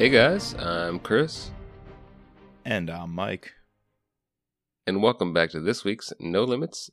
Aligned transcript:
Hey 0.00 0.08
guys, 0.08 0.54
I'm 0.54 0.98
Chris, 0.98 1.50
And 2.64 2.88
I'm 2.88 3.14
Mike. 3.14 3.52
and 4.86 5.02
welcome 5.02 5.34
back 5.34 5.50
to 5.50 5.60
this 5.60 5.84
week's 5.84 6.10
No 6.18 6.42
Limits, 6.42 6.88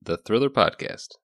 the 0.00 0.16
Thriller 0.16 0.48
Podcast. 0.48 1.16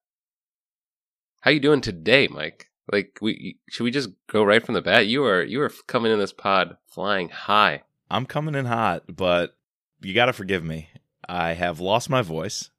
How 1.39 1.51
you 1.51 1.61
doing 1.61 1.79
today, 1.79 2.27
Mike? 2.27 2.67
Like, 2.91 3.19
we 3.21 3.57
should 3.69 3.85
we 3.85 3.91
just 3.91 4.09
go 4.29 4.43
right 4.43 4.61
from 4.61 4.75
the 4.75 4.81
bat? 4.81 5.07
You 5.07 5.23
are 5.23 5.41
you 5.41 5.61
are 5.61 5.71
coming 5.87 6.11
in 6.11 6.19
this 6.19 6.33
pod 6.33 6.75
flying 6.89 7.29
high. 7.29 7.83
I'm 8.09 8.25
coming 8.25 8.53
in 8.53 8.65
hot, 8.65 9.03
but 9.07 9.55
you 10.01 10.13
got 10.13 10.25
to 10.25 10.33
forgive 10.33 10.65
me. 10.65 10.89
I 11.25 11.53
have 11.53 11.79
lost 11.79 12.09
my 12.09 12.21
voice 12.21 12.69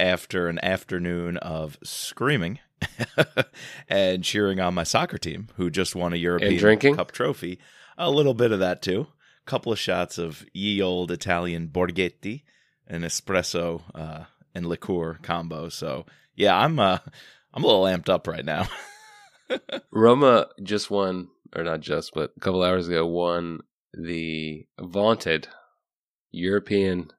after 0.00 0.48
an 0.48 0.58
afternoon 0.64 1.36
of 1.36 1.78
screaming 1.84 2.58
and 3.88 4.24
cheering 4.24 4.60
on 4.60 4.74
my 4.74 4.84
soccer 4.84 5.18
team, 5.18 5.48
who 5.56 5.70
just 5.70 5.94
won 5.94 6.12
a 6.12 6.16
European 6.16 6.56
drinking? 6.56 6.96
Cup 6.96 7.12
trophy. 7.12 7.58
A 7.98 8.10
little 8.10 8.34
bit 8.34 8.52
of 8.52 8.60
that 8.60 8.82
too. 8.82 9.06
A 9.46 9.50
couple 9.50 9.72
of 9.72 9.78
shots 9.78 10.18
of 10.18 10.44
ye 10.52 10.80
old 10.80 11.10
Italian 11.10 11.68
Borghetti, 11.68 12.42
an 12.86 13.02
espresso 13.02 13.82
uh, 13.94 14.24
and 14.54 14.66
liqueur 14.66 15.18
combo. 15.22 15.68
So 15.68 16.06
yeah, 16.34 16.56
I'm 16.56 16.78
uh, 16.78 16.98
I'm 17.52 17.64
a 17.64 17.66
little 17.66 17.84
amped 17.84 18.08
up 18.08 18.26
right 18.26 18.44
now. 18.44 18.68
Roma 19.90 20.48
just 20.62 20.90
won, 20.90 21.28
or 21.54 21.64
not 21.64 21.80
just, 21.80 22.12
but 22.14 22.32
a 22.36 22.40
couple 22.40 22.62
hours 22.62 22.88
ago 22.88 23.06
won 23.06 23.60
the 23.92 24.66
vaunted 24.78 25.48
European 26.30 27.10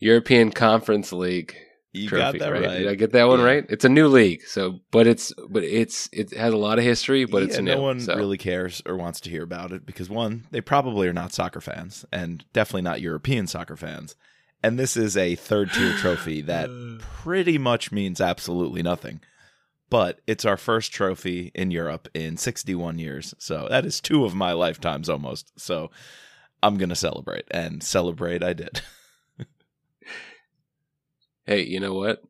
European 0.00 0.50
Conference 0.50 1.12
League 1.12 1.56
You 1.92 2.08
trophy, 2.08 2.38
got 2.38 2.44
that 2.46 2.52
right? 2.52 2.66
right. 2.66 2.78
Did 2.78 2.88
I 2.88 2.94
get 2.94 3.12
that 3.12 3.28
one 3.28 3.40
Yeah. 3.40 3.44
right? 3.46 3.66
It's 3.68 3.84
a 3.84 3.88
new 3.90 4.08
league, 4.08 4.42
so 4.46 4.80
but 4.90 5.06
it's 5.06 5.32
but 5.50 5.62
it's 5.62 6.08
it 6.12 6.32
has 6.34 6.54
a 6.54 6.56
lot 6.56 6.78
of 6.78 6.84
history, 6.84 7.26
but 7.26 7.42
it's 7.42 7.58
new. 7.58 7.74
no 7.74 7.82
one 7.82 8.00
so. 8.00 8.16
really 8.16 8.38
cares 8.38 8.80
or 8.86 8.96
wants 8.96 9.20
to 9.20 9.30
hear 9.30 9.42
about 9.42 9.72
it 9.72 9.84
because 9.84 10.08
one, 10.08 10.46
they 10.50 10.62
probably 10.62 11.06
are 11.06 11.12
not 11.12 11.32
soccer 11.34 11.60
fans 11.60 12.06
and 12.10 12.44
definitely 12.54 12.82
not 12.82 13.02
European 13.02 13.46
soccer 13.46 13.76
fans. 13.76 14.16
And 14.62 14.78
this 14.78 14.96
is 14.96 15.16
a 15.16 15.34
third 15.34 15.70
tier 15.72 15.92
trophy 15.98 16.40
that 16.42 16.70
pretty 17.00 17.58
much 17.58 17.92
means 17.92 18.20
absolutely 18.20 18.82
nothing. 18.82 19.20
But 19.90 20.20
it's 20.26 20.46
our 20.46 20.56
first 20.56 20.92
trophy 20.92 21.50
in 21.54 21.70
Europe 21.70 22.08
in 22.14 22.38
61 22.38 22.98
years. 22.98 23.34
So 23.36 23.66
that 23.68 23.84
is 23.84 24.00
two 24.00 24.24
of 24.24 24.34
my 24.34 24.52
lifetimes 24.52 25.10
almost. 25.10 25.52
So 25.60 25.90
I'm 26.62 26.78
going 26.78 26.88
to 26.88 26.96
celebrate 26.96 27.44
and 27.50 27.82
celebrate 27.82 28.42
I 28.42 28.54
did. 28.54 28.80
Hey, 31.46 31.64
you 31.64 31.80
know 31.80 31.94
what? 31.94 32.22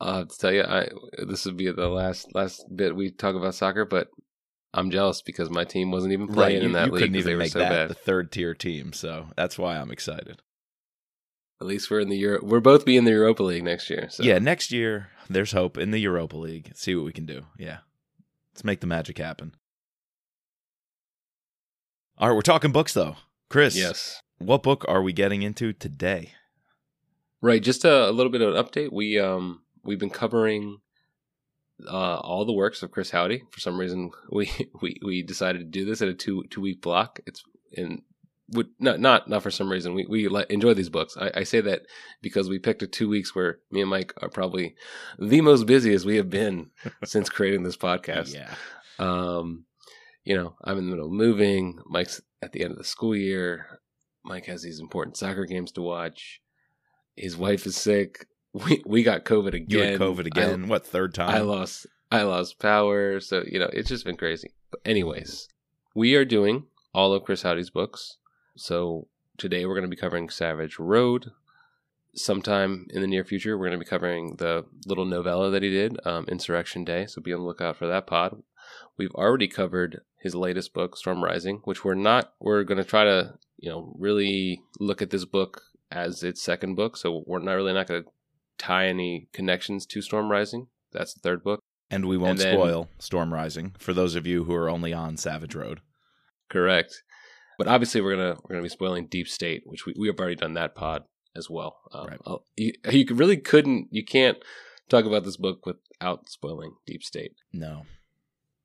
I'll 0.00 0.18
have 0.18 0.28
to 0.28 0.38
tell 0.38 0.52
you, 0.52 0.62
I 0.62 0.88
this 1.26 1.44
would 1.46 1.56
be 1.56 1.70
the 1.70 1.88
last 1.88 2.34
last 2.34 2.64
bit 2.74 2.94
we 2.96 3.10
talk 3.10 3.34
about 3.36 3.54
soccer, 3.54 3.84
but 3.84 4.08
I'm 4.72 4.90
jealous 4.90 5.22
because 5.22 5.50
my 5.50 5.64
team 5.64 5.90
wasn't 5.90 6.12
even 6.12 6.28
playing 6.28 6.60
you, 6.62 6.66
in 6.66 6.72
that 6.72 6.86
you 6.86 6.92
league 6.92 7.00
couldn't 7.02 7.16
even 7.16 7.26
they 7.26 7.34
were 7.34 7.38
make 7.38 7.52
so 7.52 7.60
that 7.60 7.70
bad. 7.70 7.90
the 7.90 7.94
third 7.94 8.32
tier 8.32 8.54
team. 8.54 8.92
So 8.92 9.28
that's 9.36 9.56
why 9.58 9.76
I'm 9.76 9.90
excited. 9.90 10.42
At 11.60 11.68
least 11.68 11.90
we're 11.90 12.00
in 12.00 12.08
the 12.08 12.16
Euro. 12.18 12.40
We're 12.44 12.60
both 12.60 12.84
be 12.84 12.96
in 12.96 13.04
the 13.04 13.12
Europa 13.12 13.44
League 13.44 13.62
next 13.62 13.88
year. 13.88 14.08
So. 14.10 14.24
Yeah, 14.24 14.38
next 14.40 14.72
year 14.72 15.10
there's 15.30 15.52
hope 15.52 15.78
in 15.78 15.92
the 15.92 16.00
Europa 16.00 16.36
League. 16.36 16.72
See 16.74 16.94
what 16.96 17.04
we 17.04 17.12
can 17.12 17.24
do. 17.26 17.42
Yeah. 17.56 17.78
Let's 18.52 18.64
make 18.64 18.80
the 18.80 18.86
magic 18.88 19.18
happen. 19.18 19.54
All 22.18 22.28
right, 22.28 22.34
we're 22.34 22.42
talking 22.42 22.72
books 22.72 22.92
though. 22.94 23.16
Chris, 23.50 23.76
Yes. 23.76 24.20
what 24.38 24.62
book 24.62 24.84
are 24.88 25.02
we 25.02 25.12
getting 25.12 25.42
into 25.42 25.72
today? 25.72 26.32
Right. 27.44 27.62
Just 27.62 27.84
a, 27.84 28.08
a 28.08 28.10
little 28.10 28.32
bit 28.32 28.40
of 28.40 28.54
an 28.54 28.64
update. 28.64 28.90
We 28.90 29.20
um 29.20 29.60
we've 29.84 29.98
been 29.98 30.08
covering 30.08 30.78
uh, 31.86 32.16
all 32.16 32.46
the 32.46 32.54
works 32.54 32.82
of 32.82 32.90
Chris 32.90 33.10
Hauty. 33.10 33.42
For 33.50 33.60
some 33.60 33.78
reason, 33.78 34.12
we 34.32 34.50
we 34.80 34.98
we 35.04 35.22
decided 35.22 35.58
to 35.58 35.64
do 35.66 35.84
this 35.84 36.00
at 36.00 36.08
a 36.08 36.14
two 36.14 36.44
two 36.48 36.62
week 36.62 36.80
block. 36.80 37.20
It's 37.26 37.42
in 37.70 38.00
would 38.52 38.68
not 38.78 38.98
not 38.98 39.28
not 39.28 39.42
for 39.42 39.50
some 39.50 39.70
reason. 39.70 39.92
We 39.92 40.06
we 40.08 40.26
li- 40.28 40.46
enjoy 40.48 40.72
these 40.72 40.88
books. 40.88 41.18
I, 41.20 41.32
I 41.34 41.42
say 41.42 41.60
that 41.60 41.82
because 42.22 42.48
we 42.48 42.58
picked 42.58 42.82
a 42.82 42.86
two 42.86 43.10
weeks 43.10 43.34
where 43.34 43.58
me 43.70 43.82
and 43.82 43.90
Mike 43.90 44.14
are 44.22 44.30
probably 44.30 44.74
the 45.18 45.42
most 45.42 45.66
busiest 45.66 46.06
we 46.06 46.16
have 46.16 46.30
been 46.30 46.70
since 47.04 47.28
creating 47.28 47.62
this 47.62 47.76
podcast. 47.76 48.32
Yeah. 48.32 48.54
Um, 48.98 49.66
you 50.24 50.34
know, 50.34 50.54
I'm 50.64 50.78
in 50.78 50.86
the 50.86 50.90
middle 50.92 51.08
of 51.08 51.12
moving. 51.12 51.78
Mike's 51.84 52.22
at 52.40 52.52
the 52.52 52.62
end 52.62 52.72
of 52.72 52.78
the 52.78 52.84
school 52.84 53.14
year. 53.14 53.80
Mike 54.24 54.46
has 54.46 54.62
these 54.62 54.80
important 54.80 55.18
soccer 55.18 55.44
games 55.44 55.72
to 55.72 55.82
watch. 55.82 56.40
His 57.16 57.36
wife 57.36 57.66
is 57.66 57.76
sick. 57.76 58.26
We 58.54 58.84
we 58.86 59.02
got 59.02 59.24
COVID 59.24 59.54
again. 59.54 59.66
You 59.68 59.80
had 59.80 60.00
COVID 60.00 60.26
again. 60.26 60.68
what 60.68 60.86
third 60.86 61.12
time? 61.12 61.30
I, 61.30 61.38
I 61.38 61.40
lost 61.40 61.88
I 62.12 62.22
lost 62.22 62.60
power. 62.60 63.18
So 63.18 63.42
you 63.44 63.58
know, 63.58 63.68
it's 63.72 63.88
just 63.88 64.04
been 64.04 64.16
crazy. 64.16 64.52
But 64.70 64.78
anyways, 64.84 65.48
we 65.92 66.14
are 66.14 66.24
doing 66.24 66.66
all 66.94 67.12
of 67.12 67.24
Chris 67.24 67.42
Hauty's 67.42 67.70
books. 67.70 68.18
So 68.56 69.08
today 69.36 69.66
we're 69.66 69.74
going 69.74 69.90
to 69.90 69.96
be 69.96 69.96
covering 69.96 70.28
Savage 70.28 70.78
Road. 70.78 71.32
Sometime 72.14 72.86
in 72.90 73.00
the 73.00 73.08
near 73.08 73.24
future, 73.24 73.58
we're 73.58 73.66
going 73.66 73.80
to 73.80 73.84
be 73.84 73.90
covering 73.90 74.36
the 74.36 74.64
little 74.86 75.04
novella 75.04 75.50
that 75.50 75.64
he 75.64 75.70
did, 75.70 75.98
um, 76.06 76.24
Insurrection 76.28 76.84
Day. 76.84 77.06
So 77.06 77.20
be 77.20 77.32
on 77.32 77.40
the 77.40 77.46
lookout 77.46 77.76
for 77.76 77.88
that 77.88 78.06
pod. 78.06 78.40
We've 78.96 79.14
already 79.16 79.48
covered 79.48 80.02
his 80.20 80.36
latest 80.36 80.72
book, 80.72 80.96
Storm 80.96 81.24
Rising, 81.24 81.60
which 81.64 81.84
we're 81.84 81.94
not. 81.94 82.32
We're 82.38 82.62
going 82.62 82.78
to 82.78 82.84
try 82.84 83.02
to, 83.02 83.34
you 83.58 83.68
know, 83.68 83.92
really 83.98 84.62
look 84.78 85.02
at 85.02 85.10
this 85.10 85.24
book 85.24 85.62
as 85.94 86.22
its 86.22 86.42
second 86.42 86.74
book. 86.74 86.96
So 86.96 87.22
we're 87.26 87.38
not 87.40 87.52
really 87.54 87.72
not 87.72 87.86
going 87.86 88.02
to 88.02 88.08
tie 88.58 88.86
any 88.86 89.28
connections 89.32 89.86
to 89.86 90.02
Storm 90.02 90.30
Rising. 90.30 90.66
That's 90.92 91.14
the 91.14 91.20
third 91.20 91.42
book. 91.42 91.60
and 91.90 92.06
we 92.06 92.16
won't 92.16 92.32
and 92.32 92.40
then- 92.40 92.54
spoil 92.58 92.88
Storm 92.98 93.32
Rising 93.32 93.74
for 93.78 93.92
those 93.92 94.14
of 94.14 94.26
you 94.26 94.44
who 94.44 94.54
are 94.54 94.68
only 94.70 94.92
on 94.92 95.16
Savage 95.16 95.54
Road. 95.54 95.80
Correct. 96.48 97.02
But 97.58 97.68
obviously, 97.68 98.00
we're 98.00 98.16
gonna 98.16 98.36
we're 98.42 98.54
gonna 98.54 98.62
be 98.62 98.68
spoiling 98.68 99.06
Deep 99.06 99.28
State, 99.28 99.62
which 99.64 99.86
we 99.86 99.94
we 99.96 100.08
have 100.08 100.18
already 100.18 100.34
done 100.34 100.54
that 100.54 100.74
pod 100.74 101.04
as 101.36 101.48
well. 101.48 101.78
Um, 101.92 102.06
Right. 102.08 102.20
You, 102.56 102.72
you 102.90 103.06
really 103.14 103.36
couldn't, 103.36 103.88
you 103.90 104.04
can't 104.04 104.38
talk 104.88 105.04
about 105.04 105.24
this 105.24 105.36
book 105.36 105.64
without 105.66 106.28
spoiling 106.28 106.74
Deep 106.86 107.02
State. 107.02 107.32
No. 107.52 107.86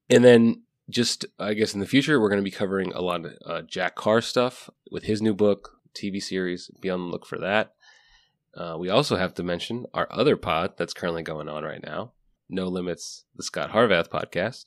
And 0.09 0.23
then 0.23 0.63
just, 0.89 1.25
I 1.39 1.53
guess, 1.53 1.73
in 1.75 1.79
the 1.79 1.85
future, 1.87 2.19
we're 2.19 2.29
going 2.29 2.41
to 2.41 2.43
be 2.43 2.49
covering 2.51 2.91
a 2.93 3.01
lot 3.01 3.25
of 3.25 3.33
uh, 3.45 3.61
Jack 3.61 3.95
Carr 3.95 4.21
stuff 4.21 4.69
with 4.91 5.03
his 5.03 5.21
new 5.21 5.33
book, 5.35 5.78
TV 5.95 6.21
series. 6.21 6.69
Be 6.81 6.89
on 6.89 6.99
the 7.01 7.07
look 7.11 7.25
for 7.25 7.37
that. 7.39 7.73
Uh, 8.55 8.75
we 8.79 8.89
also 8.89 9.15
have 9.15 9.33
to 9.35 9.43
mention 9.43 9.85
our 9.93 10.07
other 10.11 10.35
pod 10.35 10.73
that's 10.77 10.93
currently 10.93 11.21
going 11.23 11.47
on 11.47 11.63
right 11.63 11.83
now, 11.83 12.11
No 12.49 12.67
Limits, 12.67 13.25
the 13.35 13.43
Scott 13.43 13.71
Harvath 13.71 14.09
podcast. 14.09 14.65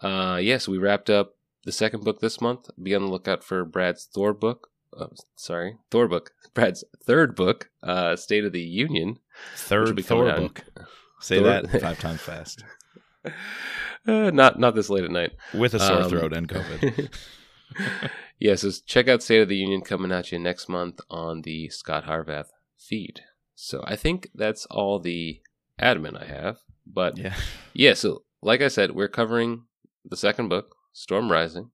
Uh, 0.00 0.36
yes, 0.38 0.66
we 0.68 0.76
wrapped 0.78 1.08
up 1.08 1.36
the 1.64 1.72
second 1.72 2.04
book 2.04 2.20
this 2.20 2.40
month. 2.40 2.68
Be 2.82 2.94
on 2.94 3.02
the 3.02 3.10
lookout 3.10 3.44
for 3.44 3.64
Brad's 3.64 4.04
Thor 4.12 4.34
book. 4.34 4.68
Uh, 4.96 5.06
sorry, 5.36 5.76
Thor 5.90 6.08
book. 6.08 6.32
Brad's 6.54 6.84
third 7.04 7.34
book, 7.36 7.70
uh, 7.82 8.16
State 8.16 8.44
of 8.44 8.52
the 8.52 8.60
Union. 8.60 9.18
Third 9.56 10.04
Thor 10.04 10.28
out 10.28 10.38
book. 10.40 10.64
Say 11.20 11.38
Thor- 11.38 11.62
that 11.62 11.80
five 11.80 11.98
times 12.00 12.20
fast. 12.20 12.64
Uh, 14.06 14.30
not 14.30 14.58
not 14.58 14.74
this 14.74 14.90
late 14.90 15.04
at 15.04 15.10
night. 15.10 15.32
With 15.54 15.74
a 15.74 15.80
sore 15.80 16.02
Um, 16.02 16.10
throat 16.10 16.32
and 16.32 16.48
COVID. 16.48 17.10
Yeah, 18.38 18.54
so 18.54 18.70
check 18.84 19.08
out 19.08 19.22
State 19.22 19.42
of 19.42 19.48
the 19.48 19.56
Union 19.56 19.80
coming 19.80 20.12
at 20.12 20.30
you 20.32 20.38
next 20.38 20.68
month 20.68 21.00
on 21.10 21.42
the 21.42 21.68
Scott 21.70 22.04
Harvath 22.04 22.50
feed. 22.76 23.22
So 23.54 23.82
I 23.86 23.96
think 23.96 24.28
that's 24.34 24.66
all 24.66 24.98
the 24.98 25.40
admin 25.80 26.20
I 26.20 26.26
have. 26.26 26.58
But 26.86 27.16
yeah, 27.16 27.34
yeah. 27.72 27.94
so 27.94 28.24
like 28.42 28.60
I 28.60 28.68
said, 28.68 28.92
we're 28.92 29.08
covering 29.08 29.64
the 30.04 30.16
second 30.16 30.48
book, 30.48 30.76
Storm 30.92 31.32
Rising. 31.32 31.70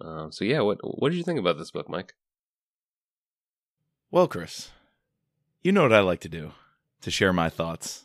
Um, 0.00 0.30
so 0.30 0.44
yeah, 0.44 0.60
what 0.60 0.78
what 0.82 1.10
did 1.10 1.16
you 1.16 1.24
think 1.24 1.40
about 1.40 1.58
this 1.58 1.70
book, 1.70 1.88
Mike? 1.88 2.14
Well, 4.10 4.28
Chris, 4.28 4.70
you 5.62 5.72
know 5.72 5.82
what 5.82 5.92
I 5.92 6.00
like 6.00 6.20
to 6.20 6.28
do 6.28 6.52
to 7.00 7.10
share 7.10 7.32
my 7.32 7.48
thoughts. 7.48 8.04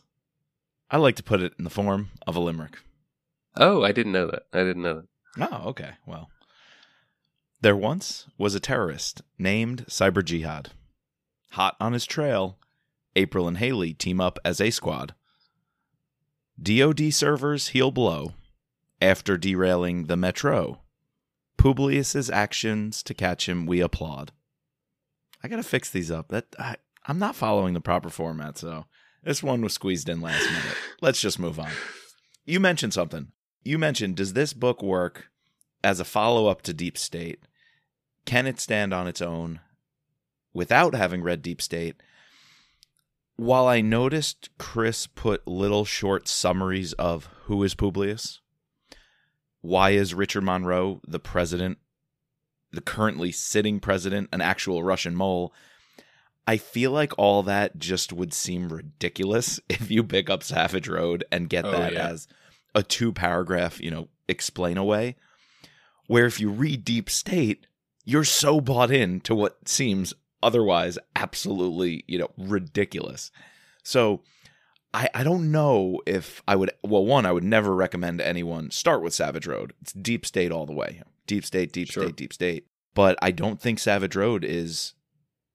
I 0.90 0.98
like 0.98 1.16
to 1.18 1.24
put 1.24 1.42
it 1.42 1.54
in 1.58 1.64
the 1.64 1.70
form 1.70 2.10
of 2.26 2.36
a 2.36 2.40
limerick. 2.40 2.80
Oh, 3.56 3.84
I 3.84 3.92
didn't 3.92 4.12
know 4.12 4.28
that. 4.28 4.44
I 4.54 4.60
didn't 4.60 4.82
know 4.84 5.04
that. 5.38 5.52
Oh, 5.52 5.70
okay. 5.70 5.92
Well, 6.06 6.30
there 7.62 7.76
once 7.76 8.28
was 8.38 8.56
a 8.56 8.60
terrorist 8.60 9.22
named 9.38 9.86
Cyber 9.88 10.26
Jihad. 10.26 10.72
Hot 11.52 11.76
on 11.80 11.94
his 11.94 12.06
trail, 12.06 12.58
April 13.16 13.48
and 13.48 13.58
Hayley 13.58 13.94
team 13.94 14.20
up 14.20 14.40
as 14.44 14.60
a 14.60 14.72
squad. 14.72 15.14
DoD 16.62 17.14
servers 17.14 17.70
heel 17.70 17.92
blow 17.92 18.34
after 19.02 19.38
derailing 19.38 20.06
the 20.06 20.18
Metro. 20.18 20.82
Publius's 21.58 22.30
actions 22.30 23.04
to 23.04 23.14
catch 23.14 23.48
him, 23.48 23.66
we 23.66 23.80
applaud. 23.80 24.32
I 25.44 25.48
gotta 25.48 25.64
fix 25.64 25.90
these 25.90 26.12
up. 26.12 26.30
That 26.30 26.46
I, 26.58 26.76
I'm 27.08 27.20
not 27.20 27.36
following 27.36 27.74
the 27.74 27.82
proper 27.82 28.10
format, 28.10 28.58
so 28.58 28.86
this 29.24 29.44
one 29.44 29.62
was 29.62 29.74
squeezed 29.74 30.10
in 30.10 30.22
last 30.22 30.46
minute. 30.46 30.78
Let's 31.02 31.22
just 31.22 31.40
move 31.40 31.60
on. 31.60 31.72
You 32.46 32.60
mentioned 32.60 32.94
something. 32.94 33.32
You 33.64 33.78
mentioned, 33.78 34.16
does 34.16 34.34
this 34.34 34.54
book 34.54 34.82
work 34.82 35.28
as 35.84 36.00
a 36.00 36.06
follow 36.06 36.48
up 36.48 36.62
to 36.64 36.74
Deep 36.74 36.98
State? 36.98 37.44
Can 38.26 38.48
it 38.48 38.60
stand 38.60 38.94
on 38.94 39.08
its 39.08 39.22
own 39.22 39.60
without 40.54 40.94
having 40.96 41.22
read 41.24 41.42
Deep 41.42 41.62
State? 41.62 41.96
While 43.36 43.68
I 43.68 43.82
noticed 43.82 44.50
Chris 44.60 45.08
put 45.08 45.48
little 45.48 45.86
short 45.86 46.28
summaries 46.28 46.94
of 46.94 47.26
who 47.46 47.64
is 47.64 47.74
Publius, 47.74 48.40
why 49.62 49.92
is 49.92 50.14
Richard 50.14 50.44
Monroe 50.44 51.02
the 51.08 51.20
president, 51.20 51.80
the 52.72 52.82
currently 52.82 53.32
sitting 53.32 53.80
president, 53.80 54.30
an 54.32 54.42
actual 54.42 54.84
Russian 54.84 55.16
mole? 55.16 55.54
I 56.48 56.58
feel 56.58 56.92
like 56.92 57.18
all 57.18 57.44
that 57.44 57.78
just 57.78 58.12
would 58.14 58.34
seem 58.34 58.70
ridiculous 58.72 59.60
if 59.70 59.90
you 59.90 60.04
pick 60.04 60.30
up 60.30 60.44
Savage 60.44 60.88
Road 60.88 61.24
and 61.32 61.50
get 61.50 61.66
Oh, 61.66 61.72
that 61.72 61.94
yeah. 61.94 62.10
as 62.10 62.28
a 62.76 62.84
two 62.84 63.12
paragraph, 63.12 63.80
you 63.82 63.90
know, 63.92 64.10
explain 64.28 64.78
away. 64.78 65.16
Where 66.08 66.26
if 66.26 66.40
you 66.40 66.50
read 66.50 66.84
Deep 66.84 67.10
State, 67.10 67.66
you're 68.06 68.24
so 68.24 68.62
bought 68.62 68.92
in 68.92 69.22
to 69.22 69.36
what 69.36 69.68
seems 69.68 70.14
otherwise 70.44 70.98
absolutely, 71.16 72.04
you 72.08 72.18
know, 72.18 72.32
ridiculous. 72.38 73.32
So 73.84 74.22
I, 74.94 75.10
I 75.14 75.24
don't 75.24 75.52
know 75.52 76.02
if 76.06 76.42
I 76.48 76.56
would 76.56 76.72
well 76.84 77.06
one 77.06 77.26
I 77.26 77.32
would 77.32 77.44
never 77.44 77.76
recommend 77.76 78.22
anyone 78.22 78.72
start 78.72 79.02
with 79.02 79.14
Savage 79.14 79.48
Road. 79.48 79.74
It's 79.82 79.94
deep 79.94 80.26
state 80.26 80.52
all 80.52 80.66
the 80.66 80.74
way. 80.74 81.02
Deep 81.28 81.46
state, 81.46 81.72
deep 81.72 81.90
Sure. 81.90 82.04
state, 82.04 82.16
deep 82.16 82.34
state. 82.34 82.68
But 82.94 83.18
I 83.22 83.32
don't 83.32 83.62
think 83.62 83.80
Savage 83.80 84.16
Road 84.16 84.44
is 84.44 84.94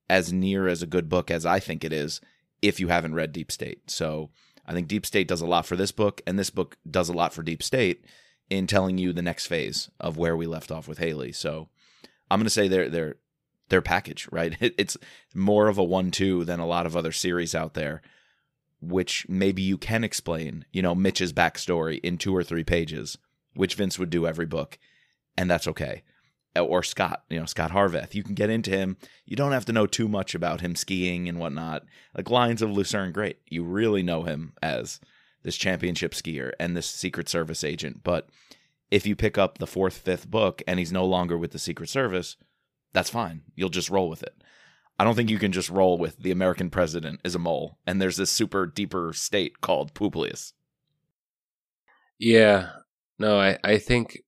as 0.08 0.32
near 0.32 0.69
as 0.69 0.82
a 0.82 0.87
good 0.87 1.08
book 1.08 1.31
as 1.31 1.44
I 1.44 1.58
think 1.58 1.84
it 1.84 1.93
is 1.93 2.20
if 2.62 2.81
you 2.81 2.88
haven't 2.88 3.14
read 3.14 3.32
Deep 3.32 3.52
State. 3.52 3.90
So 3.90 4.31
I 4.64 4.72
think 4.72 4.88
Deep 4.88 5.04
State 5.04 5.28
does 5.28 5.40
a 5.40 5.46
lot 5.46 5.66
for 5.66 5.76
this 5.76 5.93
book 5.93 6.22
and 6.26 6.38
this 6.38 6.50
book 6.50 6.76
does 6.88 7.08
a 7.08 7.12
lot 7.12 7.34
for 7.34 7.43
Deep 7.43 7.62
State 7.62 8.04
in 8.48 8.66
telling 8.66 8.98
you 8.98 9.12
the 9.12 9.20
next 9.22 9.46
phase 9.46 9.90
of 10.00 10.16
where 10.16 10.37
we 10.37 10.46
left 10.46 10.70
off 10.70 10.88
with 10.88 10.98
Hayley. 10.98 11.32
So 11.32 11.69
I'm 12.31 12.38
going 12.38 12.44
to 12.46 12.50
say 12.50 12.69
they're 12.69 12.88
they're 12.88 13.17
their 13.69 13.82
package, 13.82 14.28
right? 14.31 14.56
It, 14.61 14.75
it's 14.78 14.96
more 15.34 15.69
of 15.69 15.78
a 15.78 15.84
one-two 15.84 16.44
than 16.44 16.61
a 16.61 16.67
lot 16.67 16.87
of 16.87 16.96
other 16.96 17.12
series 17.12 17.55
out 17.55 17.75
there, 17.75 18.02
which 18.81 19.26
maybe 19.28 19.62
you 19.62 19.76
can 19.76 20.05
explain, 20.05 20.64
you 20.73 20.82
know, 20.82 20.94
Mitch's 20.94 21.32
backstory 21.32 22.00
in 22.02 22.19
two 22.19 22.34
or 22.34 22.44
three 22.44 22.64
pages, 22.64 23.19
which 23.55 23.75
Vince 23.75 23.99
would 23.99 24.11
do 24.11 24.26
every 24.26 24.46
book, 24.46 24.78
and 25.37 25.50
that's 25.50 25.69
okay. 25.69 26.02
Uh, 26.56 26.64
or 26.64 26.82
Scott, 26.82 27.25
you 27.28 27.38
know, 27.38 27.46
Scott 27.46 27.73
Harvath. 27.73 28.14
You 28.14 28.23
can 28.23 28.34
get 28.34 28.50
into 28.50 28.70
him. 28.70 28.96
You 29.25 29.37
don't 29.37 29.52
have 29.52 29.67
to 29.67 29.72
know 29.72 29.87
too 29.87 30.08
much 30.08 30.34
about 30.34 30.61
him 30.62 30.75
skiing 30.75 31.29
and 31.29 31.38
whatnot. 31.38 31.84
Like 32.17 32.31
Lions 32.31 32.62
of 32.62 32.70
Lucerne, 32.70 33.12
great. 33.12 33.40
You 33.49 33.62
really 33.62 34.02
know 34.02 34.22
him 34.22 34.55
as 34.62 35.00
this 35.43 35.56
championship 35.56 36.12
skier 36.12 36.52
and 36.58 36.76
this 36.76 36.87
Secret 36.87 37.29
Service 37.29 37.62
agent. 37.62 38.02
But 38.02 38.29
if 38.91 39.06
you 39.06 39.17
pick 39.17 39.37
up 39.37 39.59
the 39.59 39.67
fourth, 39.67 39.99
fifth 39.99 40.31
book 40.31 40.62
and 40.67 40.79
he's 40.79 40.93
no 40.93 41.05
longer 41.05 41.37
with 41.37 41.53
the 41.53 41.59
Secret 41.59 41.88
Service, 41.88 42.37
that's 42.93 43.11
fine. 43.11 43.43
You'll 43.55 43.69
just 43.69 43.91
roll 43.91 44.09
with 44.09 44.23
it. 44.23 44.35
I 44.99 45.05
don't 45.05 45.15
think 45.15 45.29
you 45.29 45.38
can 45.38 45.53
just 45.53 45.69
roll 45.69 45.99
with 45.99 46.19
the 46.19 46.31
American 46.31 46.71
president 46.71 47.21
is 47.25 47.35
a 47.35 47.38
mole 47.38 47.79
and 47.87 48.00
there's 48.00 48.17
this 48.17 48.31
super 48.31 48.67
deeper 48.67 49.12
state 49.12 49.61
called 49.61 49.94
Publius. 49.94 50.55
Yeah. 52.19 52.71
No, 53.19 53.38
I, 53.38 53.59
I 53.62 53.79
think 53.79 54.23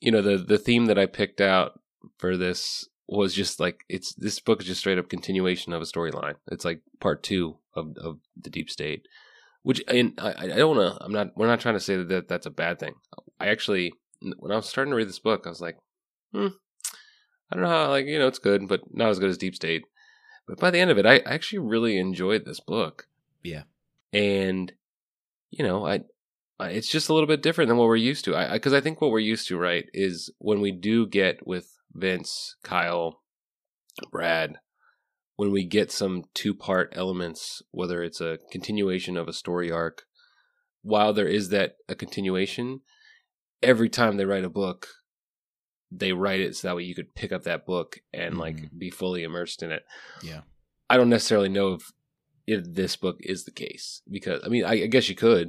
you 0.00 0.12
know 0.12 0.22
the 0.22 0.38
the 0.38 0.58
theme 0.58 0.86
that 0.86 0.98
I 0.98 1.06
picked 1.06 1.40
out 1.40 1.80
for 2.18 2.36
this 2.36 2.88
was 3.08 3.34
just 3.34 3.58
like 3.58 3.84
it's 3.88 4.14
this 4.14 4.38
book 4.38 4.60
is 4.60 4.66
just 4.66 4.80
straight 4.80 4.98
up 4.98 5.08
continuation 5.08 5.72
of 5.72 5.82
a 5.82 5.86
storyline. 5.86 6.34
It's 6.50 6.64
like 6.64 6.82
part 7.00 7.22
two 7.22 7.56
of 7.74 7.96
of 7.98 8.18
the 8.40 8.50
deep 8.50 8.70
state, 8.70 9.06
which 9.62 9.82
and 9.88 10.14
I 10.18 10.34
I 10.38 10.46
don't 10.46 10.76
want 10.76 10.96
to. 10.96 11.04
I'm 11.04 11.12
not. 11.12 11.36
We're 11.36 11.46
not 11.46 11.60
trying 11.60 11.74
to 11.74 11.80
say 11.80 11.96
that, 11.96 12.08
that 12.08 12.28
that's 12.28 12.46
a 12.46 12.50
bad 12.50 12.78
thing. 12.78 12.94
I 13.40 13.48
actually 13.48 13.92
when 14.20 14.52
I 14.52 14.56
was 14.56 14.68
starting 14.68 14.90
to 14.90 14.96
read 14.96 15.08
this 15.08 15.20
book, 15.20 15.42
I 15.46 15.50
was 15.50 15.60
like, 15.60 15.76
hmm, 16.32 16.48
I 17.50 17.54
don't 17.54 17.64
know 17.64 17.70
how 17.70 17.88
like 17.88 18.06
you 18.06 18.18
know 18.18 18.28
it's 18.28 18.38
good, 18.38 18.68
but 18.68 18.80
not 18.92 19.10
as 19.10 19.18
good 19.18 19.30
as 19.30 19.38
Deep 19.38 19.54
State. 19.54 19.84
But 20.46 20.58
by 20.58 20.70
the 20.70 20.80
end 20.80 20.90
of 20.90 20.98
it, 20.98 21.06
I 21.06 21.18
actually 21.18 21.58
really 21.58 21.98
enjoyed 21.98 22.44
this 22.44 22.60
book. 22.60 23.06
Yeah. 23.44 23.62
and 24.12 24.72
you 25.50 25.64
know 25.64 25.86
I 25.86 26.00
it's 26.60 26.90
just 26.90 27.08
a 27.08 27.14
little 27.14 27.28
bit 27.28 27.42
different 27.42 27.68
than 27.68 27.76
what 27.76 27.86
we're 27.86 27.96
used 27.96 28.24
to. 28.24 28.36
I 28.36 28.52
because 28.54 28.72
I, 28.72 28.80
think 28.80 29.00
what 29.00 29.10
we're 29.10 29.20
used 29.20 29.46
to, 29.48 29.58
right, 29.58 29.84
is 29.92 30.30
when 30.38 30.60
we 30.60 30.72
do 30.72 31.06
get 31.06 31.46
with 31.46 31.78
Vince, 31.94 32.56
Kyle, 32.64 33.22
Brad, 34.10 34.56
when 35.36 35.52
we 35.52 35.64
get 35.64 35.92
some 35.92 36.24
two 36.34 36.54
part 36.54 36.92
elements, 36.96 37.62
whether 37.70 38.02
it's 38.02 38.20
a 38.20 38.38
continuation 38.50 39.16
of 39.16 39.28
a 39.28 39.32
story 39.32 39.70
arc, 39.70 40.02
while 40.82 41.12
there 41.12 41.28
is 41.28 41.50
that 41.50 41.74
a 41.88 41.94
continuation, 41.94 42.80
every 43.62 43.88
time 43.88 44.16
they 44.16 44.24
write 44.24 44.44
a 44.44 44.50
book, 44.50 44.88
they 45.90 46.12
write 46.12 46.40
it 46.40 46.54
so 46.56 46.68
that 46.68 46.76
way 46.76 46.82
you 46.84 46.94
could 46.94 47.14
pick 47.14 47.32
up 47.32 47.44
that 47.44 47.64
book 47.66 48.00
and 48.12 48.36
like 48.38 48.56
Mhm. 48.56 48.78
be 48.78 48.90
fully 48.90 49.22
immersed 49.22 49.62
in 49.62 49.72
it. 49.72 49.84
Yeah. 50.22 50.42
I 50.90 50.96
don't 50.96 51.08
necessarily 51.10 51.48
know 51.48 51.74
if 51.74 51.92
if 52.46 52.64
this 52.64 52.96
book 52.96 53.18
is 53.20 53.44
the 53.44 53.50
case 53.50 54.00
because 54.10 54.42
I 54.44 54.48
mean 54.48 54.64
I, 54.64 54.82
I 54.84 54.86
guess 54.86 55.08
you 55.08 55.14
could. 55.14 55.48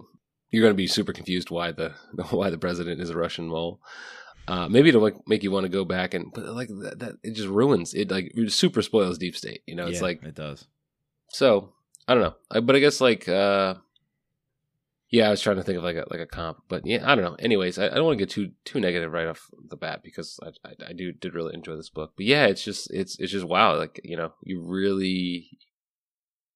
You're 0.52 0.64
going 0.64 0.74
to 0.74 0.78
be 0.78 0.88
super 0.88 1.14
confused 1.14 1.52
why 1.52 1.72
the 1.72 1.94
why 2.32 2.50
the 2.50 2.58
president 2.58 3.00
is 3.02 3.10
a 3.10 3.18
Russian 3.18 3.48
mole. 3.48 3.80
Uh, 4.48 4.68
maybe 4.68 4.90
it'll 4.90 5.02
like, 5.02 5.16
make 5.28 5.44
you 5.44 5.52
want 5.52 5.66
to 5.66 5.70
go 5.70 5.86
back 5.86 6.16
and 6.16 6.32
but 6.34 6.44
like 6.46 6.70
that, 6.82 6.98
that 7.00 7.16
it 7.22 7.36
just 7.36 7.48
ruins 7.48 7.94
it 7.94 8.10
like 8.10 8.32
it 8.36 8.52
super 8.52 8.82
spoils 8.82 9.20
deep 9.20 9.36
state 9.38 9.62
you 9.68 9.76
know 9.76 9.86
it's 9.86 9.98
Yeah, 9.98 10.08
like 10.08 10.24
it 10.24 10.34
does. 10.34 10.66
so 11.32 11.74
I 12.08 12.16
don't 12.16 12.24
know 12.24 12.36
I, 12.50 12.60
but 12.60 12.76
I 12.76 12.80
guess 12.80 13.00
like 13.00 13.30
uh 13.30 13.76
yeah 15.10 15.28
I 15.28 15.32
was 15.32 15.42
trying 15.42 15.58
to 15.58 15.64
think 15.64 15.78
of 15.78 15.84
like 15.84 15.96
a 15.96 16.06
like 16.10 16.20
a 16.20 16.26
comp 16.26 16.60
but 16.68 16.86
yeah 16.86 17.10
I 17.10 17.16
don't 17.16 17.24
know 17.24 17.36
anyways 17.40 17.78
I, 17.78 17.88
I 17.88 17.96
don't 17.96 18.06
want 18.06 18.18
to 18.18 18.26
get 18.26 18.30
too 18.30 18.52
too 18.66 18.80
negative 18.80 19.12
right 19.12 19.28
off 19.28 19.50
the 19.70 19.78
bat 19.78 20.02
because 20.04 20.40
I, 20.44 20.50
I 20.68 20.90
I 20.90 20.94
do 20.94 21.12
did 21.12 21.34
really 21.34 21.54
enjoy 21.54 21.76
this 21.76 21.90
book 21.90 22.14
but 22.16 22.26
yeah 22.26 22.46
it's 22.46 22.64
just 22.64 22.92
it's 22.92 23.20
it's 23.20 23.32
just 23.32 23.46
wow 23.46 23.78
like 23.78 24.00
you 24.04 24.18
know 24.18 24.34
you 24.44 24.62
really 24.62 25.58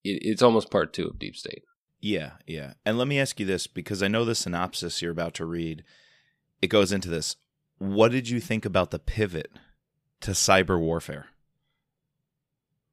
it, 0.02 0.18
it's 0.22 0.42
almost 0.42 0.70
part 0.70 0.92
two 0.92 1.06
of 1.06 1.18
deep 1.18 1.36
state 1.36 1.64
Yeah, 2.00 2.32
yeah. 2.46 2.74
And 2.84 2.98
let 2.98 3.08
me 3.08 3.18
ask 3.18 3.40
you 3.40 3.46
this 3.46 3.66
because 3.66 4.02
I 4.02 4.08
know 4.08 4.26
the 4.26 4.34
synopsis 4.34 5.00
you're 5.00 5.10
about 5.10 5.32
to 5.34 5.46
read. 5.46 5.82
It 6.60 6.68
goes 6.68 6.92
into 6.92 7.08
this. 7.08 7.36
What 7.78 8.12
did 8.12 8.28
you 8.28 8.40
think 8.40 8.66
about 8.66 8.90
the 8.90 8.98
pivot 8.98 9.50
to 10.20 10.32
cyber 10.32 10.78
warfare? 10.78 11.28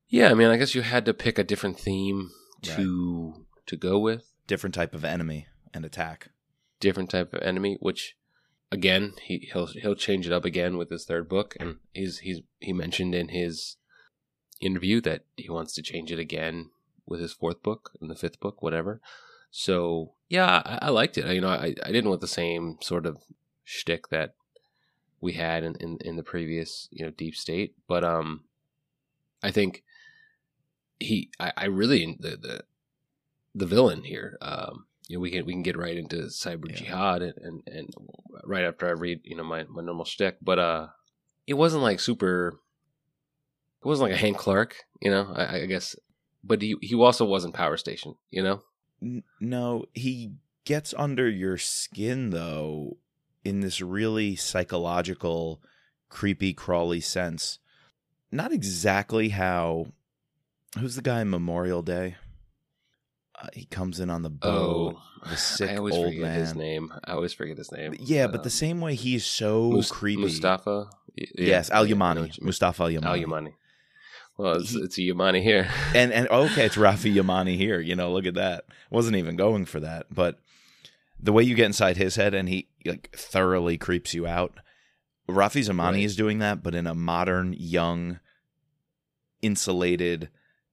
Yeah, 0.08 0.30
I 0.32 0.34
mean, 0.34 0.48
I 0.48 0.56
guess 0.56 0.76
you 0.76 0.82
had 0.82 1.04
to 1.06 1.14
pick 1.14 1.38
a 1.38 1.44
different 1.44 1.78
theme 1.78 2.32
to 2.64 3.46
to 3.66 3.76
go 3.76 4.00
with, 4.00 4.31
Different 4.48 4.76
type 4.76 4.94
of 4.94 5.06
enemy 5.06 5.48
and 5.74 5.86
attack. 5.86 6.30
different 6.80 7.10
type 7.10 7.34
of 7.34 7.42
enemy. 7.42 7.78
Which, 7.80 8.16
again, 8.72 9.14
he 9.22 9.50
he'll 9.54 9.68
he'll 9.68 9.96
change 9.96 10.28
it 10.28 10.34
up 10.34 10.46
again 10.46 10.78
with 10.78 10.90
his 10.90 11.06
third 11.06 11.30
book, 11.30 11.56
and 11.60 11.78
he's 11.94 12.20
he's 12.20 12.42
he 12.60 12.74
mentioned 12.74 13.16
in 13.16 13.30
his 13.30 13.78
interview 14.60 15.02
that 15.02 15.26
he 15.38 15.50
wants 15.50 15.74
to 15.76 15.82
change 15.82 16.12
it 16.12 16.20
again 16.20 16.70
with 17.06 17.20
his 17.22 17.34
fourth 17.34 17.64
book 17.64 17.92
and 18.00 18.10
the 18.10 18.16
fifth 18.16 18.40
book, 18.40 18.62
whatever. 18.62 19.02
So 19.52 20.14
yeah, 20.30 20.62
I, 20.66 20.80
I 20.88 20.90
liked 20.90 21.18
it. 21.18 21.26
I, 21.26 21.32
you 21.32 21.42
know, 21.42 21.50
I 21.50 21.76
I 21.84 21.92
didn't 21.92 22.10
want 22.10 22.22
the 22.22 22.28
same 22.28 22.78
sort 22.82 23.06
of 23.06 23.18
shtick 23.64 24.10
that 24.10 24.34
we 25.22 25.34
had 25.34 25.64
in, 25.64 25.76
in 25.80 25.98
in 26.04 26.16
the 26.16 26.24
previous 26.24 26.88
you 26.92 27.06
know 27.06 27.12
Deep 27.12 27.36
State, 27.36 27.76
but 27.88 28.04
um, 28.04 28.44
I 29.44 29.52
think 29.52 29.84
he 31.00 31.30
I, 31.40 31.54
I 31.58 31.66
really 31.66 32.18
the 32.20 32.38
the 32.38 32.64
the 33.56 33.66
villain 33.66 34.04
here. 34.04 34.38
Um, 34.42 34.86
you 35.08 35.18
know, 35.18 35.22
we 35.22 35.32
can 35.32 35.46
we 35.46 35.54
can 35.54 35.64
get 35.64 35.78
right 35.78 35.98
into 35.98 36.18
cyber 36.28 36.70
Yeah. 36.70 36.76
jihad 36.76 37.22
and, 37.22 37.34
and 37.38 37.62
and 37.68 37.88
right 38.46 38.64
after 38.64 38.88
I 38.88 38.92
read 38.92 39.22
you 39.24 39.36
know 39.36 39.44
my 39.44 39.64
my 39.66 39.82
normal 39.82 40.06
shtick, 40.06 40.38
but 40.42 40.60
uh, 40.60 40.88
it 41.48 41.56
wasn't 41.56 41.84
like 41.84 42.00
super. 42.00 42.60
It 43.84 43.88
wasn't 43.88 44.10
like 44.12 44.18
a 44.18 44.22
Hank 44.22 44.38
Clark, 44.38 44.76
you 45.02 45.10
know. 45.10 45.34
I, 45.36 45.62
I 45.62 45.66
guess, 45.66 45.96
but 46.44 46.62
he 46.62 46.76
he 46.82 46.96
also 46.96 47.26
wasn't 47.26 47.56
Power 47.56 47.78
Station, 47.78 48.16
you 48.30 48.44
know. 48.44 48.62
No, 49.40 49.86
he 49.94 50.34
gets 50.64 50.94
under 50.96 51.28
your 51.28 51.58
skin 51.58 52.30
though 52.30 52.98
in 53.44 53.62
this 53.62 53.82
really 53.82 54.36
psychological, 54.36 55.62
creepy, 56.10 56.54
crawly 56.54 57.02
sense. 57.02 57.58
Not 58.32 58.52
exactly 58.54 59.30
how. 59.30 59.88
Who's 60.80 60.96
the 60.96 61.02
guy 61.02 61.22
in 61.22 61.30
Memorial 61.30 61.82
Day? 61.82 62.16
Uh, 63.42 63.48
he 63.54 63.66
comes 63.66 64.00
in 64.00 64.10
on 64.12 64.22
the 64.22 64.30
boat. 64.30 64.96
Oh, 64.98 65.02
the 65.30 65.36
sick 65.38 65.72
I 65.72 65.78
always 65.78 65.96
old 65.96 66.14
forget 66.14 66.36
his 66.36 66.54
name. 66.56 66.94
I 67.06 67.14
always 67.14 67.34
forget 67.34 67.58
his 67.58 67.72
name. 67.72 67.96
Yeah, 68.00 68.28
but 68.28 68.38
Um, 68.42 68.44
the 68.44 68.50
same 68.52 68.82
way 68.82 68.94
he's 68.96 69.26
so 69.26 69.72
Mus- 69.72 69.90
creepy. 69.92 70.22
Mustafa. 70.22 70.90
Yeah, 71.16 71.26
yes, 71.38 71.70
Al 71.72 71.86
Yamani. 71.86 72.42
Mustafa 72.42 72.84
Al 72.84 72.90
Yamani. 72.90 73.06
Al 73.06 73.18
Yamani. 73.18 73.54
Well, 74.38 74.54
it's, 74.62 74.70
He- 74.72 74.80
it's 74.80 74.98
a 74.98 75.02
Yamani 75.02 75.42
here. 75.44 75.70
and 75.96 76.14
and 76.14 76.28
okay, 76.30 76.66
it's 76.66 76.76
Rafi 76.78 77.14
Yamani 77.14 77.58
here. 77.58 77.80
You 77.80 77.96
know, 77.96 78.12
look 78.14 78.26
at 78.26 78.36
that. 78.36 78.66
Wasn't 78.90 79.16
even 79.18 79.36
going 79.36 79.66
for 79.66 79.80
that, 79.80 80.06
but 80.14 80.40
the 81.20 81.32
way 81.34 81.44
you 81.44 81.54
get 81.56 81.66
inside 81.66 81.98
his 81.98 82.16
head 82.16 82.34
and 82.34 82.48
he 82.50 82.68
like 82.86 83.10
thoroughly 83.16 83.78
creeps 83.78 84.14
you 84.14 84.26
out. 84.28 84.54
Rafi 85.30 85.62
Zamani 85.68 85.94
Right. 85.94 86.04
is 86.04 86.16
doing 86.16 86.40
that, 86.40 86.62
but 86.64 86.76
in 86.76 86.88
a 86.88 86.96
modern, 86.96 87.54
young, 87.58 88.20
insulated, 89.42 90.30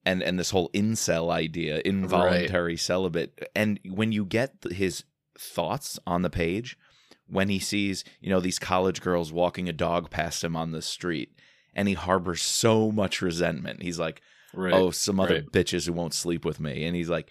and 0.08 0.22
and 0.22 0.38
this 0.38 0.50
whole 0.50 0.70
incel 0.70 1.30
idea, 1.30 1.82
involuntary 1.84 2.76
celibate. 2.76 3.50
And 3.54 3.78
when 3.84 4.12
you 4.12 4.24
get 4.24 4.54
his 4.70 5.04
thoughts 5.38 5.98
on 6.06 6.22
the 6.22 6.30
page, 6.30 6.78
when 7.26 7.48
he 7.48 7.58
sees 7.58 8.04
you 8.20 8.30
know 8.30 8.40
these 8.40 8.58
college 8.58 9.00
girls 9.02 9.32
walking 9.32 9.68
a 9.68 9.72
dog 9.72 10.10
past 10.10 10.42
him 10.42 10.56
on 10.56 10.72
the 10.72 10.82
street, 10.82 11.30
and 11.74 11.88
he 11.88 11.94
harbors 11.94 12.42
so 12.42 12.90
much 12.90 13.20
resentment. 13.22 13.82
He's 13.82 13.98
like, 13.98 14.22
right. 14.54 14.72
oh, 14.72 14.90
some 14.90 15.20
other 15.20 15.34
right. 15.34 15.52
bitches 15.52 15.86
who 15.86 15.92
won't 15.92 16.14
sleep 16.14 16.44
with 16.44 16.58
me. 16.58 16.84
And 16.84 16.96
he's 16.96 17.10
like 17.10 17.30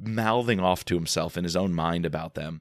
mouthing 0.00 0.60
off 0.60 0.84
to 0.84 0.94
himself 0.94 1.36
in 1.36 1.44
his 1.44 1.56
own 1.56 1.74
mind 1.74 2.06
about 2.06 2.34
them. 2.34 2.60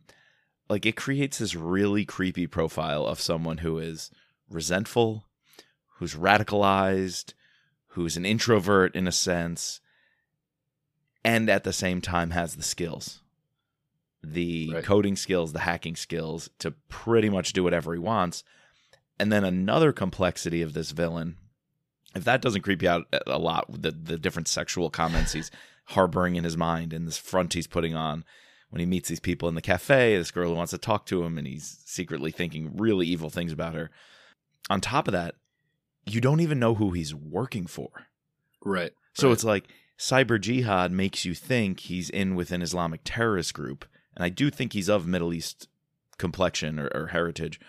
like 0.69 0.85
it 0.85 0.95
creates 0.95 1.37
this 1.37 1.55
really 1.55 2.03
creepy 2.05 2.47
profile 2.47 3.05
of 3.05 3.21
someone 3.21 3.59
who 3.59 3.77
is 3.77 4.09
resentful, 4.49 5.25
who's 5.97 6.15
radicalized, 6.15 7.33
who's 7.89 8.17
an 8.17 8.25
introvert 8.25 8.95
in 8.95 9.07
a 9.07 9.11
sense, 9.11 9.79
and 11.23 11.49
at 11.49 11.63
the 11.63 11.73
same 11.73 12.01
time 12.01 12.31
has 12.31 12.55
the 12.55 12.63
skills. 12.63 13.21
The 14.23 14.71
Right. 14.73 14.83
coding 14.83 15.15
skills, 15.15 15.53
the 15.53 15.59
hacking 15.59 15.95
skills 15.95 16.49
to 16.59 16.71
pretty 16.89 17.29
much 17.29 17.53
do 17.53 17.63
whatever 17.63 17.93
he 17.93 17.99
wants. 17.99 18.43
And 19.19 19.31
then 19.31 19.43
another 19.43 19.91
complexity 19.91 20.61
of 20.61 20.73
this 20.73 20.91
villain, 20.91 21.37
if 22.15 22.23
that 22.23 22.41
doesn't 22.41 22.61
creep 22.61 22.81
you 22.81 22.89
out 22.89 23.07
a 23.25 23.37
lot, 23.39 23.65
the 23.69 23.91
the 23.91 24.17
different 24.17 24.47
sexual 24.47 24.89
comments 24.89 25.33
he's 25.33 25.51
harboring 25.91 26.35
in 26.35 26.43
his 26.43 26.57
mind 26.57 26.93
and 26.93 27.07
this 27.07 27.17
front 27.17 27.53
he's 27.53 27.67
putting 27.67 27.95
on 27.95 28.25
when 28.69 28.81
he 28.81 28.85
meets 28.85 29.07
these 29.07 29.19
people 29.21 29.47
in 29.47 29.55
the 29.55 29.61
cafe, 29.61 30.17
this 30.17 30.31
girl 30.31 30.49
who 30.49 30.55
wants 30.55 30.71
to 30.71 30.77
talk 30.77 31.05
to 31.05 31.23
him, 31.23 31.37
and 31.37 31.47
he's 31.47 31.81
secretly 31.85 32.31
thinking 32.31 32.75
really 32.75 33.07
evil 33.07 33.29
things 33.29 33.53
about 33.53 33.75
her. 33.75 33.89
On 34.69 34.81
top 34.81 35.07
of 35.07 35.13
that, 35.13 35.35
you 36.13 36.21
don't 36.21 36.39
even 36.39 36.59
know 36.59 36.75
who 36.75 36.91
he's 36.91 37.13
working 37.13 37.67
for. 37.67 37.89
Right. 38.63 38.91
So 39.13 39.27
right. 39.27 39.33
it's 39.33 39.43
like 39.43 39.67
cyber 39.97 40.39
jihad 40.39 40.91
makes 40.91 41.25
you 41.25 41.33
think 41.33 41.81
he's 41.81 42.09
in 42.09 42.35
with 42.35 42.51
an 42.51 42.61
Islamic 42.61 43.01
terrorist 43.03 43.53
group. 43.53 43.85
And 44.15 44.23
I 44.23 44.29
do 44.29 44.49
think 44.49 44.73
he's 44.73 44.89
of 44.89 45.07
Middle 45.07 45.33
East 45.33 45.67
complexion 46.17 46.79
or, 46.79 46.89
or 46.93 47.07
heritage. 47.07 47.59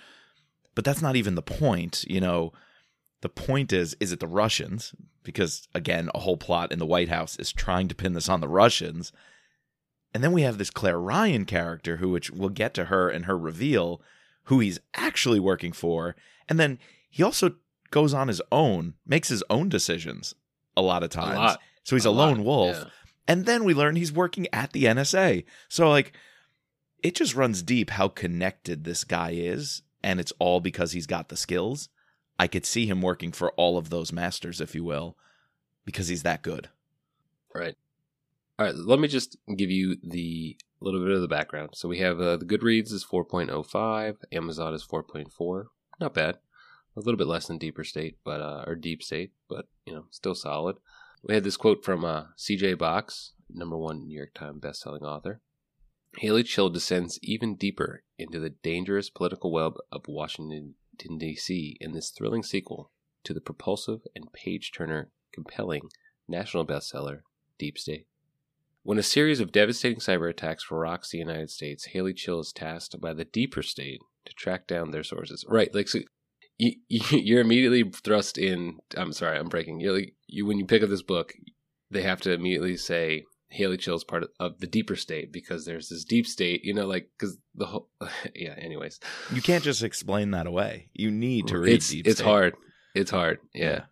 But 0.75 0.85
that's 0.85 1.03
not 1.03 1.17
even 1.17 1.35
the 1.35 1.43
point. 1.43 2.05
You 2.09 2.21
know, 2.21 2.53
the 3.21 3.29
point 3.29 3.73
is 3.73 3.97
is 4.01 4.13
it 4.13 4.21
the 4.21 4.27
Russians? 4.27 4.95
Because 5.23 5.69
again, 5.75 6.11
a 6.15 6.21
whole 6.21 6.37
plot 6.37 6.73
in 6.73 6.79
the 6.79 6.87
White 6.87 7.09
House 7.09 7.37
is 7.37 7.53
trying 7.53 7.89
to 7.89 7.95
pin 7.95 8.13
this 8.13 8.29
on 8.29 8.41
the 8.41 8.49
Russians. 8.49 9.13
And 10.15 10.25
then 10.25 10.33
we 10.33 10.43
have 10.43 10.57
this 10.57 10.71
Claire 10.71 11.01
Ryan 11.01 11.45
character 11.45 11.99
who 11.99 12.11
which 12.11 12.31
we'll 12.31 12.49
get 12.49 12.75
to 12.75 12.87
her 12.87 13.11
and 13.11 13.27
her 13.27 13.37
reveal 13.37 14.01
who 14.45 14.61
he's 14.61 14.81
actually 14.95 15.41
working 15.41 15.73
for. 15.73 16.17
And 16.49 16.59
then 16.59 16.79
he 17.11 17.23
also 17.23 17.57
goes 17.91 18.15
on 18.15 18.29
his 18.29 18.43
own, 18.53 18.95
makes 19.07 19.29
his 19.29 19.43
own 19.51 19.69
decisions 19.69 20.35
a 20.77 20.83
lot 20.83 21.03
of 21.03 21.11
times. 21.11 21.37
lot. 21.37 21.61
So 21.85 21.97
he's 21.97 22.07
a, 22.07 22.11
a 22.11 22.11
lot, 22.11 22.29
lone 22.29 22.45
wolf. 22.45 22.77
yeah. 22.77 22.85
And 23.27 23.45
then 23.45 23.65
we 23.65 23.75
learn 23.75 23.97
he's 23.97 24.13
working 24.13 24.47
at 24.53 24.73
the 24.73 24.85
NSA. 24.85 25.45
So 25.69 25.89
like 25.91 26.13
it 27.03 27.15
just 27.15 27.35
runs 27.35 27.63
deep 27.63 27.91
how 27.91 28.09
connected 28.09 28.85
this 28.85 29.05
guy 29.05 29.31
is 29.33 29.83
and 30.03 30.21
it's 30.21 30.33
all 30.39 30.61
because 30.61 30.93
he's 30.93 31.07
got 31.07 31.29
the 31.29 31.37
skills. 31.37 31.89
I 32.39 32.47
could 32.47 32.65
see 32.65 32.87
him 32.87 33.03
working 33.03 33.33
for 33.33 33.51
all 33.53 33.77
of 33.77 33.91
those 33.91 34.13
masters 34.13 34.61
if 34.61 34.75
you 34.75 34.85
will 34.85 35.17
because 35.85 36.09
he's 36.09 36.23
that 36.23 36.43
good. 36.43 36.69
Right. 37.55 37.75
All 38.59 38.67
right. 38.67 38.75
Let 38.75 39.01
me 39.01 39.09
just 39.09 39.37
give 39.57 39.71
you 39.71 39.97
the 40.03 40.57
little 40.81 41.01
bit 41.01 41.11
of 41.11 41.21
the 41.21 41.29
background. 41.29 41.71
So 41.75 41.89
we 41.89 41.99
have 41.99 42.21
uh, 42.21 42.37
the 42.37 42.45
Goodreads 42.45 42.93
is 42.93 43.05
4.05, 43.05 44.17
Amazon 44.33 44.75
is 44.75 44.87
4.4. 44.87 45.65
Not 46.01 46.15
bad. 46.15 46.39
A 46.99 47.07
little 47.07 47.17
bit 47.17 47.29
less 47.29 47.47
than 47.47 47.59
Deeper 47.59 47.85
State, 47.85 48.19
but 48.25 48.41
uh, 48.41 48.65
or 48.67 48.75
Deep 48.75 49.05
State, 49.05 49.31
but 49.49 49.67
you 49.87 49.93
know, 49.93 50.07
still 50.11 50.35
solid. 50.35 50.77
We 51.23 51.35
had 51.35 51.45
this 51.45 51.57
quote 51.57 51.85
from 51.85 52.05
uh, 52.05 52.25
C.J. 52.37 52.75
Box, 52.75 53.35
number 53.49 53.77
one 53.77 54.07
New 54.07 54.17
York 54.17 54.35
Times 54.35 54.61
bestselling 54.61 55.03
author. 55.03 55.41
Hayley 56.17 56.43
Chill 56.43 56.71
descends 56.71 57.19
even 57.23 57.55
deeper 57.55 58.03
into 58.19 58.41
the 58.41 58.51
dangerous 58.51 59.11
political 59.11 59.53
web 59.53 59.75
of 59.93 60.09
Washington 60.09 60.75
D.C. 60.99 61.77
in 61.81 61.93
this 61.93 62.11
thrilling 62.11 62.43
sequel 62.43 62.91
to 63.23 63.33
the 63.33 63.41
propulsive 63.41 64.01
and 64.17 64.33
page-turner, 64.33 65.11
compelling 65.33 65.83
national 66.27 66.67
bestseller 66.67 67.21
Deep 67.59 67.79
State. 67.79 68.07
When 68.83 68.99
a 68.99 69.05
series 69.05 69.39
of 69.39 69.53
devastating 69.53 69.99
cyber 69.99 70.31
attacks 70.31 70.71
rocks 70.71 71.11
the 71.11 71.19
United 71.19 71.51
States, 71.51 71.87
Hayley 71.87 72.15
Chill 72.15 72.41
is 72.41 72.53
tasked 72.53 73.01
by 73.01 73.13
the 73.13 73.25
deeper 73.25 73.63
state 73.63 74.01
to 74.25 74.33
track 74.33 74.67
down 74.67 74.91
their 74.91 75.05
sources. 75.05 75.45
Right, 75.49 75.73
like 75.75 75.89
so 75.89 76.01
you, 76.59 76.75
you're 76.89 77.41
immediately 77.41 77.85
thrust 77.85 78.39
in. 78.39 78.79
I'm 78.97 79.13
sorry, 79.13 79.39
I'm 79.39 79.49
breaking. 79.49 79.81
You're 79.81 79.95
like, 79.95 80.15
you 80.27 80.47
when 80.47 80.59
you 80.59 80.67
pick 80.67 80.83
up 80.83 80.89
this 80.89 81.03
book, 81.03 81.35
they 81.91 82.03
have 82.03 82.21
to 82.23 82.33
immediately 82.33 82.77
say 82.77 83.25
Hayley 83.51 83.77
Chill's 83.77 84.05
part 84.05 84.25
of, 84.25 84.31
of 84.39 84.59
the 84.61 84.67
deeper 84.67 84.97
state 84.97 85.33
because 85.33 85.65
there's 85.65 85.89
this 85.89 86.05
deep 86.05 86.27
state. 86.27 86.65
You 86.65 86.75
know, 86.75 86.87
like 86.87 87.11
because 87.19 87.39
the 87.55 87.67
whole. 87.67 87.89
yeah. 88.35 88.55
Anyways, 88.59 89.01
You 89.33 89.43
can't 89.43 89.65
just 89.65 89.83
explain 89.83 90.33
that 90.33 90.47
away. 90.47 90.89
You 90.93 91.11
need 91.11 91.47
to 91.49 91.59
read 91.59 91.75
it's 91.75 91.89
Deep 91.91 92.07
it's 92.07 92.17
State. 92.17 92.27
hard. 92.27 92.55
It's 92.95 93.11
hard. 93.11 93.39
yeah. 93.55 93.83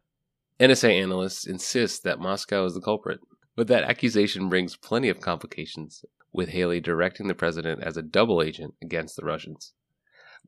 NSA 0.59 1.03
analysts 1.03 1.47
insist 1.47 2.03
that 2.05 2.19
Moscow 2.19 2.65
is 2.65 2.73
the 2.73 2.81
culprit, 2.81 3.21
but 3.55 3.67
that 3.69 3.85
accusation 3.85 4.49
brings 4.49 4.75
plenty 4.75 5.11
of 5.11 5.21
complications, 5.21 6.03
with 6.33 6.49
Hayley 6.49 6.81
directing 6.81 7.29
the 7.29 7.35
president 7.35 7.83
as 7.83 7.97
a 7.99 8.03
double 8.03 8.43
agent 8.43 8.75
against 8.83 9.17
the 9.17 9.25
Russians. 9.25 9.75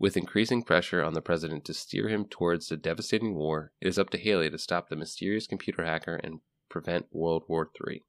With 0.01 0.17
increasing 0.17 0.63
pressure 0.63 1.03
on 1.03 1.15
the 1.15 1.21
president 1.21 1.65
to 1.65 1.75
steer 1.75 2.09
him 2.09 2.25
towards 2.25 2.69
the 2.69 2.77
devastating 2.77 3.35
war, 3.35 3.73
it 3.81 3.89
is 3.89 3.99
up 3.99 4.11
to 4.11 4.19
Hayley 4.19 4.49
to 4.49 4.59
stop 4.59 4.89
the 4.89 4.97
mysterious 4.97 5.47
computer 5.47 5.85
hacker 5.85 6.17
and 6.17 6.41
prevent 6.69 7.07
World 7.11 7.43
War 7.49 7.69
III. 7.87 8.05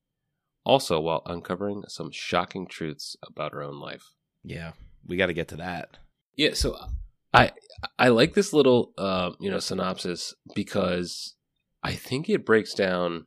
Also, 0.63 0.99
while 0.99 1.23
uncovering 1.25 1.83
some 1.87 2.11
shocking 2.11 2.67
truths 2.67 3.15
about 3.23 3.53
her 3.53 3.63
own 3.63 3.79
life. 3.79 4.13
Yeah. 4.43 4.73
We 5.07 5.17
got 5.17 5.27
to 5.27 5.33
get 5.33 5.47
to 5.47 5.57
that. 5.57 5.97
Yeah, 6.35 6.53
so 6.53 6.77
I 7.33 7.51
I 7.97 8.09
like 8.09 8.33
this 8.33 8.53
little 8.53 8.93
uh, 8.97 9.31
you 9.39 9.49
know 9.49 9.59
synopsis 9.59 10.33
because 10.55 11.35
I 11.83 11.93
think 11.93 12.29
it 12.29 12.45
breaks 12.45 12.73
down 12.73 13.25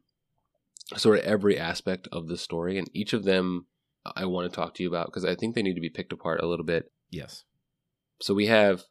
sort 0.96 1.18
of 1.18 1.24
every 1.24 1.58
aspect 1.58 2.08
of 2.12 2.28
the 2.28 2.36
story, 2.36 2.78
and 2.78 2.88
each 2.92 3.12
of 3.12 3.24
them 3.24 3.66
I 4.04 4.24
want 4.26 4.50
to 4.50 4.54
talk 4.54 4.74
to 4.74 4.82
you 4.82 4.88
about 4.88 5.06
because 5.06 5.24
I 5.24 5.34
think 5.34 5.54
they 5.54 5.62
need 5.62 5.74
to 5.74 5.80
be 5.80 5.90
picked 5.90 6.12
apart 6.12 6.42
a 6.42 6.46
little 6.46 6.64
bit. 6.64 6.90
Yes. 7.10 7.44
So 8.22 8.34
we 8.34 8.46
have 8.46 8.84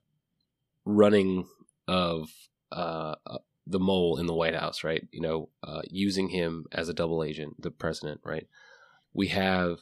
running 0.84 1.48
of 1.88 2.30
uh, 2.70 3.16
uh, 3.26 3.38
the 3.66 3.80
mole 3.80 4.18
in 4.18 4.26
the 4.26 4.34
White 4.34 4.56
House, 4.56 4.84
right? 4.84 5.08
You 5.12 5.22
know, 5.22 5.50
uh, 5.64 5.82
using 5.90 6.30
him 6.30 6.66
as 6.74 6.90
a 6.90 6.94
double 6.94 7.24
agent, 7.24 7.62
the 7.62 7.72
president, 7.72 8.20
right? 8.26 8.48
We 9.14 9.28
have 9.28 9.80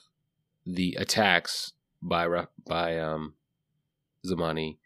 the 0.68 0.96
attacks 1.00 1.74
by 2.00 2.28
by 2.68 3.00
um, 3.00 3.34
Zamani 4.24 4.78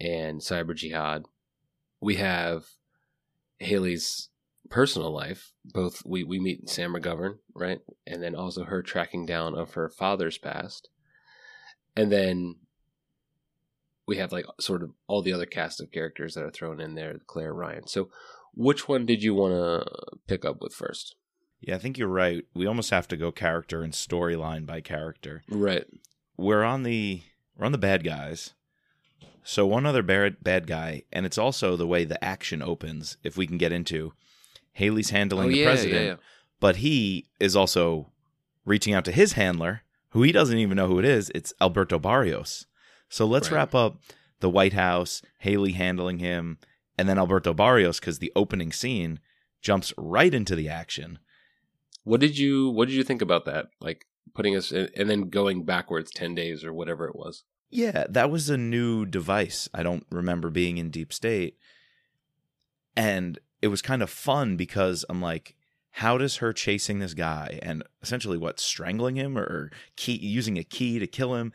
and 0.00 0.40
Cyber 0.40 0.76
Jihad. 0.76 1.24
We 2.00 2.14
have 2.16 2.66
Hayley's 3.58 4.28
personal 4.70 5.10
life. 5.10 5.52
Both 5.64 6.02
we 6.06 6.22
we 6.22 6.38
meet 6.38 6.70
Sam 6.70 6.94
McGovern, 6.94 7.38
right, 7.52 7.80
and 8.06 8.22
then 8.22 8.36
also 8.36 8.62
her 8.62 8.80
tracking 8.80 9.26
down 9.26 9.56
of 9.56 9.74
her 9.74 9.88
father's 9.88 10.38
past, 10.38 10.88
and 11.96 12.12
then 12.12 12.56
we 14.06 14.16
have 14.18 14.32
like 14.32 14.46
sort 14.60 14.82
of 14.82 14.90
all 15.06 15.22
the 15.22 15.32
other 15.32 15.46
cast 15.46 15.80
of 15.80 15.90
characters 15.90 16.34
that 16.34 16.44
are 16.44 16.50
thrown 16.50 16.80
in 16.80 16.94
there, 16.94 17.18
Claire 17.26 17.54
Ryan. 17.54 17.86
So, 17.86 18.10
which 18.54 18.88
one 18.88 19.06
did 19.06 19.22
you 19.22 19.34
want 19.34 19.52
to 19.54 20.16
pick 20.26 20.44
up 20.44 20.60
with 20.60 20.74
first? 20.74 21.16
Yeah, 21.60 21.76
I 21.76 21.78
think 21.78 21.96
you're 21.96 22.08
right. 22.08 22.44
We 22.54 22.66
almost 22.66 22.90
have 22.90 23.08
to 23.08 23.16
go 23.16 23.32
character 23.32 23.82
and 23.82 23.92
storyline 23.92 24.66
by 24.66 24.80
character. 24.80 25.42
Right. 25.48 25.86
We're 26.36 26.62
on 26.62 26.82
the 26.82 27.22
we're 27.56 27.66
on 27.66 27.72
the 27.72 27.78
bad 27.78 28.04
guys. 28.04 28.52
So 29.42 29.66
one 29.66 29.86
other 29.86 30.02
bad 30.02 30.42
bad 30.42 30.66
guy, 30.66 31.02
and 31.12 31.24
it's 31.24 31.38
also 31.38 31.76
the 31.76 31.86
way 31.86 32.04
the 32.04 32.22
action 32.22 32.62
opens. 32.62 33.16
If 33.22 33.36
we 33.36 33.46
can 33.46 33.58
get 33.58 33.72
into, 33.72 34.12
Hayley's 34.72 35.10
handling 35.10 35.48
oh 35.48 35.50
the 35.52 35.58
yeah, 35.58 35.64
president, 35.66 36.02
yeah, 36.02 36.10
yeah. 36.10 36.16
but 36.60 36.76
he 36.76 37.26
is 37.40 37.56
also 37.56 38.10
reaching 38.64 38.94
out 38.94 39.04
to 39.06 39.12
his 39.12 39.34
handler, 39.34 39.82
who 40.10 40.22
he 40.22 40.32
doesn't 40.32 40.58
even 40.58 40.76
know 40.76 40.88
who 40.88 40.98
it 40.98 41.04
is. 41.04 41.30
It's 41.34 41.52
Alberto 41.60 41.98
Barrios. 41.98 42.66
So 43.14 43.26
let's 43.26 43.48
Right. 43.48 43.58
wrap 43.58 43.76
up 43.76 44.02
the 44.40 44.50
White 44.50 44.72
House, 44.72 45.22
Hayley 45.38 45.70
handling 45.70 46.18
him, 46.18 46.58
and 46.98 47.08
then 47.08 47.16
Alberto 47.16 47.54
Barrios 47.54 48.00
because 48.00 48.18
the 48.18 48.32
opening 48.34 48.72
scene 48.72 49.20
jumps 49.62 49.94
right 49.96 50.34
into 50.34 50.56
the 50.56 50.68
action. 50.68 51.20
What 52.02 52.18
did 52.18 52.36
you 52.36 52.70
What 52.70 52.88
did 52.88 52.94
you 52.96 53.04
think 53.04 53.22
about 53.22 53.44
that? 53.44 53.68
Like 53.80 54.06
putting 54.34 54.56
us 54.56 54.72
in, 54.72 54.90
and 54.96 55.08
then 55.08 55.30
going 55.30 55.64
backwards 55.64 56.10
ten 56.10 56.34
days 56.34 56.64
or 56.64 56.74
whatever 56.74 57.06
it 57.06 57.14
was. 57.14 57.44
Yeah, 57.70 58.04
that 58.08 58.32
was 58.32 58.50
a 58.50 58.56
new 58.56 59.06
device. 59.06 59.68
I 59.72 59.84
don't 59.84 60.06
remember 60.10 60.50
being 60.50 60.78
in 60.78 60.90
Deep 60.90 61.12
State. 61.12 61.56
And 62.96 63.38
it 63.62 63.68
was 63.68 63.80
kind 63.80 64.02
of 64.02 64.10
fun 64.10 64.56
because 64.56 65.04
I'm 65.08 65.22
like, 65.22 65.54
how 65.92 66.18
does 66.18 66.38
her 66.38 66.52
chasing 66.52 66.98
this 66.98 67.14
guy 67.14 67.60
and 67.62 67.84
essentially 68.02 68.38
what, 68.38 68.58
strangling 68.58 69.14
him 69.14 69.38
or, 69.38 69.42
or 69.42 69.70
key 69.94 70.16
using 70.16 70.58
a 70.58 70.64
key 70.64 70.98
to 70.98 71.06
kill 71.06 71.36
him 71.36 71.52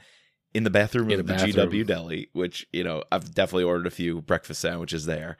in 0.54 0.64
the 0.64 0.70
bathroom 0.70 1.12
In 1.12 1.20
of 1.20 1.28
the 1.28 1.34
bathroom. 1.34 1.70
GW 1.70 1.86
Deli, 1.86 2.30
which, 2.34 2.68
you 2.72 2.84
know, 2.84 3.04
I've 3.12 3.34
definitely 3.34 3.66
ordered 3.66 3.88
a 3.88 3.92
few 3.92 4.22
breakfast 4.22 4.62
sandwiches 4.62 5.06
there. 5.06 5.38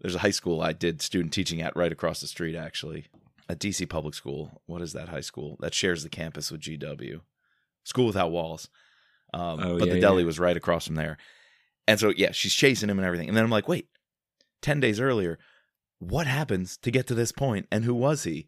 There's 0.00 0.14
a 0.14 0.20
high 0.20 0.30
school 0.30 0.60
I 0.60 0.72
did 0.72 1.02
student 1.02 1.32
teaching 1.32 1.60
at 1.60 1.76
right 1.76 1.92
across 1.92 2.20
the 2.20 2.26
street, 2.26 2.56
actually. 2.56 3.06
A 3.48 3.54
DC 3.54 3.88
public 3.88 4.14
school. 4.14 4.62
What 4.66 4.82
is 4.82 4.92
that 4.92 5.08
high 5.08 5.20
school? 5.20 5.56
That 5.60 5.74
shares 5.74 6.02
the 6.02 6.08
campus 6.08 6.50
with 6.50 6.60
GW. 6.62 7.20
School 7.84 8.06
without 8.06 8.30
walls. 8.30 8.68
Um, 9.34 9.60
Oh, 9.60 9.78
but 9.78 9.88
yeah, 9.88 9.94
the 9.94 10.00
deli 10.00 10.22
yeah. 10.22 10.26
was 10.26 10.38
right 10.38 10.56
across 10.56 10.86
from 10.86 10.94
there. 10.94 11.18
And 11.88 11.98
so, 11.98 12.12
yeah, 12.16 12.32
she's 12.32 12.54
chasing 12.54 12.88
him 12.88 12.98
and 12.98 13.06
everything. 13.06 13.28
And 13.28 13.36
then 13.36 13.44
I'm 13.44 13.50
like, 13.50 13.68
wait, 13.68 13.88
10 14.62 14.78
days 14.80 15.00
earlier, 15.00 15.38
what 15.98 16.26
happens 16.26 16.76
to 16.78 16.90
get 16.90 17.06
to 17.08 17.14
this 17.14 17.32
point 17.32 17.66
and 17.70 17.84
who 17.84 17.94
was 17.94 18.24
he? 18.24 18.46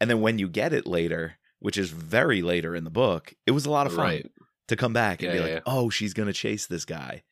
And 0.00 0.08
then 0.08 0.20
when 0.20 0.38
you 0.38 0.48
get 0.48 0.72
it 0.72 0.86
later, 0.86 1.38
which 1.58 1.76
is 1.76 1.90
very 1.90 2.42
later 2.42 2.74
in 2.76 2.84
the 2.84 2.90
book, 2.90 3.34
it 3.46 3.50
was 3.50 3.66
a 3.66 3.70
lot 3.70 3.86
of 3.86 3.94
fun. 3.94 4.04
Right. 4.04 4.30
To 4.68 4.76
come 4.76 4.92
back 4.92 5.22
and 5.22 5.32
Yeah, 5.32 5.38
be 5.38 5.42
like, 5.42 5.52
yeah. 5.52 5.60
oh, 5.66 5.90
she's 5.90 6.14
going 6.14 6.28
to 6.28 6.32
chase 6.32 6.66
this 6.66 6.84
guy. 6.84 7.22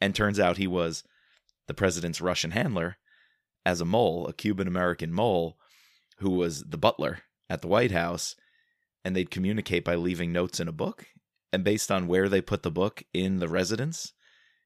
And 0.00 0.14
turns 0.14 0.38
out 0.40 0.56
he 0.56 0.66
was 0.66 1.02
the 1.66 1.74
president's 1.74 2.20
Russian 2.20 2.50
handler 2.52 2.96
as 3.66 3.80
a 3.80 3.84
mole, 3.84 4.26
a 4.26 4.32
Cuban 4.32 4.66
American 4.68 5.12
mole 5.12 5.56
who 6.18 6.30
was 6.30 6.62
the 6.64 6.78
butler 6.78 7.20
at 7.48 7.62
the 7.62 7.68
White 7.68 7.92
House. 7.92 8.36
And 9.04 9.16
they'd 9.16 9.30
communicate 9.30 9.84
by 9.84 9.94
leaving 9.94 10.32
notes 10.32 10.60
in 10.60 10.68
a 10.68 10.72
book. 10.72 11.06
And 11.52 11.64
based 11.64 11.90
on 11.90 12.06
where 12.06 12.28
they 12.28 12.40
put 12.42 12.62
the 12.62 12.70
book 12.70 13.02
in 13.14 13.38
the 13.38 13.48
residence, 13.48 14.12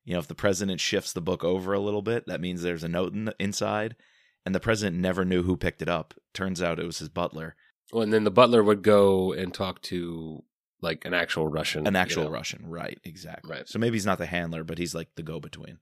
you 0.05 0.13
know, 0.13 0.19
if 0.19 0.27
the 0.29 0.35
president 0.35 0.81
shifts 0.81 1.13
the 1.13 1.21
book 1.21 1.43
over 1.45 1.73
a 1.73 1.81
little 1.81 2.03
bit, 2.03 2.27
that 2.27 2.41
means 2.41 2.61
there's 2.63 2.85
a 2.85 2.89
note 2.89 3.15
in 3.15 3.27
the, 3.27 3.35
inside. 3.39 3.97
And 4.45 4.55
the 4.55 4.61
president 4.61 4.97
never 5.01 5.25
knew 5.25 5.43
who 5.45 5.57
picked 5.57 5.81
it 5.83 5.89
up. 5.89 6.15
Turns 6.35 6.61
out 6.61 6.79
it 6.79 6.85
was 6.85 6.99
his 6.99 7.09
butler, 7.09 7.55
Well, 7.93 8.03
and 8.03 8.13
then 8.13 8.25
the 8.25 8.31
butler 8.31 8.63
would 8.63 8.83
go 8.83 9.33
and 9.33 9.55
talk 9.55 9.81
to 9.83 10.43
like 10.85 11.05
an 11.05 11.15
actual 11.15 11.49
Russian, 11.49 11.87
an 11.87 11.95
you 11.95 12.01
actual 12.01 12.25
know. 12.25 12.31
Russian. 12.31 12.65
Right, 12.67 13.01
exactly. 13.03 13.51
Right. 13.51 13.69
So 13.69 13.79
maybe 13.79 13.97
he's 13.97 14.07
not 14.07 14.19
the 14.19 14.27
handler, 14.27 14.63
but 14.63 14.79
he's 14.79 14.95
like 14.95 15.09
the 15.17 15.23
go 15.23 15.41
between. 15.41 15.79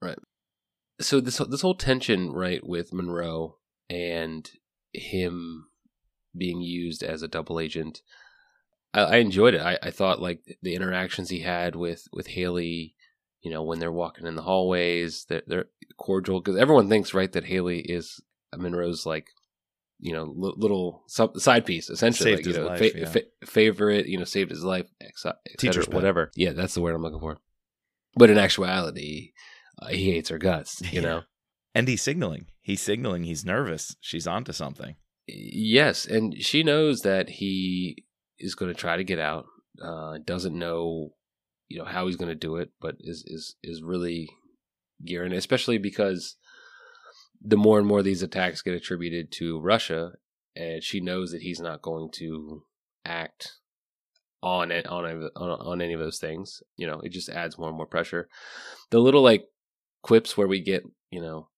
Right. 0.00 0.18
So 1.00 1.20
this 1.20 1.38
this 1.38 1.62
whole 1.62 1.74
tension, 1.74 2.32
right, 2.32 2.64
with 2.64 2.92
Monroe 2.92 3.56
and 3.90 4.48
him 4.92 5.66
being 6.36 6.60
used 6.60 7.02
as 7.02 7.22
a 7.22 7.28
double 7.28 7.58
agent, 7.58 8.02
I, 8.94 9.00
I 9.00 9.16
enjoyed 9.16 9.54
it. 9.54 9.60
I, 9.60 9.78
I 9.82 9.90
thought 9.90 10.22
like 10.22 10.58
the 10.62 10.74
interactions 10.74 11.30
he 11.30 11.40
had 11.40 11.74
with 11.74 12.06
with 12.12 12.28
Hayley, 12.28 12.94
you 13.42 13.50
know, 13.50 13.62
when 13.62 13.78
they're 13.78 13.92
walking 13.92 14.26
in 14.26 14.36
the 14.36 14.42
hallways, 14.42 15.26
they're, 15.28 15.42
they're 15.46 15.66
cordial 15.98 16.40
because 16.40 16.58
everyone 16.58 16.88
thinks 16.88 17.14
right 17.14 17.32
that 17.32 17.46
Hayley 17.46 17.80
is 17.80 18.20
Monroe's 18.56 19.06
like, 19.06 19.28
you 19.98 20.12
know, 20.12 20.32
li- 20.36 20.54
little 20.56 21.02
sub- 21.08 21.38
side 21.38 21.64
piece 21.66 21.88
essentially, 21.90 22.32
Saved 22.36 22.38
like, 22.38 22.46
his 22.46 22.56
know, 22.56 22.66
life, 22.66 22.78
fa- 22.78 22.98
yeah. 22.98 23.08
fa- 23.08 23.46
favorite, 23.46 24.06
you 24.06 24.18
know, 24.18 24.24
saved 24.24 24.50
his 24.50 24.62
life, 24.64 24.86
ex- 25.00 25.24
Teacher's 25.58 25.88
whatever. 25.88 26.30
Yeah, 26.36 26.52
that's 26.52 26.74
the 26.74 26.80
word 26.82 26.94
I'm 26.94 27.02
looking 27.02 27.20
for. 27.20 27.38
But 28.14 28.30
in 28.30 28.38
actuality, 28.38 29.32
uh, 29.80 29.88
he 29.88 30.10
hates 30.12 30.28
her 30.30 30.38
guts. 30.38 30.80
You 30.92 31.00
Yeah. 31.00 31.08
know. 31.08 31.22
And 31.74 31.86
he's 31.88 32.02
signaling. 32.02 32.46
He's 32.62 32.80
signaling 32.80 33.24
he's 33.24 33.44
nervous. 33.44 33.96
She's 34.00 34.26
onto 34.26 34.52
something. 34.52 34.96
Yes, 35.28 36.06
and 36.06 36.34
she 36.42 36.62
knows 36.62 37.00
that 37.00 37.28
he 37.28 38.04
is 38.38 38.54
going 38.54 38.72
to 38.72 38.78
try 38.78 38.96
to 38.96 39.04
get 39.04 39.18
out. 39.18 39.44
Uh, 39.82 40.18
doesn't 40.24 40.56
know, 40.58 41.10
you 41.68 41.78
know, 41.78 41.84
how 41.84 42.06
he's 42.06 42.16
going 42.16 42.28
to 42.30 42.34
do 42.34 42.56
it, 42.56 42.70
but 42.80 42.94
is 43.00 43.24
is 43.26 43.56
is 43.62 43.82
really 43.82 44.30
gearing, 45.04 45.32
especially 45.32 45.78
because 45.78 46.36
the 47.46 47.56
more 47.56 47.78
and 47.78 47.86
more 47.86 48.02
these 48.02 48.22
attacks 48.22 48.60
get 48.62 48.74
attributed 48.74 49.30
to 49.32 49.60
Russia, 49.60 50.12
and 50.56 50.82
she 50.82 51.00
knows 51.00 51.30
that 51.32 51.42
he's 51.42 51.60
not 51.60 51.80
going 51.82 52.10
to 52.14 52.64
act 53.04 53.52
on 54.42 54.70
it 54.70 54.86
on 54.86 55.06
any- 55.06 55.30
on 55.36 55.50
on 55.50 55.80
any 55.80 55.92
of 55.94 56.00
those 56.00 56.18
things. 56.18 56.62
You 56.76 56.86
know, 56.86 57.00
it 57.00 57.10
just 57.10 57.28
adds 57.28 57.56
more 57.58 57.68
and 57.68 57.76
more 57.76 57.86
pressure. 57.86 58.28
The 58.90 58.98
little 58.98 59.22
like 59.22 59.46
quips 60.02 60.36
where 60.36 60.48
we 60.48 60.60
get, 60.60 60.82
you 61.10 61.20
know, 61.20 61.48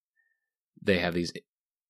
they 0.83 0.99
have 0.99 1.15
these 1.15 1.33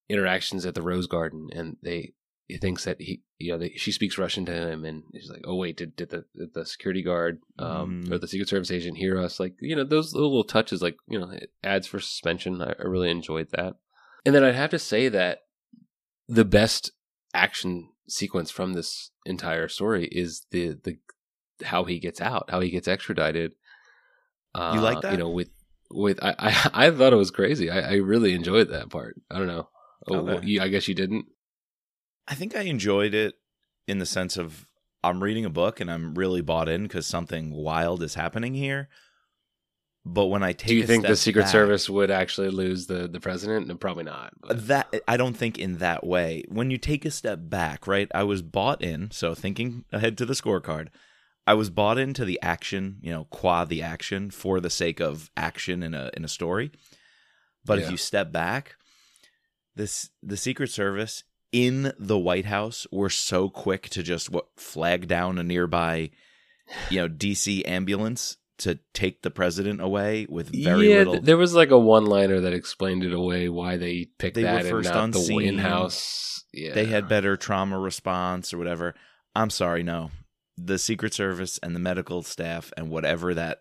interactions 0.08 0.64
at 0.64 0.74
the 0.74 0.82
Rose 0.82 1.06
Garden, 1.06 1.48
and 1.52 1.76
they 1.82 2.14
he 2.46 2.56
thinks 2.56 2.84
that 2.86 2.98
he, 2.98 3.20
you 3.38 3.52
know, 3.52 3.58
they, 3.58 3.74
she 3.76 3.92
speaks 3.92 4.16
Russian 4.16 4.46
to 4.46 4.52
him, 4.52 4.84
and 4.86 5.02
he's 5.12 5.28
like, 5.30 5.42
"Oh 5.44 5.56
wait, 5.56 5.76
did 5.76 5.94
did 5.96 6.08
the 6.10 6.24
did 6.34 6.54
the 6.54 6.64
security 6.64 7.02
guard 7.02 7.40
um, 7.58 8.02
Mm. 8.04 8.12
or 8.12 8.18
the 8.18 8.26
Secret 8.28 8.48
Service 8.48 8.70
agent 8.70 8.96
hear 8.96 9.18
us?" 9.20 9.38
Like, 9.38 9.56
you 9.60 9.76
know, 9.76 9.84
those 9.84 10.14
little, 10.14 10.30
little 10.30 10.44
touches, 10.44 10.80
like 10.80 10.96
you 11.08 11.18
know, 11.18 11.30
it 11.30 11.52
adds 11.62 11.86
for 11.86 12.00
suspension. 12.00 12.62
I, 12.62 12.70
I 12.78 12.82
really 12.84 13.10
enjoyed 13.10 13.48
that, 13.52 13.74
and 14.24 14.34
then 14.34 14.44
I'd 14.44 14.54
have 14.54 14.70
to 14.70 14.78
say 14.78 15.08
that 15.08 15.40
the 16.28 16.44
best 16.44 16.92
action 17.34 17.90
sequence 18.08 18.50
from 18.50 18.72
this 18.72 19.10
entire 19.26 19.68
story 19.68 20.06
is 20.10 20.46
the 20.50 20.74
the 20.82 20.98
how 21.64 21.84
he 21.84 21.98
gets 21.98 22.20
out, 22.20 22.50
how 22.50 22.60
he 22.60 22.70
gets 22.70 22.88
extradited. 22.88 23.52
Uh, 24.54 24.72
You 24.74 24.80
like 24.80 25.00
that? 25.02 25.12
You 25.12 25.18
know, 25.18 25.30
with 25.30 25.50
with 25.90 26.18
I 26.22 26.34
I, 26.38 26.70
I 26.86 26.90
thought 26.90 27.12
it 27.12 27.16
was 27.16 27.30
crazy. 27.30 27.70
I, 27.70 27.80
I 27.80 27.94
really 27.96 28.34
enjoyed 28.34 28.70
that 28.70 28.90
part. 28.90 29.16
I 29.30 29.38
don't 29.38 29.46
know. 29.46 29.68
Oh, 30.10 30.26
Okay. 30.28 30.46
you, 30.46 30.60
I 30.62 30.68
guess 30.68 30.88
you 30.88 30.94
didn't. 30.94 31.26
I 32.26 32.34
think 32.34 32.56
I 32.56 32.62
enjoyed 32.62 33.14
it 33.14 33.34
in 33.86 33.98
the 33.98 34.06
sense 34.06 34.36
of 34.36 34.66
I'm 35.02 35.22
reading 35.22 35.44
a 35.44 35.50
book 35.50 35.80
and 35.80 35.90
I'm 35.90 36.14
really 36.14 36.40
bought 36.42 36.68
in 36.68 36.82
because 36.82 37.06
something 37.06 37.52
wild 37.52 38.02
is 38.02 38.14
happening 38.14 38.54
here. 38.54 38.88
But 40.14 40.26
when 40.26 40.42
I 40.42 40.52
take 40.52 40.68
Do 40.68 40.74
you 40.76 40.86
think 40.86 41.06
the 41.06 41.16
Secret 41.16 41.42
back- 41.42 41.50
Service 41.52 41.90
would 41.90 42.10
actually 42.10 42.50
lose 42.50 42.86
the 42.86 43.06
the 43.06 43.20
president? 43.20 43.66
No, 43.66 43.74
probably 43.76 44.04
not. 44.04 44.32
but- 44.40 44.66
that 44.68 44.94
I 45.06 45.16
don't 45.16 45.36
think 45.36 45.58
in 45.58 45.78
that 45.78 46.04
way. 46.06 46.44
When 46.48 46.70
you 46.70 46.78
take 46.78 47.04
a 47.04 47.10
step 47.10 47.40
back, 47.42 47.86
right? 47.86 48.08
I 48.14 48.22
was 48.24 48.42
bought 48.42 48.82
in, 48.82 49.10
so 49.10 49.34
thinking 49.34 49.84
ahead 49.92 50.16
to 50.18 50.26
the 50.26 50.34
scorecard, 50.34 50.88
I 51.46 51.54
was 51.54 51.70
bought 51.70 51.98
into 51.98 52.24
the 52.24 52.38
action, 52.42 52.98
you 53.02 53.10
know, 53.10 53.24
qua 53.24 53.64
the 53.64 53.82
action 53.82 54.30
for 54.30 54.60
the 54.60 54.70
sake 54.70 55.00
of 55.00 55.30
action 55.36 55.82
in 55.82 55.94
a 55.94 56.10
in 56.14 56.24
a 56.24 56.28
story. 56.28 56.70
But 57.64 57.78
if 57.80 57.90
you 57.90 57.96
step 57.98 58.32
back, 58.32 58.76
this 59.76 60.10
the 60.22 60.36
Secret 60.36 60.70
Service 60.70 61.24
in 61.52 61.92
the 61.98 62.18
White 62.18 62.46
House 62.46 62.86
were 62.90 63.10
so 63.10 63.48
quick 63.48 63.88
to 63.90 64.02
just 64.02 64.30
what 64.30 64.46
flag 64.56 65.06
down 65.06 65.38
a 65.38 65.42
nearby, 65.42 66.10
you 66.90 66.98
know, 66.98 67.08
DC 67.08 67.66
ambulance 67.66 68.36
to 68.58 68.78
take 68.92 69.22
the 69.22 69.30
president 69.30 69.80
away 69.80 70.26
with 70.28 70.48
very 70.48 70.90
yeah, 70.90 70.98
little. 70.98 71.12
th- 71.14 71.24
there 71.24 71.36
was 71.36 71.54
like 71.54 71.70
a 71.70 71.78
one 71.78 72.06
liner 72.06 72.40
that 72.40 72.52
explained 72.52 73.04
it 73.04 73.12
away 73.12 73.48
why 73.48 73.76
they 73.76 74.08
picked 74.18 74.34
They 74.34 74.42
that 74.42 74.66
and 74.66 74.84
not 74.84 74.96
on 74.96 75.10
the 75.12 75.38
in-house. 75.38 76.44
Yeah, 76.52 76.74
they 76.74 76.86
had 76.86 77.08
better 77.08 77.36
trauma 77.36 77.78
response 77.78 78.52
or 78.52 78.58
whatever. 78.58 78.94
I'm 79.34 79.50
sorry, 79.50 79.82
no. 79.82 80.10
The 80.56 80.78
Secret 80.78 81.14
Service 81.14 81.58
and 81.62 81.74
the 81.74 81.80
medical 81.80 82.22
staff 82.22 82.72
and 82.76 82.90
whatever 82.90 83.34
that 83.34 83.60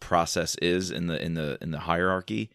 process 0.00 0.56
is 0.56 0.90
in 0.90 1.06
the 1.06 1.22
in 1.22 1.34
the 1.34 1.58
in 1.60 1.70
the 1.70 1.80
hierarchy 1.80 2.50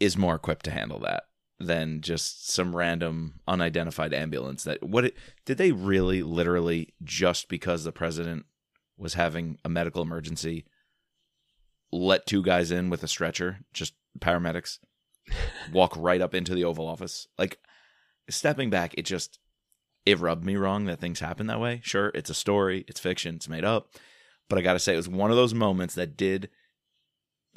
is 0.00 0.16
more 0.16 0.34
equipped 0.34 0.64
to 0.64 0.70
handle 0.70 0.98
that 1.00 1.24
than 1.58 2.00
just 2.00 2.50
some 2.50 2.74
random 2.74 3.40
unidentified 3.46 4.12
ambulance 4.12 4.64
that 4.64 4.82
what 4.82 5.04
it, 5.04 5.14
did 5.46 5.56
they 5.56 5.72
really 5.72 6.22
literally 6.22 6.92
just 7.02 7.48
because 7.48 7.84
the 7.84 7.92
president 7.92 8.44
was 8.96 9.14
having 9.14 9.58
a 9.64 9.68
medical 9.68 10.02
emergency 10.02 10.64
let 11.92 12.26
two 12.26 12.42
guys 12.42 12.70
in 12.70 12.90
with 12.90 13.02
a 13.02 13.08
stretcher 13.08 13.60
just 13.72 13.94
paramedics 14.18 14.78
walk 15.72 15.94
right 15.96 16.20
up 16.20 16.34
into 16.34 16.54
the 16.54 16.64
oval 16.64 16.86
office. 16.88 17.28
Like 17.38 17.58
stepping 18.28 18.70
back 18.70 18.94
it 18.96 19.02
just 19.04 19.38
it 20.06 20.18
rubbed 20.18 20.44
me 20.44 20.56
wrong 20.56 20.84
that 20.86 21.00
things 21.00 21.20
happen 21.20 21.46
that 21.46 21.60
way. 21.60 21.80
Sure 21.84 22.10
it's 22.14 22.30
a 22.30 22.34
story 22.34 22.84
it's 22.88 23.00
fiction 23.00 23.36
it's 23.36 23.48
made 23.48 23.64
up 23.64 23.88
but 24.48 24.58
i 24.58 24.62
gotta 24.62 24.78
say 24.78 24.94
it 24.94 24.98
was 24.98 25.08
one 25.08 25.30
of 25.30 25.36
those 25.36 25.54
moments 25.54 25.94
that 25.94 26.16
did 26.16 26.48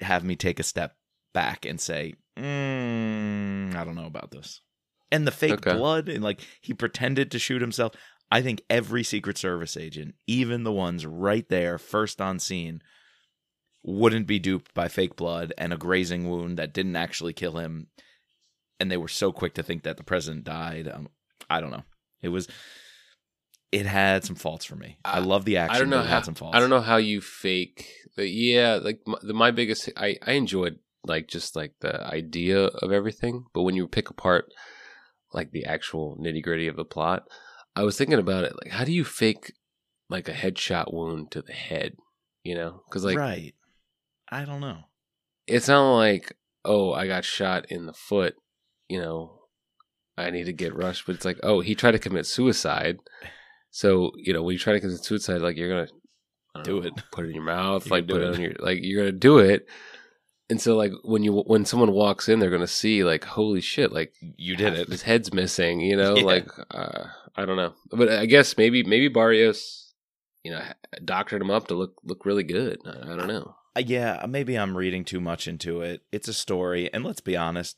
have 0.01 0.23
me 0.23 0.35
take 0.35 0.59
a 0.59 0.63
step 0.63 0.95
back 1.33 1.65
and 1.65 1.79
say 1.81 2.13
mm, 2.37 3.75
i 3.75 3.83
don't 3.83 3.95
know 3.95 4.05
about 4.05 4.31
this. 4.31 4.61
And 5.11 5.25
the 5.25 5.31
fake 5.31 5.53
Okay. 5.59 5.73
blood 5.75 6.09
and 6.09 6.23
like 6.23 6.41
he 6.61 6.73
pretended 6.73 7.31
to 7.31 7.39
shoot 7.39 7.61
himself 7.61 7.93
i 8.31 8.41
think 8.41 8.61
every 8.69 9.03
secret 9.03 9.37
service 9.37 9.75
agent 9.77 10.15
even 10.27 10.63
the 10.63 10.71
ones 10.71 11.05
right 11.05 11.47
there 11.49 11.77
first 11.77 12.19
on 12.21 12.39
scene 12.39 12.81
wouldn't 13.83 14.27
be 14.27 14.39
duped 14.39 14.73
by 14.73 14.87
fake 14.87 15.15
blood 15.15 15.53
and 15.57 15.71
a 15.71 15.77
grazing 15.77 16.29
wound 16.29 16.57
that 16.57 16.73
didn't 16.73 16.95
actually 16.95 17.33
kill 17.33 17.57
him 17.57 17.87
and 18.79 18.91
they 18.91 18.97
were 18.97 19.07
so 19.07 19.31
quick 19.31 19.53
to 19.55 19.63
think 19.63 19.83
that 19.83 19.97
the 19.97 20.03
president 20.03 20.43
died. 20.43 20.87
Um, 20.87 21.09
I 21.49 21.61
don't 21.61 21.71
know. 21.71 21.83
It 22.21 22.29
was. 22.29 22.47
It 23.71 23.85
had 23.87 24.23
some 24.23 24.35
faults 24.35 24.65
for 24.65 24.75
me. 24.75 24.97
I 25.03 25.17
I- 25.17 25.19
love 25.19 25.45
the 25.45 25.57
action. 25.57 25.75
I 25.75 25.79
don't 25.79 25.89
know 25.89 25.97
but 25.97 26.05
it 26.05 26.09
how. 26.09 26.15
had 26.15 26.25
some 26.25 26.35
faults. 26.35 26.55
I 26.55 26.59
don't 26.59 26.69
know 26.69 26.81
how 26.81 26.97
you 26.97 27.19
fake. 27.19 27.87
The, 28.17 28.27
yeah, 28.27 28.75
like 28.75 28.99
my, 29.07 29.17
the, 29.23 29.33
my 29.33 29.49
biggest. 29.51 29.89
I 29.97 30.17
I 30.25 30.33
enjoyed 30.33 30.77
like 31.05 31.27
just 31.27 31.55
like 31.55 31.73
the 31.79 31.99
idea 32.05 32.65
of 32.65 32.91
everything, 32.91 33.45
but 33.53 33.63
when 33.63 33.75
you 33.75 33.87
pick 33.87 34.09
apart 34.11 34.51
like 35.33 35.51
the 35.51 35.65
actual 35.65 36.15
nitty 36.21 36.43
gritty 36.43 36.67
of 36.67 36.75
the 36.75 36.85
plot, 36.85 37.23
I 37.77 37.83
was 37.83 37.97
thinking 37.97 38.19
about 38.19 38.43
it. 38.43 38.53
Like, 38.63 38.71
how 38.73 38.83
do 38.83 38.91
you 38.91 39.03
fake 39.05 39.53
like 40.09 40.27
a 40.27 40.33
headshot 40.33 40.93
wound 40.93 41.31
to 41.31 41.41
the 41.41 41.53
head? 41.53 41.95
You 42.43 42.55
know, 42.55 42.81
because 42.87 43.03
like 43.05 43.17
right. 43.17 43.53
I 44.29 44.43
don't 44.45 44.61
know. 44.61 44.79
it's 45.47 45.67
not 45.67 45.95
like 45.95 46.33
oh 46.65 46.91
I 46.93 47.07
got 47.07 47.23
shot 47.23 47.65
in 47.69 47.85
the 47.85 47.93
foot. 47.93 48.35
You 48.89 48.99
know, 49.01 49.39
I 50.17 50.29
need 50.31 50.45
to 50.45 50.53
get 50.53 50.75
rushed, 50.75 51.05
but 51.05 51.15
it's 51.15 51.25
like 51.25 51.39
oh 51.43 51.59
he 51.61 51.75
tried 51.75 51.91
to 51.91 51.99
commit 51.99 52.25
suicide. 52.25 52.97
So 53.71 54.11
you 54.17 54.33
know 54.33 54.41
when 54.43 54.53
you 54.53 54.59
try 54.59 54.73
to 54.73 54.79
commit 54.79 55.03
suicide, 55.03 55.41
like 55.41 55.57
you're 55.57 55.69
gonna 55.69 55.87
don't 56.63 56.67
know, 56.81 56.87
it. 56.87 56.93
put 57.11 57.25
it 57.25 57.29
in 57.29 57.35
your 57.35 57.43
mouth, 57.43 57.85
You 57.85 57.91
like 57.91 58.07
put 58.07 58.21
it 58.21 58.29
it. 58.29 58.35
on 58.35 58.41
your 58.41 58.53
like 58.59 58.79
you're 58.81 59.01
gonna 59.05 59.11
do 59.17 59.37
it. 59.39 59.65
And 60.49 60.61
so 60.61 60.77
like 60.77 60.91
when 61.03 61.23
you 61.23 61.33
when 61.33 61.65
someone 61.65 61.91
walks 61.91 62.29
in, 62.29 62.39
they're 62.39 62.49
gonna 62.49 62.65
see 62.67 63.03
like 63.03 63.25
holy 63.25 63.61
shit, 63.61 63.91
like 63.91 64.13
You 64.21 64.55
did 64.55 64.73
it. 64.73 64.87
His 64.87 65.01
head's 65.03 65.33
missing, 65.33 65.81
you 65.81 65.95
know. 66.01 66.15
Yeah. 66.15 66.23
Like 66.23 66.47
uh, 66.71 67.03
I 67.37 67.45
don't 67.45 67.57
know, 67.57 67.73
but 67.91 68.09
I 68.09 68.25
guess 68.25 68.57
maybe 68.57 68.83
maybe 68.83 69.07
Barrios, 69.09 69.93
you 70.43 70.51
know, 70.51 70.61
doctored 71.05 71.41
him 71.41 71.51
up 71.51 71.67
to 71.67 71.75
look 71.75 71.93
look 72.03 72.25
really 72.25 72.43
good. 72.43 72.79
I, 72.85 73.13
I 73.13 73.15
don't 73.15 73.27
know. 73.27 73.55
Uh, 73.75 73.83
yeah, 73.85 74.25
maybe 74.27 74.57
I'm 74.57 74.75
reading 74.75 75.05
too 75.05 75.21
much 75.21 75.47
into 75.47 75.81
it. 75.81 76.01
It's 76.11 76.27
a 76.27 76.33
story, 76.33 76.91
and 76.91 77.03
let's 77.03 77.21
be 77.21 77.37
honest, 77.37 77.77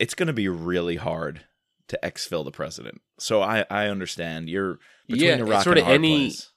it's 0.00 0.14
going 0.14 0.26
to 0.26 0.32
be 0.32 0.48
really 0.48 0.96
hard 0.96 1.44
to 1.88 1.98
exfil 2.02 2.44
the 2.44 2.50
president. 2.50 3.00
So 3.20 3.40
I 3.42 3.64
I 3.70 3.86
understand 3.86 4.48
you're 4.48 4.78
between 5.08 5.28
Yeah, 5.28 5.36
a 5.36 5.44
rock 5.44 5.64
a 5.66 5.68
hard 5.68 5.78
any- 5.78 6.26
place. 6.28 6.50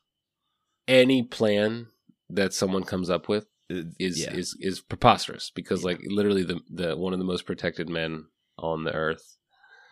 any 0.88 1.21
plan 1.23 1.88
that 2.29 2.53
someone 2.53 2.83
comes 2.83 3.09
up 3.09 3.27
with 3.29 3.45
It- 3.69 3.88
is 3.99 4.19
yeah. 4.19 4.33
is 4.33 4.55
is 4.59 4.81
preposterous 4.81 5.51
because 5.53 5.81
Yeah. 5.81 5.88
like 5.89 5.99
literally 6.07 6.43
the 6.43 6.59
the 6.69 6.95
one 6.97 7.13
of 7.13 7.19
the 7.19 7.25
most 7.25 7.45
protected 7.45 7.88
men 7.89 8.25
on 8.57 8.83
the 8.83 8.93
earth 8.93 9.38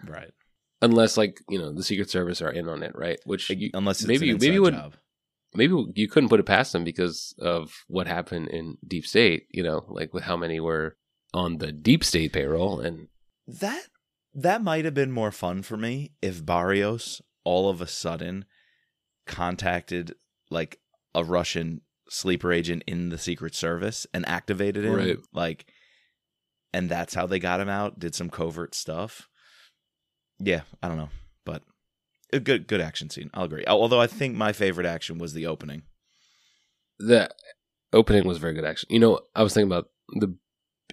right. 0.07 0.31
Unless 0.83 1.17
like 1.17 1.39
you 1.49 1.57
know 1.59 1.71
the 1.73 1.83
secret 1.83 2.09
service 2.09 2.41
are 2.41 2.51
in 2.51 2.67
on 2.69 2.83
it 2.83 2.91
right 2.95 3.19
which 3.25 3.49
you, 3.49 3.69
Unless 3.73 4.01
it's 4.01 4.07
maybe- 4.07 4.31
maybe 4.33 4.47
you 4.53 4.61
would- 4.61 4.73
job. 4.75 4.95
maybe 5.55 5.73
you 5.95 6.07
couldn't 6.07 6.29
put 6.29 6.39
it 6.39 6.45
past 6.45 6.73
them 6.73 6.83
because 6.83 7.33
of 7.39 7.83
what 7.87 8.05
happened 8.07 8.49
in 8.49 8.77
deep 8.87 9.05
state 9.05 9.47
you 9.49 9.63
know 9.63 9.85
like 9.87 10.13
with 10.13 10.23
how 10.23 10.37
many 10.37 10.59
were 10.59 10.95
on 11.33 11.57
the 11.57 11.71
deep 11.71 12.03
state 12.03 12.33
payroll 12.33 12.79
and 12.79 13.07
That 13.47 13.83
that 14.35 14.61
might 14.63 14.85
have 14.85 14.93
been 14.93 15.11
more 15.11 15.31
fun 15.31 15.61
for 15.63 15.77
me 15.77 16.11
if 16.21 16.45
Barrios 16.45 17.21
all 17.43 17.69
of 17.69 17.81
a 17.81 17.87
sudden 17.87 18.45
contacted 19.27 20.13
like 20.49 20.79
a 21.15 21.23
Russian 21.23 21.81
sleeper 22.09 22.51
agent 22.51 22.83
in 22.87 23.09
the 23.09 23.17
Secret 23.17 23.55
Service 23.55 24.05
and 24.13 24.27
activated 24.27 24.85
him. 24.85 24.95
Right. 24.95 25.17
Like 25.33 25.65
and 26.73 26.89
that's 26.89 27.13
how 27.13 27.27
they 27.27 27.37
got 27.39 27.59
him 27.59 27.69
out, 27.69 27.99
did 27.99 28.15
some 28.15 28.29
covert 28.29 28.73
stuff. 28.73 29.27
Yeah, 30.39 30.61
I 30.81 30.87
don't 30.87 30.97
know. 30.97 31.09
But 31.45 31.63
a 32.31 32.39
good 32.39 32.67
good 32.67 32.81
action 32.81 33.09
scene. 33.09 33.29
I'll 33.33 33.45
agree. 33.45 33.63
Although 33.67 34.01
I 34.01 34.07
think 34.07 34.35
my 34.35 34.53
favorite 34.53 34.87
action 34.87 35.17
was 35.17 35.33
the 35.33 35.45
opening. 35.47 35.83
the 36.99 37.29
opening 37.91 38.25
was 38.25 38.39
very 38.39 38.53
good 38.55 38.65
action 38.65 38.87
you 38.89 38.99
know 38.99 39.19
i 39.35 39.43
was 39.43 39.53
thinking 39.53 39.69
about 39.71 39.89
the 40.19 40.35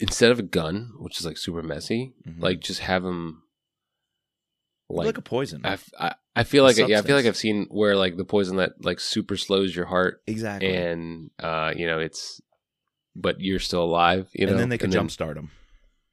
instead 0.02 0.30
of 0.30 0.38
a 0.38 0.42
gun 0.42 0.90
which 0.98 1.18
is 1.18 1.24
like 1.24 1.38
super 1.38 1.62
messy 1.62 2.12
Mhm. 2.26 2.42
like 2.42 2.60
just 2.60 2.80
have 2.80 3.02
him 3.04 3.42
like, 4.90 5.06
like 5.06 5.18
a 5.18 5.22
poison. 5.22 5.62
I 5.64 5.78
I 6.34 6.42
feel 6.44 6.64
like 6.64 6.76
yeah 6.76 6.98
I 6.98 7.02
feel 7.02 7.16
like. 7.16 7.24
I've 7.26 7.36
seen 7.36 7.66
where 7.70 7.96
like 7.96 8.16
the 8.16 8.24
poison 8.24 8.56
that 8.56 8.84
like 8.84 8.98
super 9.00 9.36
slows 9.36 9.74
your 9.74 9.86
heart 9.86 10.20
exactly. 10.26 10.74
and 10.74 11.30
uh 11.38 11.72
you 11.76 11.86
know 11.86 12.00
it's 12.00 12.40
but 13.14 13.40
you're 13.40 13.60
still 13.60 13.84
alive 13.84 14.28
you 14.34 14.46
know 14.46 14.52
and 14.52 14.60
then 14.60 14.68
they 14.68 14.78
can 14.78 14.90
jumpstart 14.90 15.36
him. 15.36 15.50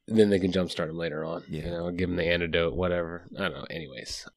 Then 0.08 0.30
they 0.30 0.40
can 0.40 0.52
jumpstart 0.52 0.90
him 0.90 0.98
later 0.98 1.24
on 1.26 1.44
Yeah. 1.50 1.66
you 1.66 1.72
know 1.72 1.92
give 1.92 2.10
him 2.10 2.16
the 2.16 2.26
antidote 2.26 2.76
whatever 2.76 3.26
I 3.38 3.44
don't 3.44 3.54
know 3.54 3.66
anyways 3.70 4.28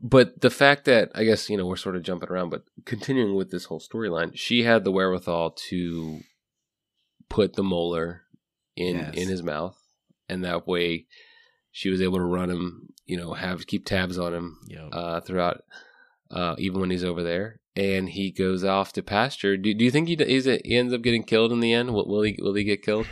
but 0.00 0.40
the 0.40 0.50
fact 0.50 0.84
that 0.86 1.10
I 1.14 1.24
guess 1.24 1.48
you 1.50 1.56
know 1.56 1.66
we're 1.66 1.76
sort 1.76 1.96
of 1.96 2.02
jumping 2.02 2.28
around 2.28 2.50
but 2.50 2.62
continuing 2.84 3.34
with 3.34 3.50
this 3.50 3.64
whole 3.66 3.80
storyline 3.80 4.32
she 4.34 4.62
had 4.64 4.84
the 4.84 4.92
wherewithal 4.92 5.52
to 5.70 6.20
put 7.28 7.54
the 7.54 7.62
molar 7.62 8.22
in 8.76 8.96
Yes. 8.96 9.14
in 9.14 9.28
his 9.28 9.42
mouth 9.42 9.76
and 10.28 10.44
that 10.44 10.66
way 10.66 11.06
she 11.70 11.90
was 11.90 12.00
able 12.00 12.18
to 12.18 12.24
run 12.24 12.50
him 12.50 12.88
you 13.06 13.16
know 13.16 13.34
have 13.34 13.66
keep 13.66 13.84
tabs 13.86 14.18
on 14.18 14.34
him 14.34 14.58
Yo. 14.68 14.88
uh, 14.88 15.20
throughout, 15.20 15.62
uh, 16.30 16.54
even 16.58 16.80
when 16.80 16.90
he's 16.90 17.04
over 17.04 17.22
there, 17.22 17.60
and 17.74 18.08
he 18.10 18.30
goes 18.30 18.64
off 18.64 18.92
to 18.92 19.02
pasture. 19.02 19.56
Do, 19.56 19.72
do 19.72 19.82
you 19.84 19.90
think 19.90 20.08
he 20.08 20.14
is 20.14 20.46
it, 20.46 20.60
he 20.66 20.76
ends 20.76 20.92
up 20.92 21.00
getting 21.02 21.22
killed 21.22 21.52
in 21.52 21.60
the 21.60 21.72
end? 21.72 21.94
Will, 21.94 22.06
will 22.06 22.22
he 22.22 22.36
will 22.40 22.54
he 22.54 22.64
get 22.64 22.82
killed? 22.82 23.06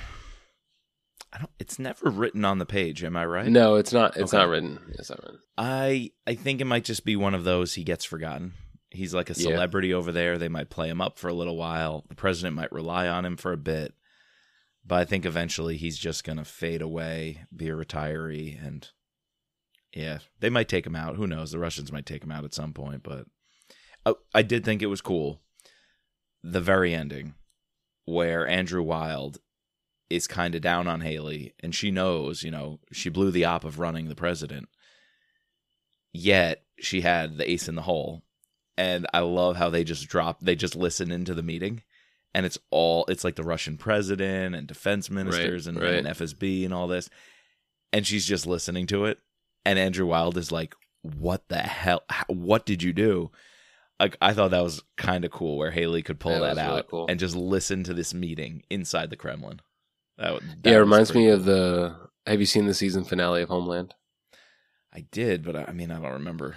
I 1.36 1.40
don't 1.40 1.50
it's 1.58 1.78
never 1.78 2.08
written 2.08 2.44
on 2.46 2.58
the 2.58 2.64
page, 2.66 3.04
am 3.04 3.14
I 3.16 3.26
right? 3.26 3.48
No, 3.48 3.76
it's 3.76 3.92
not. 3.92 4.16
It's 4.16 4.32
Okay. 4.32 4.42
not 4.42 4.48
written. 4.48 4.78
It's 4.98 5.10
not 5.10 5.22
written. 5.22 5.40
I 5.58 6.10
I 6.26 6.34
think 6.34 6.60
it 6.62 6.64
might 6.66 6.84
just 6.84 7.04
be 7.04 7.14
one 7.14 7.34
of 7.34 7.44
those 7.44 7.74
he 7.74 7.84
gets 7.84 8.04
forgotten. 8.06 8.54
He's 8.90 9.12
like 9.12 9.28
a 9.28 9.34
Yeah. 9.34 9.50
celebrity 9.50 9.92
over 9.92 10.12
there. 10.12 10.38
They 10.38 10.48
might 10.48 10.70
play 10.70 10.88
him 10.88 11.00
up 11.02 11.18
for 11.18 11.28
a 11.28 11.34
little 11.34 11.56
while. 11.56 12.06
The 12.08 12.14
president 12.14 12.56
might 12.56 12.72
rely 12.72 13.06
on 13.06 13.24
him 13.26 13.36
for 13.36 13.52
a 13.52 13.56
bit. 13.58 13.92
But 14.86 15.00
I 15.00 15.04
think 15.04 15.26
eventually 15.26 15.76
he's 15.76 15.98
just 15.98 16.24
going 16.24 16.38
to 16.38 16.44
fade 16.44 16.80
away, 16.80 17.44
be 17.54 17.68
a 17.68 17.72
retiree 17.74 18.64
and 18.64 18.88
yeah, 19.92 20.18
they 20.40 20.48
might 20.50 20.68
take 20.68 20.86
him 20.86 20.96
out. 20.96 21.16
Who 21.16 21.26
knows? 21.26 21.50
The 21.50 21.58
Russians 21.58 21.90
might 21.92 22.06
take 22.06 22.22
him 22.22 22.30
out 22.32 22.44
at 22.44 22.54
some 22.54 22.72
point, 22.72 23.02
but 23.02 23.26
I, 24.06 24.14
I 24.34 24.42
did 24.42 24.64
think 24.64 24.80
it 24.82 24.86
was 24.86 25.00
cool 25.00 25.42
the 26.42 26.60
very 26.60 26.94
ending 26.94 27.34
where 28.04 28.46
Andrew 28.46 28.82
Wild 28.82 29.38
is 30.08 30.26
kind 30.26 30.54
of 30.54 30.60
down 30.60 30.86
on 30.86 31.00
Hayley 31.00 31.54
and 31.60 31.74
she 31.74 31.90
knows, 31.90 32.42
you 32.42 32.50
know, 32.50 32.80
she 32.92 33.08
blew 33.08 33.30
the 33.30 33.44
op 33.44 33.64
of 33.64 33.78
running 33.78 34.08
the 34.08 34.14
president. 34.14 34.68
Yet 36.12 36.62
she 36.78 37.00
had 37.00 37.36
the 37.36 37.50
ace 37.50 37.68
in 37.68 37.74
the 37.74 37.82
hole. 37.82 38.22
And 38.78 39.06
I 39.12 39.20
love 39.20 39.56
how 39.56 39.70
they 39.70 39.84
just 39.84 40.08
drop 40.08 40.40
they 40.40 40.54
just 40.54 40.76
listen 40.76 41.10
into 41.10 41.34
the 41.34 41.42
meeting 41.42 41.82
and 42.34 42.44
it's 42.44 42.58
all 42.70 43.06
it's 43.08 43.24
like 43.24 43.36
the 43.36 43.42
Russian 43.42 43.78
president 43.78 44.54
and 44.54 44.66
defense 44.66 45.08
ministers 45.08 45.66
and, 45.66 45.80
right. 45.80 45.94
and 45.94 46.06
FSB 46.06 46.64
and 46.66 46.74
all 46.74 46.86
this. 46.86 47.08
And 47.92 48.06
she's 48.06 48.26
just 48.26 48.46
listening 48.46 48.86
to 48.88 49.06
it. 49.06 49.18
And 49.64 49.78
Andrew 49.78 50.06
Wild 50.06 50.36
is 50.36 50.52
like, 50.52 50.74
What 51.00 51.48
the 51.48 51.58
hell? 51.58 52.02
What 52.28 52.66
did 52.66 52.82
you 52.82 52.92
do? 52.92 53.30
Like 53.98 54.18
I 54.20 54.34
thought 54.34 54.50
that 54.50 54.62
was 54.62 54.82
kind 54.96 55.24
of 55.24 55.30
cool 55.30 55.56
where 55.56 55.70
Hayley 55.70 56.02
could 56.02 56.20
pull 56.20 56.32
Yeah, 56.32 56.40
that 56.40 56.56
that, 56.56 56.62
was 56.62 56.68
really 56.68 56.78
out 56.80 56.88
cool. 56.88 57.06
and 57.08 57.18
just 57.18 57.34
listen 57.34 57.84
to 57.84 57.94
this 57.94 58.12
meeting 58.12 58.62
inside 58.68 59.08
the 59.08 59.16
Kremlin. 59.16 59.60
That, 60.18 60.34
would- 60.34 60.42
that 60.62 60.70
yeah, 60.70 60.76
it 60.76 60.80
reminds 60.80 61.10
pretty 61.10 61.26
me 61.26 61.32
of 61.32 61.44
the. 61.44 61.96
Have 62.26 62.40
you 62.40 62.46
seen 62.46 62.66
the 62.66 62.74
season 62.74 63.04
finale 63.04 63.42
of 63.42 63.48
Homeland? 63.48 63.94
I 64.92 65.06
did, 65.12 65.44
but 65.44 65.54
I, 65.56 65.64
I 65.68 65.72
mean, 65.72 65.90
I 65.90 66.00
don't 66.00 66.12
remember. 66.14 66.56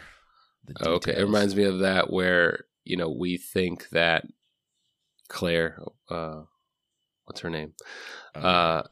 The 0.66 0.74
Oh, 0.88 0.92
okay, 0.94 1.16
it 1.18 1.22
reminds 1.24 1.56
me 1.56 1.64
of 1.64 1.80
that 1.80 2.12
where 2.12 2.66
you 2.86 2.96
know 2.98 3.10
we 3.10 3.38
think 3.38 3.90
that 3.90 4.26
Claire, 5.28 5.80
uh, 6.10 6.42
what's 7.26 7.42
her 7.42 7.50
name? 7.50 7.74
Uh, 8.36 8.40
Uh, 8.40 8.84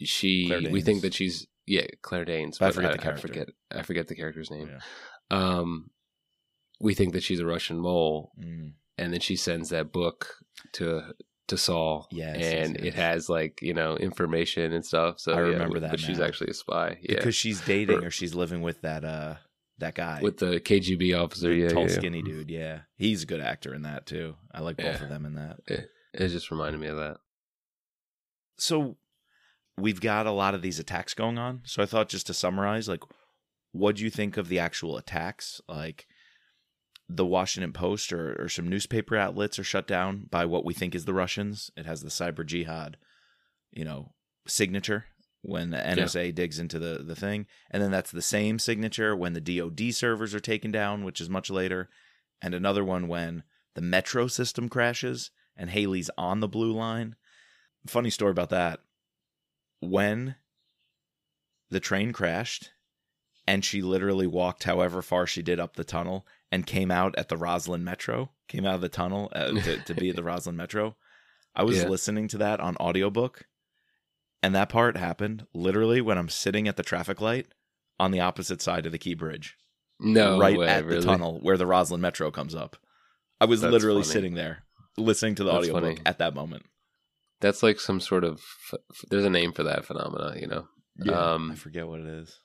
she 0.00 0.68
we 0.70 0.80
think 0.80 1.02
that 1.02 1.14
she's 1.14 1.46
yeah 1.66 1.86
Claire 2.02 2.24
Danes. 2.24 2.58
I 2.60 2.66
but 2.66 2.74
forget 2.74 2.92
the 2.92 3.00
I 3.00 3.02
character. 3.02 3.28
forget 3.28 3.48
I 3.70 3.82
forget 3.82 4.08
the 4.08 4.14
character's 4.14 4.50
name. 4.50 4.70
Yeah. 4.70 4.80
Um, 5.30 5.90
we 6.80 6.94
think 6.94 7.12
that 7.12 7.22
she's 7.22 7.40
a 7.40 7.46
Russian 7.46 7.78
mole, 7.78 8.32
Mm, 8.40 8.72
and 8.96 9.12
then 9.12 9.20
she 9.20 9.36
sends 9.36 9.70
that 9.70 9.92
book 9.92 10.36
to 10.74 11.14
to 11.48 11.58
Saul. 11.58 12.06
Yes, 12.10 12.36
and 12.36 12.76
yes, 12.76 12.84
it 12.86 12.94
has 12.94 13.28
like 13.28 13.60
you 13.62 13.74
know 13.74 13.96
information 13.96 14.72
and 14.72 14.84
stuff. 14.84 15.18
So 15.20 15.32
I 15.32 15.36
yeah, 15.36 15.40
remember 15.48 15.80
that 15.80 15.90
But 15.90 16.00
she's 16.00 16.20
actually 16.20 16.50
a 16.50 16.54
spy. 16.54 16.98
Yeah, 17.02 17.16
because 17.16 17.34
she's 17.34 17.60
dating 17.62 18.04
Or- 18.04 18.06
or 18.06 18.10
she's 18.10 18.34
living 18.34 18.62
with 18.62 18.80
that 18.82 19.04
uh 19.04 19.34
that 19.78 19.94
guy 19.94 20.20
with 20.22 20.38
the 20.38 20.58
KGB 20.60 21.14
officer. 21.20 21.48
the 21.50 21.54
Yeah, 21.56 21.68
tall, 21.68 21.82
yeah, 21.88 21.88
skinny 21.94 22.22
dude. 22.22 22.50
Yeah, 22.50 22.80
he's 22.96 23.22
a 23.22 23.26
good 23.26 23.40
actor 23.40 23.74
in 23.74 23.82
that 23.82 24.06
too. 24.06 24.34
I 24.52 24.60
like 24.60 24.76
both 24.76 25.00
of 25.00 25.08
them 25.08 25.24
in 25.26 25.34
that. 25.34 25.58
It 25.68 26.28
just 26.28 26.50
reminded 26.50 26.80
me 26.80 26.88
of 26.88 26.96
that. 26.96 27.18
So 28.56 28.96
we've 29.76 30.00
got 30.00 30.26
a 30.26 30.32
lot 30.32 30.54
of 30.54 30.62
these 30.62 30.78
attacks 30.78 31.14
going 31.14 31.38
on. 31.38 31.60
So 31.64 31.82
I 31.82 31.86
thought 31.86 32.08
just 32.08 32.26
to 32.26 32.34
summarize, 32.34 32.88
like, 32.88 33.02
what 33.72 33.96
do 33.96 34.04
you 34.04 34.10
think 34.10 34.36
of 34.36 34.48
the 34.48 34.58
actual 34.58 34.96
attacks? 34.96 35.60
Like, 35.68 36.06
the 37.08 37.24
Washington 37.24 37.72
Post 37.72 38.12
or, 38.12 38.36
or 38.38 38.48
some 38.48 38.68
newspaper 38.68 39.16
outlets 39.16 39.58
are 39.58 39.64
shut 39.64 39.86
down 39.86 40.26
by 40.30 40.44
what 40.44 40.64
we 40.64 40.74
think 40.74 40.94
is 40.94 41.06
the 41.06 41.14
Russians. 41.14 41.70
It 41.76 41.86
has 41.86 42.02
the 42.02 42.10
cyber 42.10 42.44
jihad, 42.44 42.98
you 43.70 43.84
know, 43.84 44.12
signature 44.46 45.06
when 45.42 45.70
the 45.70 45.78
NSA 45.78 46.34
digs 46.34 46.58
into 46.58 46.78
the, 46.78 47.02
the 47.02 47.16
thing. 47.16 47.46
And 47.70 47.82
then 47.82 47.90
that's 47.90 48.10
the 48.10 48.20
same 48.20 48.58
signature 48.58 49.16
when 49.16 49.32
the 49.32 49.40
DoD 49.40 49.94
servers 49.94 50.34
are 50.34 50.40
taken 50.40 50.70
down, 50.70 51.04
which 51.04 51.20
is 51.20 51.30
much 51.30 51.48
later. 51.48 51.88
And 52.42 52.54
another 52.54 52.84
one 52.84 53.08
when 53.08 53.44
the 53.74 53.80
metro 53.80 54.26
system 54.26 54.68
crashes 54.68 55.30
and 55.56 55.70
Hayley's 55.70 56.10
on 56.18 56.40
the 56.40 56.48
blue 56.48 56.72
line. 56.72 57.16
Funny 57.86 58.10
story 58.10 58.32
about 58.32 58.50
that. 58.50 58.80
When 59.80 60.36
the 61.70 61.80
train 61.80 62.12
crashed 62.12 62.72
and 63.46 63.64
she 63.64 63.80
literally 63.80 64.26
walked 64.26 64.64
however 64.64 65.00
far 65.00 65.26
she 65.26 65.42
did 65.42 65.58
up 65.60 65.76
the 65.76 65.84
tunnel 65.84 66.26
and 66.50 66.66
came 66.66 66.90
out 66.90 67.14
at 67.18 67.28
the 67.28 67.36
Rosslyn 67.36 67.82
Metro, 67.82 68.30
came 68.48 68.64
out 68.64 68.74
of 68.76 68.80
the 68.80 68.88
tunnel 68.88 69.30
uh, 69.34 69.48
to, 69.52 69.76
to 69.84 69.94
be 69.94 70.10
at 70.10 70.16
the 70.16 70.22
Rosslyn 70.30 70.54
Metro. 70.54 70.96
I 71.54 71.62
was 71.64 71.78
Yeah. 71.78 71.88
listening 71.88 72.28
to 72.28 72.38
that 72.38 72.60
on 72.60 72.76
audiobook 72.76 73.44
and 74.42 74.54
that 74.54 74.68
part 74.68 74.96
happened 74.96 75.46
literally 75.52 76.00
when 76.00 76.16
I'm 76.18 76.28
sitting 76.28 76.68
at 76.68 76.76
the 76.76 76.82
traffic 76.82 77.20
light 77.20 77.46
on 77.98 78.12
the 78.12 78.20
opposite 78.20 78.62
side 78.62 78.86
of 78.86 78.92
the 78.92 78.98
Key 78.98 79.14
Bridge, 79.14 79.56
No, 79.98 80.38
right 80.38 80.56
way, 80.56 80.68
at 80.68 80.84
really? 80.84 81.00
the 81.00 81.06
tunnel 81.06 81.40
where 81.42 81.56
the 81.56 81.64
Rosslyn 81.66 81.98
Metro 82.00 82.30
comes 82.30 82.54
up. 82.54 82.76
I 83.40 83.44
was 83.46 83.60
That's 83.60 83.72
literally 83.72 84.02
funny. 84.02 84.12
sitting 84.12 84.34
there 84.34 84.64
listening 84.96 85.34
to 85.36 85.44
the 85.44 85.50
That's 85.52 85.64
audiobook 85.68 85.82
funny. 85.96 86.00
at 86.06 86.18
that 86.18 86.34
moment. 86.34 86.64
That's 87.40 87.62
like 87.62 87.78
some 87.80 88.00
sort 88.00 88.24
of. 88.24 88.40
There's 89.10 89.24
a 89.24 89.30
name 89.30 89.52
for 89.52 89.62
that 89.64 89.84
phenomena, 89.84 90.34
you 90.40 90.46
know. 90.48 91.12
Um, 91.12 91.52
I 91.52 91.54
forget 91.54 91.86
what 91.86 92.00
it 92.00 92.06
is. 92.06 92.38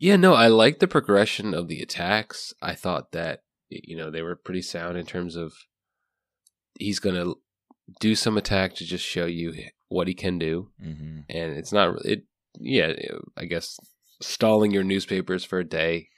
Yeah, 0.00 0.16
no, 0.16 0.32
I 0.34 0.48
like 0.48 0.78
the 0.78 0.88
progression 0.88 1.52
of 1.54 1.68
the 1.68 1.80
attacks. 1.82 2.52
I 2.62 2.74
thought 2.74 3.12
that 3.12 3.42
you 3.68 3.96
know 3.96 4.10
they 4.10 4.22
were 4.22 4.34
pretty 4.34 4.62
sound 4.62 4.96
in 4.96 5.04
terms 5.06 5.36
of 5.36 5.52
he's 6.78 6.98
gonna 6.98 7.34
do 8.00 8.14
some 8.14 8.36
attack 8.38 8.74
to 8.76 8.84
just 8.84 9.04
show 9.04 9.26
you 9.26 9.52
what 9.88 10.08
he 10.08 10.14
can 10.14 10.38
do, 10.38 10.70
Mm-hmm. 10.82 11.20
and 11.28 11.56
it's 11.58 11.72
not 11.72 12.04
it. 12.04 12.24
Yeah, 12.58 12.92
I 13.36 13.44
guess 13.44 13.78
stalling 14.22 14.70
your 14.72 14.84
newspapers 14.84 15.44
for 15.44 15.58
a 15.60 15.64
day 15.68 16.08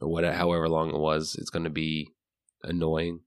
or 0.00 0.08
whatever, 0.08 0.36
however 0.36 0.68
long 0.68 0.90
it 0.90 0.98
was, 0.98 1.34
it's 1.38 1.50
going 1.50 1.64
to 1.64 1.70
be 1.70 2.08
annoying. 2.62 3.20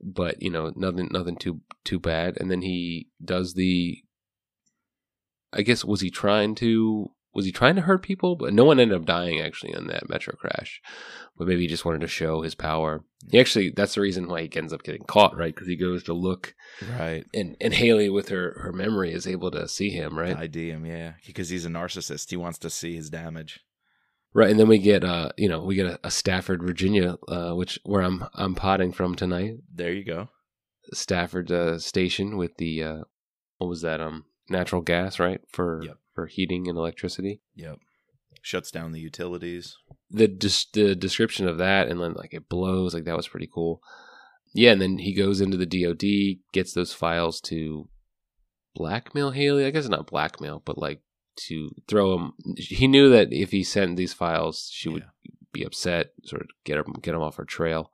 But 0.00 0.40
you 0.42 0.50
know, 0.50 0.72
nothing, 0.76 1.08
nothing 1.10 1.36
too 1.36 1.60
too 1.84 1.98
bad. 1.98 2.36
And 2.40 2.50
then 2.50 2.62
he 2.62 3.08
does 3.24 3.54
the. 3.54 3.98
I 5.52 5.62
guess 5.62 5.84
was 5.84 6.00
he 6.00 6.10
trying 6.10 6.54
to 6.56 7.10
was 7.34 7.44
he 7.46 7.52
trying 7.52 7.76
to 7.76 7.82
hurt 7.82 8.02
people? 8.02 8.36
But 8.36 8.52
no 8.52 8.64
one 8.64 8.78
ended 8.78 8.96
up 8.96 9.06
dying 9.06 9.40
actually 9.40 9.72
in 9.72 9.86
that 9.86 10.08
metro 10.08 10.34
crash. 10.34 10.80
But 11.36 11.46
maybe 11.48 11.62
he 11.62 11.66
just 11.66 11.84
wanted 11.84 12.02
to 12.02 12.06
show 12.08 12.42
his 12.42 12.54
power. 12.54 13.04
He 13.30 13.40
actually 13.40 13.70
that's 13.70 13.94
the 13.94 14.00
reason 14.02 14.28
why 14.28 14.42
he 14.42 14.50
ends 14.56 14.72
up 14.72 14.82
getting 14.82 15.04
caught, 15.04 15.36
right? 15.36 15.54
Because 15.54 15.68
he 15.68 15.76
goes 15.76 16.02
to 16.04 16.12
look, 16.12 16.54
Right. 16.98 17.24
and 17.32 17.56
and 17.60 17.72
Hayley 17.74 18.10
with 18.10 18.28
her 18.28 18.58
her 18.62 18.72
memory 18.72 19.12
is 19.12 19.26
able 19.26 19.50
to 19.52 19.66
see 19.68 19.90
him, 19.90 20.18
right? 20.18 20.36
ID 20.36 20.70
him, 20.70 20.84
yeah. 20.86 21.12
Because 21.26 21.48
he's 21.48 21.64
a 21.66 21.70
narcissist. 21.70 22.30
He 22.30 22.36
wants 22.36 22.58
to 22.58 22.70
see 22.70 22.94
his 22.96 23.08
damage. 23.10 23.60
Right, 24.34 24.50
and 24.50 24.58
then 24.58 24.68
we 24.68 24.78
get 24.78 25.04
uh 25.04 25.30
you 25.36 25.48
know 25.48 25.62
we 25.62 25.74
get 25.74 25.86
a, 25.86 26.00
a 26.04 26.10
Stafford, 26.10 26.62
Virginia, 26.62 27.16
uh, 27.28 27.52
which 27.52 27.78
where 27.84 28.00
I'm 28.02 28.24
I'm 28.34 28.54
potting 28.54 28.92
from 28.92 29.14
tonight. 29.14 29.56
There 29.74 29.92
you 29.92 30.04
go. 30.04 30.28
Stafford 30.92 31.52
uh, 31.52 31.78
station 31.78 32.36
with 32.36 32.56
the 32.56 32.82
uh, 32.82 32.98
what 33.58 33.68
was 33.68 33.82
that 33.82 34.00
um 34.00 34.24
natural 34.48 34.82
gas 34.82 35.18
right 35.20 35.40
for 35.48 35.82
Yep. 35.84 35.96
For 36.14 36.26
heating 36.26 36.68
and 36.68 36.76
electricity. 36.76 37.40
Yep. 37.54 37.78
Shuts 38.42 38.70
down 38.70 38.92
the 38.92 39.00
utilities. 39.00 39.76
The 40.10 40.28
des- 40.28 40.70
the 40.72 40.94
description 40.94 41.48
of 41.48 41.58
that 41.58 41.88
and 41.88 42.00
then 42.00 42.14
like 42.14 42.34
it 42.34 42.48
blows 42.48 42.94
like 42.94 43.04
that 43.04 43.16
was 43.16 43.28
pretty 43.28 43.48
cool. 43.52 43.80
Yeah, 44.54 44.72
and 44.72 44.82
then 44.82 44.98
he 44.98 45.14
goes 45.14 45.40
into 45.40 45.56
the 45.56 45.64
DoD, 45.64 46.42
gets 46.52 46.74
those 46.74 46.92
files 46.92 47.40
to 47.42 47.88
blackmail 48.74 49.30
Hayley. 49.30 49.64
I 49.64 49.70
guess 49.70 49.88
not 49.88 50.06
blackmail, 50.06 50.62
but 50.64 50.76
like 50.76 51.00
to 51.48 51.70
throw 51.88 52.18
him. 52.18 52.32
He 52.56 52.86
knew 52.86 53.08
that 53.10 53.32
if 53.32 53.50
he 53.50 53.64
sent 53.64 53.96
these 53.96 54.12
files, 54.12 54.68
she 54.70 54.88
would 54.88 55.04
be 55.52 55.64
upset, 55.64 56.10
sort 56.24 56.42
of 56.42 56.48
get 56.64 56.76
her 56.76 56.84
get 57.00 57.14
him 57.14 57.22
off 57.22 57.36
her 57.36 57.44
trail. 57.44 57.90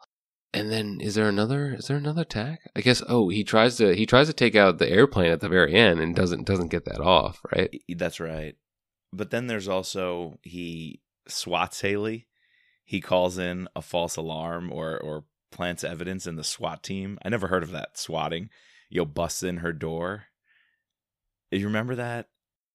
And 0.54 0.70
then 0.72 1.00
is 1.00 1.14
there 1.14 1.28
another 1.28 1.74
is 1.74 1.88
there 1.88 1.96
another 1.96 2.22
attack? 2.22 2.70
I 2.74 2.80
guess 2.80 3.02
oh 3.06 3.28
he 3.28 3.44
tries 3.44 3.76
to 3.76 3.94
he 3.94 4.06
tries 4.06 4.28
to 4.28 4.32
take 4.32 4.56
out 4.56 4.78
the 4.78 4.90
airplane 4.90 5.30
at 5.30 5.40
the 5.40 5.48
very 5.48 5.74
end 5.74 6.00
and 6.00 6.16
doesn't 6.16 6.46
doesn't 6.46 6.68
get 6.68 6.86
that 6.86 7.00
off, 7.00 7.40
right? 7.54 7.82
That's 7.88 8.18
right. 8.18 8.56
But 9.12 9.30
then 9.30 9.46
there's 9.46 9.68
also 9.68 10.38
he 10.42 11.00
swats 11.26 11.82
Hayley. 11.82 12.26
He 12.84 13.00
calls 13.02 13.36
in 13.36 13.68
a 13.76 13.82
false 13.82 14.16
alarm 14.16 14.72
or 14.72 14.98
or 14.98 15.24
plants 15.50 15.84
evidence 15.84 16.26
in 16.26 16.36
the 16.36 16.44
SWAT 16.44 16.82
team. 16.82 17.18
I 17.22 17.28
never 17.28 17.48
heard 17.48 17.62
of 17.62 17.72
that 17.72 17.98
swatting. 17.98 18.48
Yo 18.88 19.04
busts 19.04 19.42
in 19.42 19.58
her 19.58 19.72
door. 19.72 20.24
You 21.50 21.66
remember 21.66 21.94
that? 21.96 22.28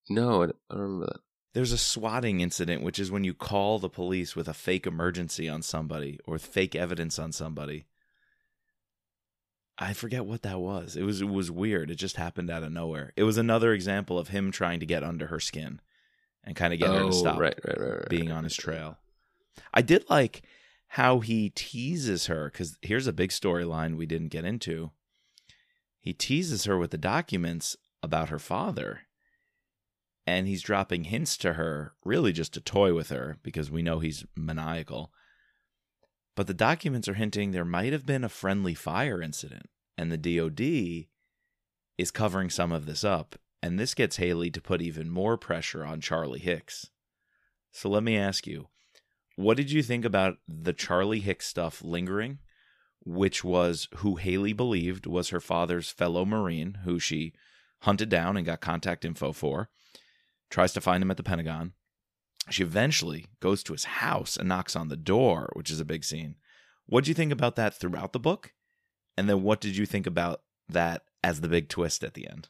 No, 0.09 0.43
I 0.43 0.45
I 0.45 0.75
don't 0.75 0.81
remember 0.81 1.05
that. 1.07 1.19
There's 1.53 1.71
a 1.71 1.77
swatting 1.77 2.41
incident, 2.41 2.81
which 2.81 2.97
is 2.99 3.11
when 3.11 3.23
you 3.23 3.33
call 3.33 3.77
the 3.77 3.89
police 3.89 4.35
with 4.35 4.47
a 4.47 4.53
fake 4.53 4.87
emergency 4.87 5.47
on 5.47 5.61
somebody 5.61 6.19
or 6.25 6.39
fake 6.39 6.75
evidence 6.75 7.19
on 7.19 7.31
somebody. 7.31 7.85
I 9.77 9.93
forget 9.93 10.25
what 10.25 10.43
that 10.43 10.59
was. 10.59 10.95
It 10.95 11.03
was 11.03 11.21
it 11.21 11.29
was 11.29 11.51
weird. 11.51 11.91
It 11.91 11.95
just 11.95 12.15
happened 12.15 12.49
out 12.49 12.63
of 12.63 12.71
nowhere. 12.71 13.13
It 13.15 13.23
was 13.23 13.37
another 13.37 13.73
example 13.73 14.17
of 14.17 14.29
him 14.29 14.51
trying 14.51 14.79
to 14.79 14.85
get 14.85 15.03
under 15.03 15.27
her 15.27 15.39
skin 15.39 15.79
and 16.43 16.55
kind 16.55 16.73
of 16.73 16.79
get 16.79 16.89
her 16.89 17.01
oh, 17.01 17.07
to 17.07 17.13
stop 17.13 17.39
right, 17.39 17.57
right, 17.67 17.79
right, 17.79 18.09
being 18.09 18.31
on 18.31 18.43
his 18.43 18.55
trail. 18.55 18.97
I 19.73 19.81
did 19.81 20.09
like 20.09 20.43
how 20.89 21.19
he 21.19 21.49
teases 21.49 22.27
her 22.27 22.49
because 22.51 22.77
here's 22.81 23.07
a 23.07 23.13
big 23.13 23.29
storyline 23.31 23.97
we 23.97 24.05
didn't 24.05 24.27
get 24.27 24.45
into. 24.45 24.91
He 25.99 26.13
teases 26.13 26.65
her 26.65 26.77
with 26.77 26.91
the 26.91 26.97
documents 26.97 27.75
about 28.03 28.29
her 28.29 28.39
father, 28.39 29.01
and 30.25 30.47
he's 30.47 30.61
dropping 30.61 31.05
hints 31.05 31.37
to 31.37 31.53
her, 31.53 31.93
really 32.03 32.31
just 32.31 32.53
to 32.53 32.61
toy 32.61 32.93
with 32.93 33.09
her 33.09 33.37
because 33.43 33.69
we 33.69 33.81
know 33.81 33.99
he's 33.99 34.25
maniacal. 34.35 35.11
But 36.35 36.47
the 36.47 36.53
documents 36.53 37.07
are 37.07 37.13
hinting 37.13 37.51
there 37.51 37.65
might 37.65 37.93
have 37.93 38.05
been 38.05 38.23
a 38.23 38.29
friendly 38.29 38.73
fire 38.73 39.21
incident, 39.21 39.69
and 39.97 40.11
the 40.11 40.17
DoD 40.17 41.07
is 41.97 42.11
covering 42.11 42.49
some 42.49 42.71
of 42.71 42.85
this 42.85 43.03
up, 43.03 43.35
and 43.61 43.79
this 43.79 43.93
gets 43.93 44.15
Hayley 44.17 44.49
to 44.51 44.61
put 44.61 44.81
even 44.81 45.09
more 45.09 45.37
pressure 45.37 45.85
on 45.85 46.01
Charlie 46.01 46.39
Hicks. 46.39 46.89
So 47.71 47.89
let 47.89 48.03
me 48.03 48.17
ask 48.17 48.47
you, 48.47 48.67
what 49.35 49.57
did 49.57 49.71
you 49.71 49.83
think 49.83 50.05
about 50.05 50.37
the 50.47 50.73
Charlie 50.73 51.19
Hicks 51.19 51.47
stuff 51.47 51.83
lingering, 51.83 52.39
which 53.05 53.43
was 53.43 53.87
who 53.97 54.15
Hayley 54.15 54.53
believed 54.53 55.05
was 55.05 55.29
her 55.29 55.39
father's 55.39 55.89
fellow 55.89 56.25
Marine, 56.25 56.79
who 56.83 56.99
she 56.99 57.33
hunted 57.81 58.09
down 58.09 58.37
and 58.37 58.45
got 58.45 58.61
contact 58.61 59.03
info 59.05 59.31
for, 59.31 59.69
tries 60.53 60.71
to 60.71 60.81
find 60.81 61.01
him 61.01 61.09
at 61.09 61.17
the 61.17 61.23
Pentagon. 61.23 61.73
She 62.51 62.61
eventually 62.61 63.25
goes 63.39 63.63
to 63.63 63.73
his 63.73 63.85
house 63.85 64.37
and 64.37 64.47
knocks 64.47 64.75
on 64.75 64.87
the 64.87 64.95
door, 64.95 65.49
which 65.53 65.71
is 65.71 65.79
a 65.79 65.85
big 65.85 66.03
scene. 66.03 66.35
What 66.85 67.03
did 67.03 67.07
you 67.07 67.15
think 67.15 67.31
about 67.31 67.55
that 67.55 67.73
throughout 67.73 68.13
the 68.13 68.19
book? 68.19 68.53
And 69.17 69.27
then 69.27 69.41
what 69.41 69.59
did 69.59 69.75
you 69.75 69.87
think 69.87 70.05
about 70.05 70.41
that 70.69 71.01
as 71.23 71.41
the 71.41 71.47
big 71.47 71.69
twist 71.69 72.03
at 72.03 72.13
the 72.13 72.27
end? 72.27 72.49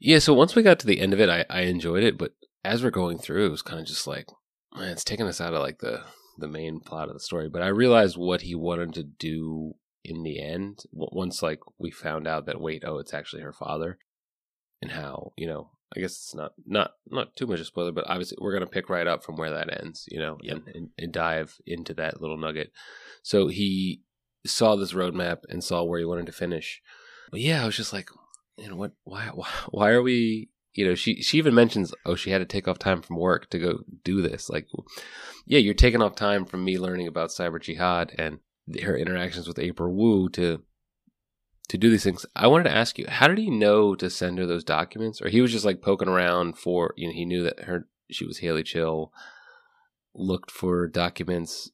Yeah, 0.00 0.18
so 0.18 0.32
once 0.32 0.54
we 0.54 0.62
got 0.62 0.78
to 0.78 0.86
the 0.86 1.00
end 1.00 1.12
of 1.12 1.20
it, 1.20 1.28
I, 1.28 1.44
I 1.50 1.62
enjoyed 1.62 2.02
it, 2.02 2.16
but 2.16 2.32
as 2.64 2.82
we're 2.82 2.90
going 2.90 3.18
through, 3.18 3.46
it 3.46 3.50
was 3.50 3.62
kind 3.62 3.80
of 3.80 3.86
just 3.86 4.06
like, 4.06 4.26
man, 4.74 4.88
it's 4.88 5.04
taking 5.04 5.26
us 5.26 5.40
out 5.40 5.52
of 5.52 5.60
like 5.60 5.80
the 5.80 6.02
the 6.38 6.48
main 6.48 6.80
plot 6.80 7.08
of 7.08 7.14
the 7.14 7.20
story. 7.20 7.48
But 7.48 7.62
I 7.62 7.68
realized 7.68 8.16
what 8.16 8.42
he 8.42 8.54
wanted 8.54 8.94
to 8.94 9.02
do 9.02 9.74
in 10.04 10.22
the 10.22 10.40
end 10.40 10.80
once 10.92 11.42
like 11.42 11.60
we 11.78 11.90
found 11.90 12.26
out 12.26 12.46
that 12.46 12.60
wait, 12.60 12.84
oh, 12.86 12.98
it's 12.98 13.14
actually 13.14 13.42
her 13.42 13.52
father, 13.52 13.98
and 14.80 14.92
how 14.92 15.32
you 15.36 15.46
know. 15.46 15.72
I 15.94 16.00
guess 16.00 16.12
it's 16.12 16.34
not 16.34 16.52
not 16.66 16.92
not 17.10 17.36
too 17.36 17.46
much 17.46 17.56
of 17.56 17.62
a 17.62 17.64
spoiler, 17.64 17.92
but 17.92 18.08
obviously 18.08 18.38
we're 18.40 18.52
gonna 18.52 18.66
pick 18.66 18.88
right 18.88 19.06
up 19.06 19.22
from 19.22 19.36
where 19.36 19.50
that 19.52 19.82
ends, 19.82 20.04
you 20.10 20.18
know, 20.18 20.38
Yep. 20.42 20.56
and, 20.66 20.76
and, 20.76 20.90
and 20.98 21.12
dive 21.12 21.56
into 21.66 21.94
that 21.94 22.20
little 22.20 22.36
nugget. 22.38 22.72
So 23.22 23.48
he 23.48 24.02
saw 24.46 24.76
this 24.76 24.92
roadmap 24.92 25.38
and 25.48 25.62
saw 25.62 25.82
where 25.84 25.98
he 25.98 26.04
wanted 26.04 26.26
to 26.26 26.32
finish. 26.32 26.80
But 27.30 27.40
yeah, 27.40 27.62
I 27.62 27.66
was 27.66 27.76
just 27.76 27.92
like, 27.92 28.08
you 28.56 28.68
know 28.68 28.76
what 28.76 28.92
why 29.04 29.26
why, 29.34 29.48
why 29.70 29.90
are 29.90 30.02
we 30.02 30.48
you 30.74 30.86
know 30.86 30.94
she 30.94 31.22
she 31.22 31.38
even 31.38 31.54
mentions 31.54 31.94
oh 32.04 32.14
she 32.14 32.30
had 32.30 32.38
to 32.38 32.44
take 32.44 32.68
off 32.68 32.78
time 32.78 33.02
from 33.02 33.16
work 33.16 33.48
to 33.50 33.58
go 33.58 33.78
do 34.04 34.20
this 34.20 34.50
like 34.50 34.66
yeah 35.46 35.58
you're 35.58 35.72
taking 35.74 36.02
off 36.02 36.14
time 36.14 36.44
from 36.44 36.64
me 36.64 36.78
learning 36.78 37.06
about 37.08 37.30
cyber 37.30 37.60
jihad 37.60 38.12
and 38.18 38.40
her 38.82 38.96
interactions 38.96 39.48
with 39.48 39.58
april 39.58 39.94
wu 39.94 40.28
to 40.28 40.62
to 41.68 41.76
do 41.78 41.90
these 41.90 42.04
things 42.04 42.24
i 42.36 42.46
wanted 42.46 42.64
to 42.64 42.74
ask 42.76 42.98
you 42.98 43.04
how 43.08 43.26
did 43.28 43.38
he 43.38 43.50
know 43.50 43.94
to 43.94 44.08
send 44.08 44.38
her 44.38 44.46
those 44.46 44.64
documents 44.64 45.20
or 45.20 45.28
he 45.28 45.40
was 45.40 45.50
just 45.52 45.64
like 45.64 45.82
poking 45.82 46.08
around 46.08 46.56
for 46.56 46.92
you 46.96 47.06
know 47.08 47.12
he 47.14 47.24
knew 47.24 47.42
that 47.42 47.60
her 47.64 47.86
she 48.10 48.24
was 48.24 48.38
hayley 48.38 48.62
chill 48.62 49.12
looked 50.14 50.50
for 50.50 50.86
documents 50.86 51.70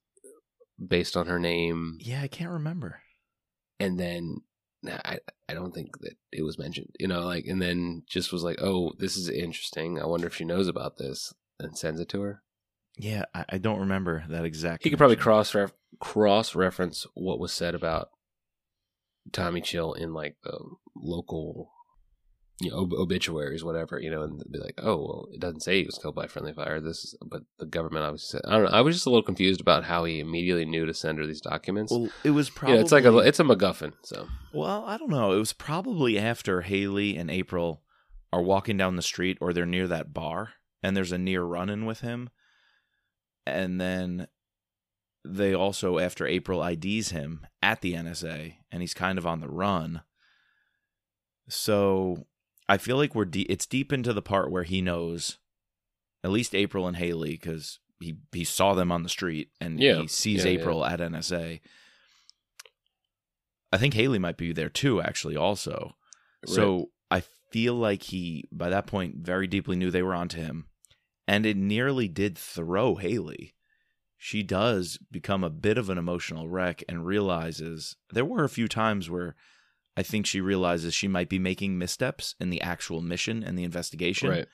based 0.84 1.16
on 1.16 1.26
her 1.26 1.38
name 1.38 1.98
Yeah, 2.00 2.22
I 2.22 2.28
can't 2.28 2.50
remember. 2.50 3.00
and 3.78 3.98
then 4.00 4.38
I 4.84 5.18
I 5.48 5.54
don't 5.54 5.72
think 5.72 5.98
that 6.00 6.14
it 6.32 6.42
was 6.42 6.58
mentioned, 6.58 6.88
you 6.98 7.06
know, 7.06 7.20
like 7.20 7.44
and 7.46 7.62
then 7.62 8.02
just 8.08 8.32
was 8.32 8.42
like, 8.42 8.60
oh, 8.60 8.92
this 8.98 9.16
is 9.16 9.28
interesting. 9.28 10.00
I 10.00 10.06
wonder 10.06 10.26
if 10.26 10.34
she 10.34 10.44
knows 10.44 10.66
about 10.66 10.96
this 10.96 11.32
and 11.60 11.78
sends 11.78 12.00
it 12.00 12.08
to 12.08 12.22
her. 12.22 12.42
Yeah, 12.98 13.26
I, 13.32 13.44
I 13.50 13.58
don't 13.58 13.78
remember 13.78 14.24
that 14.28 14.44
exact. 14.44 14.82
He 14.82 14.90
could 14.90 14.98
probably 14.98 15.14
cross 15.16 15.54
ref- 15.54 15.72
cross 16.00 16.56
reference 16.56 17.06
what 17.14 17.38
was 17.38 17.52
said 17.52 17.76
about 17.76 18.08
Tommy 19.30 19.60
Chill 19.60 19.92
in 19.92 20.12
like 20.12 20.36
the 20.42 20.58
local, 20.96 21.70
you 22.60 22.70
know, 22.70 22.78
ob- 22.80 22.92
obituaries, 22.94 23.62
whatever, 23.64 23.98
you 24.00 24.10
know, 24.10 24.22
and 24.22 24.42
be 24.50 24.58
like, 24.58 24.74
oh, 24.82 24.96
well, 24.96 25.28
it 25.32 25.40
doesn't 25.40 25.60
say 25.62 25.78
he 25.80 25.86
was 25.86 25.98
killed 25.98 26.14
by 26.14 26.26
friendly 26.26 26.52
fire. 26.52 26.80
This 26.80 26.98
is, 27.04 27.16
but 27.24 27.42
the 27.58 27.66
government 27.66 28.04
obviously 28.04 28.38
said. 28.38 28.48
I 28.48 28.52
don't 28.58 28.64
know. 28.64 28.76
I 28.76 28.80
was 28.80 28.96
just 28.96 29.06
a 29.06 29.10
little 29.10 29.22
confused 29.22 29.60
about 29.60 29.84
how 29.84 30.04
he 30.04 30.20
immediately 30.20 30.64
knew 30.64 30.86
to 30.86 30.94
send 30.94 31.18
her 31.18 31.26
these 31.26 31.40
documents. 31.40 31.92
Well, 31.92 32.10
it 32.24 32.30
was 32.30 32.48
You 32.48 32.54
probably. 32.54 32.76
know, 32.76 32.82
it's 32.82 32.92
like 32.92 33.04
a 33.04 33.16
it's 33.18 33.40
a 33.40 33.44
MacGuffin. 33.44 33.92
So 34.04 34.26
Well, 34.52 34.84
I 34.86 34.96
don't 34.98 35.10
know. 35.10 35.32
It 35.32 35.38
was 35.38 35.52
probably 35.52 36.18
after 36.18 36.62
Hayley 36.62 37.16
and 37.16 37.30
April 37.30 37.82
are 38.32 38.42
walking 38.42 38.76
down 38.76 38.96
the 38.96 39.02
street 39.02 39.38
or 39.40 39.52
they're 39.52 39.66
near 39.66 39.86
that 39.88 40.12
bar 40.14 40.54
and 40.82 40.96
there's 40.96 41.12
a 41.12 41.18
near 41.18 41.42
run 41.42 41.68
in 41.68 41.84
with 41.86 42.00
him. 42.00 42.30
And 43.46 43.80
then 43.80 44.28
they 45.24 45.54
also, 45.54 45.98
after 45.98 46.26
April 46.26 46.62
IDs 46.64 47.10
him 47.10 47.46
at 47.62 47.80
the 47.80 47.94
NSA 47.94 48.54
and 48.70 48.80
he's 48.82 48.94
kind 48.94 49.18
of 49.18 49.26
on 49.26 49.40
the 49.40 49.48
run. 49.48 50.02
So 51.48 52.26
I 52.68 52.76
feel 52.78 52.96
like 52.96 53.14
we're 53.14 53.24
de- 53.24 53.42
it's 53.50 53.66
deep 53.66 53.92
into 53.92 54.12
the 54.12 54.22
part 54.22 54.50
where 54.50 54.62
he 54.64 54.80
knows 54.82 55.38
at 56.24 56.30
least 56.30 56.54
April 56.54 56.86
and 56.86 56.96
Hayley 56.96 57.32
because 57.32 57.78
he, 58.00 58.16
he 58.32 58.44
saw 58.44 58.74
them 58.74 58.90
on 58.90 59.02
the 59.02 59.08
street 59.08 59.50
and 59.60 59.78
Yeah. 59.80 60.00
he 60.02 60.06
sees 60.08 60.44
Yeah, 60.44 60.52
yeah. 60.52 60.58
April 60.60 60.84
at 60.84 61.00
NSA. 61.00 61.60
I 63.72 63.78
think 63.78 63.94
Hayley 63.94 64.18
might 64.18 64.36
be 64.36 64.52
there 64.52 64.68
too, 64.68 65.00
actually, 65.00 65.36
also. 65.36 65.94
So 66.46 66.90
I 67.10 67.22
feel 67.50 67.74
like 67.74 68.02
he, 68.04 68.44
by 68.52 68.68
that 68.70 68.86
point, 68.86 69.16
very 69.18 69.46
deeply 69.46 69.76
knew 69.76 69.90
they 69.90 70.02
were 70.02 70.14
onto 70.14 70.38
him. 70.38 70.66
And 71.28 71.46
it 71.46 71.56
nearly 71.56 72.08
did 72.08 72.36
throw 72.36 72.96
Hayley. 72.96 73.54
She 74.24 74.44
does 74.44 75.00
become 75.10 75.42
a 75.42 75.50
bit 75.50 75.76
of 75.76 75.90
an 75.90 75.98
emotional 75.98 76.48
wreck 76.48 76.84
and 76.88 77.04
realizes 77.04 77.96
there 78.12 78.24
were 78.24 78.44
a 78.44 78.48
few 78.48 78.68
times 78.68 79.10
where 79.10 79.34
I 79.96 80.04
think 80.04 80.26
she 80.26 80.40
realizes 80.40 80.94
she 80.94 81.08
might 81.08 81.28
be 81.28 81.40
making 81.40 81.76
missteps 81.76 82.36
in 82.38 82.48
the 82.48 82.60
actual 82.60 83.00
mission 83.00 83.42
and 83.42 83.58
the 83.58 83.64
investigation. 83.64 84.30
right, 84.30 84.46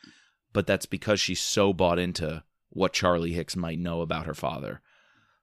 But 0.55 0.67
that's 0.67 0.87
because 0.87 1.21
she's 1.21 1.41
so 1.41 1.75
bought 1.75 1.99
into 1.99 2.45
what 2.71 2.95
Charlie 2.95 3.35
Hicks 3.35 3.57
might 3.57 3.79
know 3.79 4.01
about 4.01 4.25
her 4.25 4.33
father. 4.33 4.81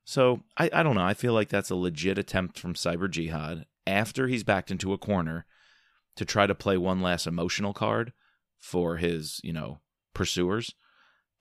So 0.05 0.41
I, 0.57 0.71
I 0.73 0.81
don't 0.81 0.95
know. 0.95 1.05
I 1.05 1.13
feel 1.13 1.33
like 1.33 1.49
that's 1.49 1.69
a 1.69 1.75
legit 1.75 2.17
attempt 2.17 2.57
from 2.57 2.73
Cyber 2.73 3.07
Jihad 3.07 3.67
after 3.85 4.27
he's 4.27 4.43
backed 4.43 4.71
into 4.71 4.91
a 4.91 4.97
corner 4.97 5.45
to 6.15 6.25
try 6.25 6.47
to 6.47 6.55
play 6.55 6.77
one 6.77 6.99
last 6.99 7.27
emotional 7.27 7.73
card 7.73 8.11
for 8.57 8.97
his, 8.97 9.39
you 9.43 9.53
know, 9.53 9.81
pursuers 10.15 10.73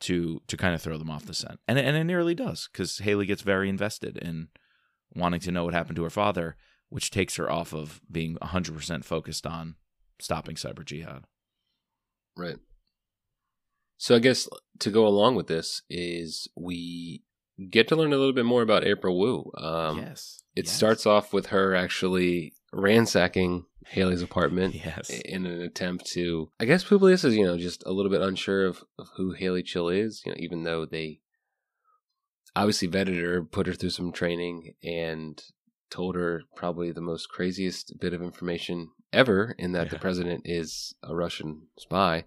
to 0.00 0.40
to 0.48 0.56
kind 0.56 0.74
of 0.74 0.82
throw 0.82 0.98
them 0.98 1.10
off 1.10 1.26
the 1.26 1.34
scent. 1.34 1.60
And 1.66 1.78
and 1.78 1.96
it 1.96 2.04
nearly 2.04 2.34
does 2.34 2.68
cuz 2.68 2.98
Hayley 2.98 3.26
gets 3.26 3.42
very 3.42 3.68
invested 3.68 4.16
in 4.18 4.48
wanting 5.14 5.40
to 5.40 5.52
know 5.52 5.64
what 5.64 5.74
happened 5.74 5.96
to 5.96 6.04
her 6.04 6.10
father, 6.10 6.56
which 6.88 7.10
takes 7.10 7.36
her 7.36 7.50
off 7.50 7.72
of 7.72 8.00
being 8.10 8.36
100% 8.36 9.04
focused 9.04 9.46
on 9.46 9.76
stopping 10.20 10.56
cyber 10.56 10.84
jihad. 10.84 11.24
Right. 12.36 12.58
So 13.96 14.16
I 14.16 14.18
guess 14.18 14.48
to 14.80 14.90
go 14.90 15.06
along 15.06 15.36
with 15.36 15.46
this 15.46 15.82
is 15.88 16.48
we 16.56 17.22
get 17.70 17.88
to 17.88 17.96
learn 17.96 18.12
a 18.12 18.16
little 18.16 18.32
bit 18.32 18.44
more 18.44 18.62
about 18.62 18.84
April 18.84 19.18
Wu. 19.18 19.50
Um, 19.56 19.98
yes. 19.98 20.42
It 20.56 20.66
yes. 20.66 20.74
starts 20.74 21.06
off 21.06 21.32
with 21.32 21.46
her 21.46 21.74
actually 21.74 22.54
ransacking 22.72 23.66
Hayley's 23.88 24.22
apartment 24.22 24.74
Yes. 24.84 25.10
in 25.10 25.46
an 25.46 25.60
attempt 25.60 26.06
to. 26.12 26.50
I 26.60 26.64
guess 26.64 26.84
Publius 26.84 27.24
is, 27.24 27.36
you 27.36 27.44
know, 27.44 27.56
just 27.58 27.82
a 27.86 27.92
little 27.92 28.10
bit 28.10 28.22
unsure 28.22 28.66
of, 28.66 28.82
of 28.98 29.08
who 29.16 29.32
Hayley 29.32 29.62
Chill 29.62 29.88
is, 29.88 30.22
you 30.24 30.32
know, 30.32 30.36
even 30.38 30.64
though 30.64 30.84
they 30.86 31.20
obviously 32.56 32.88
vetted 32.88 33.20
her, 33.20 33.42
put 33.42 33.66
her 33.66 33.72
through 33.74 33.90
some 33.90 34.12
training, 34.12 34.74
and 34.82 35.42
told 35.90 36.14
her 36.14 36.42
probably 36.56 36.90
the 36.92 37.00
most 37.00 37.28
craziest 37.28 37.94
bit 38.00 38.12
of 38.12 38.22
information 38.22 38.88
ever 39.12 39.54
in 39.58 39.72
that 39.72 39.90
the 39.90 39.98
president 39.98 40.42
is 40.44 40.94
a 41.02 41.14
Russian 41.14 41.68
spy, 41.78 42.24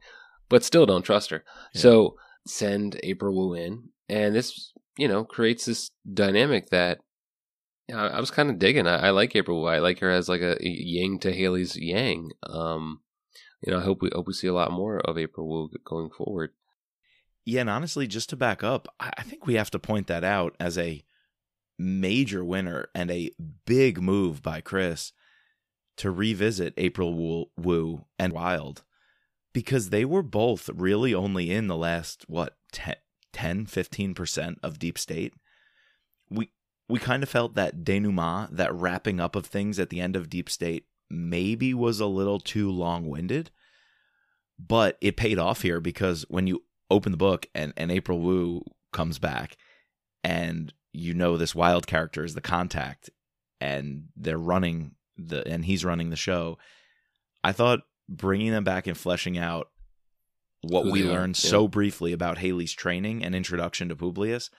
but 0.49 0.63
still 0.63 0.85
don't 0.85 1.01
trust 1.03 1.29
her. 1.31 1.43
Yeah. 1.73 1.81
So 1.81 2.15
send 2.45 2.99
April 3.03 3.35
Wu 3.35 3.53
in, 3.53 3.89
and 4.07 4.33
this, 4.35 4.71
you 4.97 5.07
know, 5.07 5.23
creates 5.25 5.65
this 5.65 5.91
dynamic 6.11 6.69
that 6.69 6.99
know, 7.95 8.01
I 8.01 8.19
was 8.19 8.31
kind 8.31 8.49
of 8.49 8.59
digging. 8.59 8.87
I, 8.87 9.07
I 9.07 9.09
like 9.11 9.35
April. 9.35 9.65
I 9.67 9.79
like 9.79 9.99
her 9.99 10.09
as 10.09 10.27
like 10.27 10.41
a 10.41 10.57
yang 10.59 11.19
to 11.19 11.31
Hayley's 11.31 11.75
yang. 11.75 12.31
Um, 12.43 13.01
you 13.61 13.71
know, 13.71 13.79
I 13.79 13.83
hope 13.83 14.01
we 14.01 14.09
hope 14.13 14.27
we 14.27 14.33
see 14.33 14.47
a 14.47 14.53
lot 14.53 14.71
more 14.71 14.99
of 14.99 15.17
April 15.17 15.47
Wu 15.47 15.69
going 15.83 16.09
forward. 16.09 16.51
Yeah, 17.45 17.61
and 17.61 17.69
honestly, 17.69 18.07
just 18.07 18.29
to 18.29 18.35
back 18.35 18.63
up, 18.63 18.87
I 18.99 19.11
I 19.17 19.23
think 19.23 19.45
we 19.45 19.55
have 19.55 19.71
to 19.71 19.79
point 19.79 20.07
that 20.07 20.23
out 20.23 20.55
as 20.59 20.77
a 20.77 21.03
major 21.79 22.43
winner 22.43 22.89
and 22.93 23.11
a 23.11 23.31
big 23.65 24.01
move 24.01 24.41
by 24.41 24.61
Chris 24.61 25.13
to 25.97 26.11
revisit 26.11 26.73
April 26.77 27.13
Wu, 27.13 27.45
Wu 27.57 28.05
and 28.17 28.33
Wild 28.33 28.83
because 29.53 29.89
they 29.89 30.05
were 30.05 30.23
both 30.23 30.69
really 30.73 31.13
only 31.13 31.51
in 31.51 31.67
the 31.67 31.75
last, 31.75 32.25
what, 32.27 32.57
10, 32.71 32.95
10 33.33 33.65
15% 33.65 34.55
of 34.61 34.79
Deep 34.79 34.97
State. 34.97 35.33
We 36.89 36.99
kind 36.99 37.23
of 37.23 37.29
felt 37.29 37.55
that 37.55 37.83
denouement, 37.83 38.55
that 38.55 38.73
wrapping 38.73 39.19
up 39.19 39.35
of 39.35 39.45
things 39.45 39.77
at 39.79 39.89
the 39.89 39.99
end 39.99 40.15
of 40.15 40.29
Deep 40.29 40.49
State, 40.49 40.85
maybe 41.09 41.73
was 41.73 41.99
a 41.99 42.05
little 42.05 42.39
too 42.39 42.71
long 42.71 43.07
winded. 43.07 43.51
But 44.59 44.97
it 45.01 45.17
paid 45.17 45.37
off 45.37 45.61
here 45.61 45.79
because 45.79 46.25
when 46.29 46.47
you 46.47 46.63
open 46.89 47.11
the 47.11 47.17
book 47.17 47.47
and, 47.53 47.73
and 47.77 47.91
April 47.91 48.19
Wu 48.19 48.63
comes 48.91 49.19
back 49.19 49.57
and 50.23 50.73
you 50.93 51.13
know 51.13 51.37
this 51.37 51.53
wild 51.53 51.85
character 51.85 52.23
is 52.23 52.33
the 52.33 52.41
contact 52.41 53.09
and 53.61 54.05
they're 54.15 54.37
running 54.37 54.95
the 55.17 55.47
and 55.47 55.65
he's 55.65 55.85
running 55.85 56.09
the 56.09 56.15
show. 56.15 56.57
I 57.43 57.51
thought 57.51 57.81
bringing 58.09 58.51
them 58.51 58.63
back 58.63 58.87
and 58.87 58.97
fleshing 58.97 59.37
out 59.37 59.69
what 60.61 60.85
Who 60.85 60.91
we 60.91 61.03
are, 61.03 61.11
learned 61.11 61.41
yeah. 61.41 61.49
so 61.49 61.67
briefly 61.67 62.13
about 62.13 62.39
Hayley's 62.39 62.73
training 62.73 63.23
and 63.23 63.35
introduction 63.35 63.89
to 63.89 63.95
Publius, 63.95 64.49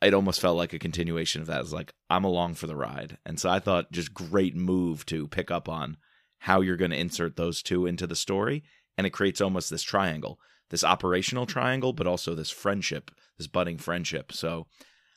it 0.00 0.14
almost 0.14 0.40
felt 0.40 0.56
like 0.56 0.72
a 0.72 0.78
continuation 0.78 1.40
of 1.40 1.46
that. 1.48 1.70
Like, 1.70 1.92
I'm 2.08 2.24
along 2.24 2.54
for 2.54 2.66
the 2.66 2.76
ride. 2.76 3.18
And 3.26 3.38
so 3.40 3.50
I 3.50 3.58
thought 3.58 3.92
just 3.92 4.14
great 4.14 4.54
move 4.54 5.04
to 5.06 5.26
pick 5.28 5.50
up 5.50 5.68
on 5.68 5.96
how 6.38 6.60
you're 6.60 6.76
going 6.76 6.92
to 6.92 7.00
insert 7.00 7.36
those 7.36 7.62
two 7.62 7.86
into 7.86 8.06
the 8.06 8.16
story. 8.16 8.62
And 8.96 9.06
it 9.06 9.10
creates 9.10 9.40
almost 9.40 9.70
this 9.70 9.82
triangle, 9.82 10.38
this 10.70 10.84
operational 10.84 11.46
triangle, 11.46 11.92
but 11.92 12.06
also 12.06 12.34
this 12.34 12.50
friendship, 12.50 13.10
this 13.38 13.46
budding 13.46 13.78
friendship. 13.78 14.32
So 14.32 14.66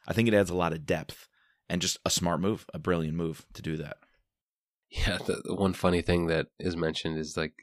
I 0.08 0.13
think 0.13 0.28
it 0.28 0.34
adds 0.34 0.50
a 0.50 0.56
lot 0.56 0.74
of 0.74 0.86
depth 0.86 1.28
and 1.70 1.82
just 1.82 2.00
a 2.06 2.10
smart 2.10 2.41
move, 2.41 2.65
a 2.74 2.80
brilliant 2.80 3.15
move 3.15 3.46
to 3.54 3.62
do 3.62 3.78
that. 3.78 3.98
Yeah, 4.89 5.20
the, 5.26 5.41
the 5.46 5.56
one 5.56 5.74
funny 5.74 6.02
thing 6.02 6.28
that 6.28 6.48
is 6.60 6.76
mentioned 6.76 7.17
is 7.17 7.38
like 7.38 7.54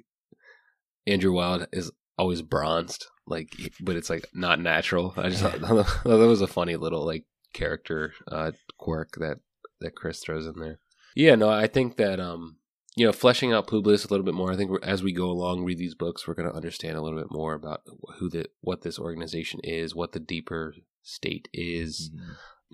Andrew 1.07 1.33
Wild 1.33 1.67
is 1.73 1.91
always 2.19 2.43
bronzed, 2.43 3.07
like, 3.27 3.53
but 3.81 3.97
it's 3.97 4.11
like 4.11 4.27
not 4.35 4.61
natural. 4.61 5.15
I 5.17 5.31
just 5.31 5.43
thought 5.43 5.61
that 6.05 6.05
was 6.05 6.41
a 6.41 6.47
funny 6.47 6.77
little 6.77 7.05
like 7.05 7.25
character 7.53 8.13
uh, 8.31 8.53
quirk 8.79 9.13
that 9.19 9.39
that 9.81 9.95
Chris 9.95 10.21
throws 10.21 10.47
in 10.47 10.61
there. 10.61 10.81
Yeah, 11.15 11.35
no, 11.35 11.49
I 11.49 11.67
think 11.67 11.97
that 11.97 12.21
um, 12.21 12.57
you 12.97 13.07
know, 13.07 13.13
fleshing 13.13 13.53
out 13.53 13.69
Publius 13.69 14.05
a 14.05 14.09
little 14.09 14.25
bit 14.25 14.35
more. 14.35 14.53
I 14.53 14.57
think 14.57 14.73
as 14.83 15.03
we 15.03 15.13
go 15.13 15.27
along, 15.31 15.65
read 15.65 15.79
these 15.79 15.95
books, 15.95 16.27
we're 16.27 16.35
going 16.35 16.49
to 16.49 16.57
understand 16.57 16.97
a 16.97 17.01
little 17.01 17.19
bit 17.19 17.31
more 17.31 17.55
about 17.55 17.83
who 18.19 18.29
the 18.29 18.47
what 18.61 18.83
this 18.83 18.99
organization 18.99 19.61
is, 19.63 19.95
what 19.95 20.13
the 20.13 20.21
deeper 20.21 20.75
state 21.03 21.49
is, 21.53 22.11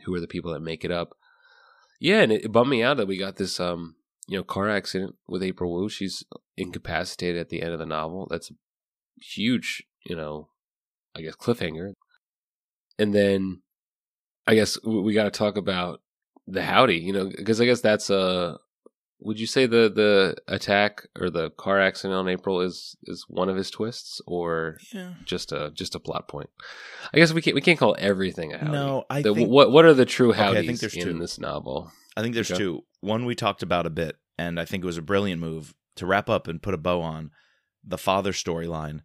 who 0.04 0.14
are 0.14 0.20
the 0.20 0.26
people 0.26 0.52
that 0.52 0.60
make 0.60 0.84
it 0.84 0.90
up. 0.90 1.14
Yeah, 2.00 2.20
and 2.20 2.32
it, 2.32 2.46
it 2.46 2.52
bummed 2.52 2.70
me 2.70 2.82
out 2.82 2.96
that 2.96 3.06
we 3.06 3.18
got 3.18 3.36
this 3.36 3.60
um 3.60 3.96
you 4.26 4.38
know 4.38 4.44
car 4.44 4.70
accident 4.70 5.16
with 5.28 5.42
April 5.42 5.74
Wu. 5.74 5.88
She's 5.88 6.24
incapacitated 6.56 7.40
at 7.40 7.50
the 7.50 7.62
end 7.62 7.72
of 7.72 7.78
the 7.78 7.86
novel. 7.86 8.26
That's 8.30 8.50
a 8.50 8.54
huge, 9.20 9.82
you 10.06 10.16
know, 10.16 10.48
I 11.16 11.20
guess 11.22 11.36
cliffhanger. 11.36 11.92
And 12.98 13.14
then 13.14 13.62
I 14.46 14.54
guess 14.54 14.78
we, 14.84 15.14
got 15.14 15.24
to 15.24 15.30
talk 15.30 15.56
about 15.56 16.00
the 16.46 16.62
howdy, 16.62 16.98
you 16.98 17.12
know, 17.12 17.26
because 17.36 17.60
I 17.60 17.64
guess 17.64 17.80
that's 17.80 18.10
a. 18.10 18.58
Would 19.20 19.40
you 19.40 19.46
say 19.46 19.64
the 19.64 19.90
the 19.94 20.36
attack 20.48 21.06
or 21.18 21.30
the 21.30 21.48
car 21.52 21.80
accident 21.80 22.14
on 22.18 22.28
April 22.28 22.60
is 22.60 22.94
is 23.04 23.24
one 23.28 23.48
of 23.48 23.56
his 23.56 23.70
twists, 23.70 24.20
or 24.26 24.76
Yeah. 24.92 25.14
just 25.24 25.50
a 25.50 25.70
just 25.72 25.94
a 25.94 26.00
plot 26.00 26.28
point? 26.28 26.50
I 27.14 27.16
guess 27.16 27.32
we 27.32 27.40
can't 27.40 27.54
we 27.54 27.62
can't 27.62 27.78
call 27.78 27.96
everything 27.98 28.52
a 28.52 28.58
howdy. 28.58 28.72
No, 28.72 29.04
I 29.08 29.22
The- 29.22 29.32
think 29.34 29.48
what 29.48 29.70
what 29.70 29.86
are 29.86 29.94
the 29.94 30.04
true 30.04 30.30
Okay, 30.32 30.42
I 30.42 30.66
think 30.66 30.78
there's 30.80 30.94
in 30.96 31.04
two. 31.04 31.18
this 31.18 31.38
novel? 31.38 31.90
I 32.16 32.20
think 32.22 32.34
there's 32.34 32.50
Okay. 32.50 32.58
two. 32.58 32.84
One 33.00 33.24
we 33.24 33.34
talked 33.34 33.62
about 33.62 33.86
a 33.86 33.90
bit, 33.90 34.16
and 34.36 34.60
I 34.60 34.66
think 34.66 34.82
it 34.84 34.86
was 34.86 34.98
a 34.98 35.02
brilliant 35.02 35.40
move 35.40 35.74
to 35.96 36.06
wrap 36.06 36.28
up 36.28 36.46
and 36.46 36.60
put 36.62 36.74
a 36.74 36.78
bow 36.78 37.00
on 37.00 37.30
the 37.86 37.98
father 37.98 38.32
storyline. 38.32 39.00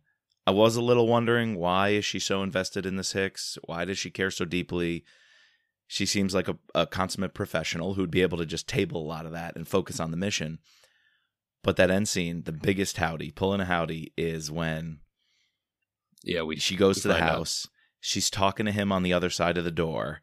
I 0.48 0.52
was 0.52 0.76
a 0.76 0.82
little 0.82 1.08
wondering 1.08 1.56
why 1.56 1.90
is 1.90 2.06
she 2.06 2.20
so 2.20 2.42
invested 2.42 2.86
in 2.86 2.96
this 2.96 3.12
Hicks? 3.12 3.58
Why 3.66 3.86
does 3.86 3.98
she 4.00 4.10
care 4.10 4.32
so 4.32 4.46
deeply? 4.46 5.04
She 5.88 6.06
seems 6.06 6.34
like 6.34 6.48
a, 6.48 6.58
a 6.74 6.88
consummate 6.88 7.34
professional 7.34 7.94
who'd 7.96 8.12
be 8.12 8.22
able 8.22 8.38
to 8.38 8.46
just 8.46 8.68
table 8.68 9.02
a 9.02 9.08
lot 9.08 9.26
of 9.26 9.32
that 9.32 9.56
and 9.56 9.68
focus 9.68 10.00
on 10.00 10.12
the 10.12 10.18
mission. 10.18 10.60
But 11.64 11.76
that 11.76 11.92
end 11.92 12.08
scene, 12.08 12.44
the 12.44 12.52
biggest 12.52 12.98
howdy, 12.98 13.32
pulling 13.32 13.60
a 13.60 13.66
howdy, 13.66 14.14
is 14.18 14.50
when 14.50 15.00
Yeah, 16.24 16.44
we 16.44 16.56
she 16.56 16.76
goes 16.76 16.98
we 16.98 17.02
to 17.04 17.08
the 17.10 17.14
find 17.16 17.26
out. 17.26 17.36
house. 17.40 17.68
She's 18.00 18.30
talking 18.30 18.66
to 18.66 18.72
him 18.72 18.92
on 18.92 19.04
the 19.04 19.14
other 19.14 19.30
side 19.30 19.58
of 19.58 19.66
the 19.66 19.72
door. 19.72 20.22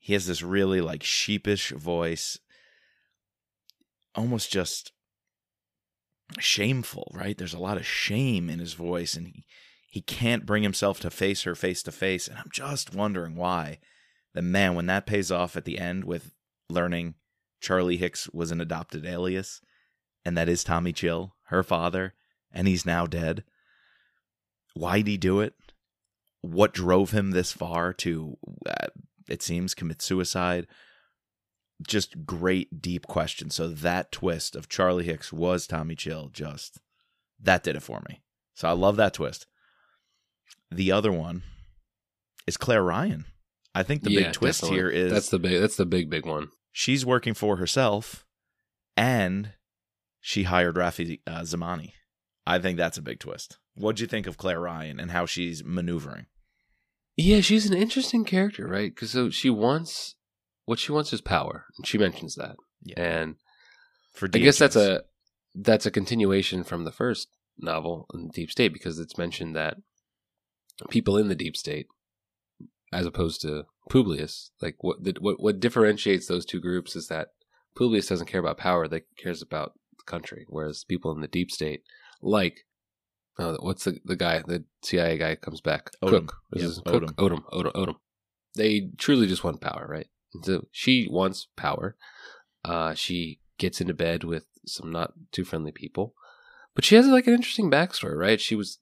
He 0.00 0.14
has 0.14 0.26
this 0.26 0.42
really 0.42 0.80
like 0.80 1.02
sheepish 1.04 1.70
voice, 1.70 2.38
almost 4.14 4.50
just 4.50 4.92
shameful, 6.38 7.10
right? 7.14 7.36
There's 7.36 7.54
a 7.54 7.58
lot 7.58 7.76
of 7.76 7.86
shame 7.86 8.48
in 8.50 8.58
his 8.58 8.74
voice, 8.74 9.14
and 9.14 9.26
he 9.26 9.44
he 9.90 10.02
can't 10.02 10.46
bring 10.46 10.62
himself 10.62 11.00
to 11.00 11.10
face 11.10 11.42
her 11.42 11.54
face 11.54 11.82
to 11.84 11.92
face. 11.92 12.28
And 12.28 12.38
I'm 12.38 12.50
just 12.52 12.94
wondering 12.94 13.36
why. 13.36 13.78
The 14.34 14.42
man, 14.42 14.74
when 14.74 14.86
that 14.86 15.06
pays 15.06 15.32
off 15.32 15.56
at 15.56 15.64
the 15.64 15.78
end 15.78 16.04
with 16.04 16.34
learning 16.68 17.14
Charlie 17.60 17.96
Hicks 17.96 18.28
was 18.28 18.50
an 18.50 18.60
adopted 18.60 19.06
alias, 19.06 19.60
and 20.24 20.36
that 20.36 20.48
is 20.48 20.62
Tommy 20.62 20.92
Chill, 20.92 21.34
her 21.46 21.62
father, 21.62 22.14
and 22.52 22.68
he's 22.68 22.86
now 22.86 23.06
dead. 23.06 23.44
Why'd 24.74 25.06
he 25.06 25.16
do 25.16 25.40
it? 25.40 25.54
What 26.42 26.74
drove 26.74 27.10
him 27.10 27.30
this 27.30 27.50
far 27.50 27.92
to, 27.94 28.36
uh, 28.68 28.86
it 29.28 29.42
seems, 29.42 29.74
commit 29.74 30.02
suicide? 30.02 30.66
Just 31.86 32.26
great, 32.26 32.82
deep 32.82 33.06
question. 33.06 33.50
So 33.50 33.68
that 33.68 34.10
twist 34.10 34.56
of 34.56 34.68
Charlie 34.68 35.04
Hicks 35.04 35.32
was 35.32 35.66
Tommy 35.66 35.94
Chill, 35.94 36.28
just 36.32 36.80
that 37.40 37.62
did 37.62 37.76
it 37.76 37.82
for 37.82 38.02
me. 38.08 38.20
So 38.54 38.68
I 38.68 38.72
love 38.72 38.96
that 38.96 39.14
twist. 39.14 39.46
The 40.70 40.90
other 40.90 41.12
one 41.12 41.42
is 42.46 42.56
Claire 42.56 42.82
Ryan. 42.82 43.26
I 43.74 43.82
think 43.84 44.02
the 44.02 44.10
Yeah, 44.10 44.24
big 44.24 44.32
twist 44.32 44.60
definitely. 44.62 44.78
here 44.78 44.90
is 44.90 45.12
that's 45.12 45.28
the 45.30 45.38
big 45.38 45.60
that's 45.60 45.76
the 45.76 45.86
big 45.86 46.10
big 46.10 46.26
one. 46.26 46.48
she's 46.72 47.06
working 47.06 47.34
for 47.34 47.56
herself 47.56 48.26
and 48.96 49.52
she 50.20 50.42
hired 50.44 50.74
Rafi 50.74 51.20
uh, 51.26 51.42
Zamani. 51.42 51.92
I 52.46 52.58
think 52.58 52.76
that's 52.76 52.98
a 52.98 53.02
big 53.02 53.20
twist. 53.20 53.58
What'd 53.76 54.00
you 54.00 54.06
think 54.08 54.26
of 54.26 54.36
Claire 54.36 54.60
Ryan 54.60 54.98
and 54.98 55.12
how 55.12 55.26
she's 55.26 55.62
maneuvering? 55.64 56.26
Yeah, 57.16 57.40
she's 57.40 57.66
an 57.70 57.76
interesting 57.76 58.24
character, 58.24 58.66
right? 58.66 58.92
Because 58.92 59.12
so 59.12 59.30
she 59.30 59.50
wants 59.50 60.16
what 60.68 60.78
she 60.78 60.92
wants 60.92 61.14
is 61.14 61.22
power, 61.22 61.64
and 61.76 61.86
she 61.86 61.96
mentions 61.96 62.34
that. 62.34 62.56
Yeah. 62.82 63.00
And 63.00 63.36
For 64.12 64.28
I 64.32 64.38
guess 64.38 64.58
that's 64.58 64.76
a 64.76 65.02
that's 65.54 65.86
a 65.86 65.90
continuation 65.90 66.62
from 66.62 66.84
the 66.84 66.92
first 66.92 67.28
novel 67.58 68.06
in 68.12 68.28
Deep 68.28 68.50
State 68.50 68.74
because 68.74 68.98
it's 68.98 69.16
mentioned 69.16 69.56
that 69.56 69.78
people 70.90 71.16
in 71.16 71.28
the 71.28 71.34
Deep 71.34 71.56
State, 71.56 71.86
as 72.92 73.06
opposed 73.06 73.40
to 73.40 73.64
Publius, 73.90 74.50
like 74.60 74.76
what 74.80 75.02
the, 75.02 75.14
what 75.18 75.40
what 75.40 75.58
differentiates 75.58 76.26
those 76.26 76.44
two 76.44 76.60
groups 76.60 76.94
is 76.94 77.08
that 77.08 77.28
Publius 77.74 78.06
doesn't 78.06 78.26
care 78.26 78.40
about 78.40 78.58
power; 78.58 78.86
that 78.88 79.04
cares 79.16 79.40
about 79.40 79.72
the 79.96 80.04
country, 80.04 80.44
whereas 80.50 80.84
people 80.84 81.12
in 81.12 81.22
the 81.22 81.28
Deep 81.28 81.50
State, 81.50 81.82
like 82.20 82.66
Oh, 83.40 83.56
what's 83.60 83.84
the 83.84 84.00
the 84.04 84.16
guy? 84.16 84.42
The 84.46 84.64
CIA 84.82 85.16
guy 85.16 85.36
comes 85.36 85.60
back. 85.60 85.92
Odom. 86.02 86.26
Cook. 86.26 86.36
Yep, 86.54 86.70
Cook. 86.84 87.02
Odom. 87.02 87.14
Odom. 87.14 87.42
Odom. 87.52 87.72
Odom. 87.72 87.94
They 88.56 88.90
truly 88.98 89.28
just 89.28 89.44
want 89.44 89.60
power, 89.60 89.86
right? 89.88 90.08
So 90.42 90.66
she 90.72 91.08
wants 91.10 91.48
power. 91.56 91.96
Uh, 92.64 92.94
she 92.94 93.40
gets 93.58 93.80
into 93.80 93.94
bed 93.94 94.24
with 94.24 94.46
some 94.66 94.90
not 94.90 95.12
too 95.32 95.44
friendly 95.44 95.72
people, 95.72 96.14
but 96.74 96.84
she 96.84 96.94
has 96.96 97.06
like 97.06 97.26
an 97.26 97.34
interesting 97.34 97.70
backstory, 97.70 98.16
right? 98.16 98.40
She 98.40 98.54
was 98.54 98.78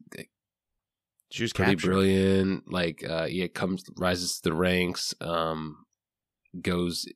She 1.30 1.42
was 1.42 1.53
pretty 1.53 1.72
captured. 1.72 1.86
brilliant. 1.88 2.72
Like, 2.72 3.05
uh, 3.09 3.26
yeah, 3.30 3.47
comes 3.49 3.84
rises 3.97 4.36
to 4.40 4.51
the 4.51 4.55
ranks. 4.57 5.14
Um, 5.20 5.86
goes 6.61 7.07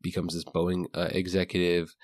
becomes 0.00 0.34
this 0.34 0.44
Boeing 0.44 0.86
uh, 0.94 1.08
executive, 1.12 1.94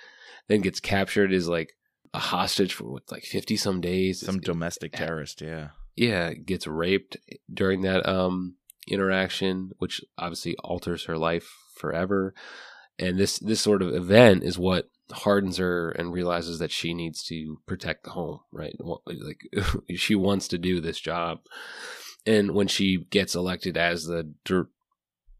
then 0.48 0.60
gets 0.62 0.80
captured 0.80 1.32
as 1.32 1.48
like 1.48 1.74
a 2.14 2.18
hostage 2.18 2.72
for 2.74 2.84
what, 2.84 3.02
like 3.10 3.24
fifty 3.24 3.56
some 3.56 3.80
days. 3.80 4.20
Some 4.20 4.36
It's- 4.36 4.46
domestic 4.46 4.92
terrorist, 4.92 5.40
yeah. 5.40 5.68
yeah, 5.96 6.32
gets 6.34 6.66
raped 6.66 7.16
during 7.52 7.82
that 7.82 8.06
um 8.08 8.56
interaction, 8.88 9.70
which 9.78 10.00
obviously 10.18 10.56
alters 10.56 11.04
her 11.04 11.16
life 11.18 11.48
forever. 11.80 12.34
And 12.98 13.18
this 13.18 13.38
this 13.38 13.60
sort 13.60 13.82
of 13.82 13.94
event 13.94 14.44
is 14.44 14.58
what 14.58 14.90
hardens 15.12 15.56
her 15.56 15.90
and 15.90 16.12
realizes 16.12 16.58
that 16.58 16.70
she 16.70 16.94
needs 16.94 17.24
to 17.24 17.58
protect 17.66 18.04
the 18.04 18.10
home, 18.10 18.40
right? 18.52 18.74
Like 19.06 19.40
she 19.96 20.14
wants 20.14 20.48
to 20.48 20.58
do 20.58 20.80
this 20.80 21.00
job. 21.00 21.40
And 22.26 22.52
when 22.52 22.68
she 22.68 23.06
gets 23.10 23.34
elected 23.34 23.76
as 23.76 24.04
the 24.04 24.30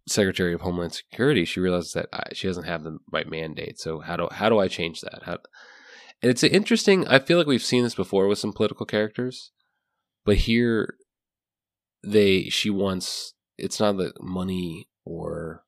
Secretary 0.09 0.55
of 0.55 0.63
Homeland 0.63 0.95
Security, 0.95 1.45
she 1.45 1.61
realizes 1.61 1.93
that 1.93 2.09
uh, 2.13 2.23
she 2.33 2.47
doesn't 2.47 2.65
have 2.65 2.83
the 2.83 2.99
right 3.13 3.29
mandate. 3.29 3.79
So 3.79 4.01
how 4.01 4.17
do 4.17 4.29
how 4.33 4.49
do 4.49 4.59
I 4.59 4.69
change 4.69 5.03
that? 5.03 5.23
How, 5.25 5.39
and 6.23 6.31
it's 6.31 6.43
interesting. 6.43 7.07
I 7.07 7.19
feel 7.19 7.39
like 7.39 7.47
we've 7.47 7.63
seen 7.63 7.85
this 7.85 7.95
before 7.95 8.27
with 8.27 8.39
some 8.39 8.53
political 8.53 8.87
characters, 8.87 9.53
but 10.25 10.37
here 10.37 10.97
they 12.03 12.45
she 12.45 12.71
wants 12.71 13.35
it's 13.59 13.79
not 13.79 13.99
the 13.99 14.13
money 14.21 14.89
or 15.05 15.65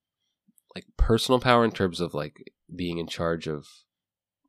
like 0.75 0.85
personal 0.97 1.41
power 1.41 1.65
in 1.65 1.73
terms 1.73 2.01
of 2.01 2.15
like 2.15 2.53
being 2.75 2.99
in 2.99 3.07
charge 3.07 3.47
of 3.47 3.67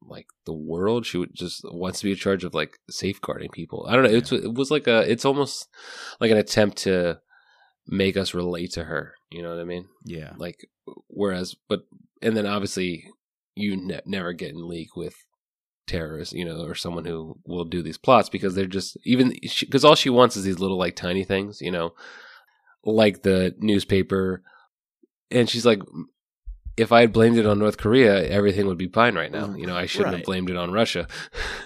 like 0.01 0.28
the 0.45 0.53
world. 0.53 1.05
She 1.05 1.17
would 1.17 1.34
just 1.34 1.61
wants 1.63 1.99
to 1.99 2.05
be 2.05 2.11
in 2.11 2.17
charge 2.17 2.43
of 2.43 2.53
like 2.53 2.78
safeguarding 2.89 3.49
people. 3.51 3.86
I 3.88 3.95
don't 3.95 4.03
know. 4.03 4.11
It's, 4.17 4.32
it 4.32 4.53
was 4.53 4.71
like 4.71 4.88
a 4.88 5.09
it's 5.09 5.26
almost 5.26 5.67
like 6.19 6.32
an 6.32 6.38
attempt 6.38 6.78
to 6.80 7.19
make 7.88 8.17
us 8.17 8.34
relate 8.34 8.71
to 8.74 8.86
her. 8.86 9.15
You 9.32 9.41
know 9.41 9.49
what 9.49 9.61
i 9.61 9.63
mean? 9.63 9.88
Yeah. 10.05 10.34
like 10.38 10.67
whereas 11.07 11.55
but 11.67 11.82
and 12.21 12.38
then 12.38 12.45
obviously 12.45 13.09
you 13.55 13.76
ne- 13.76 14.01
never 14.05 14.34
get 14.34 14.51
in 14.51 14.67
league 14.67 14.89
with 14.95 15.15
terrorists 15.88 16.34
you 16.34 16.45
know 16.45 16.65
or 16.65 16.76
someone 16.76 17.03
who 17.03 17.38
will 17.45 17.65
do 17.65 17.82
these 17.82 17.97
plots 17.97 18.30
because 18.30 18.55
they're 18.55 18.65
just 18.65 18.95
even 19.03 19.36
because 19.59 19.84
all 19.84 19.95
she 19.95 20.09
wants 20.09 20.38
is 20.38 20.43
these 20.43 20.59
little 20.59 20.78
like 20.78 20.95
tiny 20.95 21.24
things 21.24 21.61
you 21.61 21.71
know? 21.71 21.93
Like 22.86 23.24
the 23.24 23.55
newspaper. 23.59 24.43
And 25.32 25.49
she's 25.49 25.65
like 25.65 25.80
if 26.78 26.91
i 26.91 27.01
had 27.01 27.13
blamed 27.13 27.38
it 27.38 27.45
on 27.45 27.59
north 27.59 27.78
korea 27.78 28.24
everything 28.28 28.65
would 28.67 28.78
be 28.78 28.88
fine 28.88 29.15
right 29.15 29.32
now 29.32 29.53
you 29.55 29.65
know 29.67 29.76
i 29.76 29.86
shouldn't 29.86 30.11
Right. 30.13 30.17
have 30.19 30.26
blamed 30.26 30.49
it 30.49 30.57
on 30.57 30.71
russia 30.71 31.07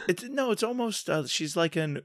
It's 0.08 0.24
no, 0.24 0.52
it's 0.52 0.64
almost 0.64 1.10
uh, 1.10 1.26
she's 1.28 1.56
like 1.58 1.76
an 1.76 2.02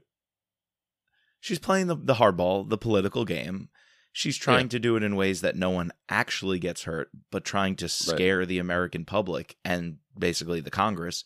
she's 1.39 1.59
playing 1.59 1.87
the 1.87 1.95
the 1.95 2.15
hardball, 2.15 2.69
the 2.69 2.77
political 2.77 3.23
game. 3.25 3.69
She's 4.15 4.37
trying 4.37 4.69
to 4.69 4.79
do 4.79 4.95
it 4.95 5.01
in 5.03 5.15
ways 5.15 5.41
that 5.41 5.55
no 5.55 5.71
one 5.71 5.91
actually 6.07 6.59
gets 6.59 6.83
hurt, 6.83 7.09
but 7.31 7.43
trying 7.43 7.75
to 7.77 7.89
scare 7.89 8.45
the 8.45 8.59
American 8.59 9.05
public 9.05 9.55
and 9.65 9.97
basically 10.17 10.59
the 10.59 10.69
Congress 10.69 11.23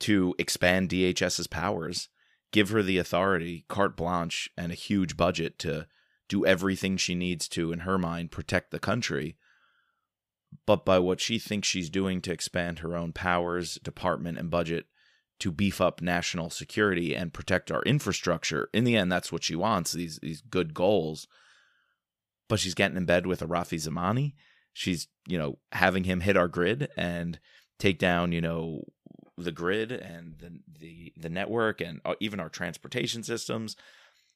to 0.00 0.34
expand 0.38 0.88
DHS's 0.88 1.46
powers, 1.48 2.08
give 2.50 2.70
her 2.70 2.82
the 2.82 2.96
authority, 2.96 3.66
carte 3.68 3.94
blanche, 3.96 4.48
and 4.56 4.72
a 4.72 4.76
huge 4.76 5.16
budget 5.18 5.58
to 5.58 5.86
do 6.30 6.46
everything 6.46 6.96
she 6.96 7.14
needs 7.14 7.46
to, 7.48 7.72
in 7.72 7.80
her 7.80 7.98
mind, 7.98 8.30
protect 8.30 8.70
the 8.70 8.78
country. 8.78 9.36
But 10.66 10.84
by 10.84 10.98
what 10.98 11.20
she 11.20 11.38
thinks 11.38 11.68
she's 11.68 11.90
doing 11.90 12.20
to 12.22 12.32
expand 12.32 12.80
her 12.80 12.96
own 12.96 13.12
powers, 13.12 13.74
department, 13.82 14.38
and 14.38 14.50
budget 14.50 14.86
to 15.40 15.50
beef 15.50 15.80
up 15.80 16.00
national 16.00 16.50
security 16.50 17.16
and 17.16 17.32
protect 17.32 17.72
our 17.72 17.82
infrastructure. 17.82 18.68
In 18.72 18.84
the 18.84 18.96
end, 18.96 19.10
that's 19.10 19.32
what 19.32 19.42
she 19.42 19.56
wants, 19.56 19.92
these 19.92 20.18
these 20.22 20.40
good 20.40 20.72
goals. 20.72 21.26
But 22.48 22.60
she's 22.60 22.74
getting 22.74 22.96
in 22.96 23.06
bed 23.06 23.26
with 23.26 23.42
a 23.42 23.46
Rafi 23.46 23.76
Zamani. 23.76 24.34
She's, 24.72 25.08
you 25.26 25.38
know, 25.38 25.58
having 25.72 26.04
him 26.04 26.20
hit 26.20 26.36
our 26.36 26.48
grid 26.48 26.88
and 26.96 27.40
take 27.78 27.98
down, 27.98 28.32
you 28.32 28.40
know, 28.40 28.84
the 29.36 29.52
grid 29.52 29.90
and 29.90 30.38
the 30.38 30.60
the, 30.78 31.12
the 31.16 31.28
network 31.28 31.80
and 31.80 32.00
uh, 32.04 32.14
even 32.20 32.38
our 32.38 32.48
transportation 32.48 33.22
systems. 33.22 33.76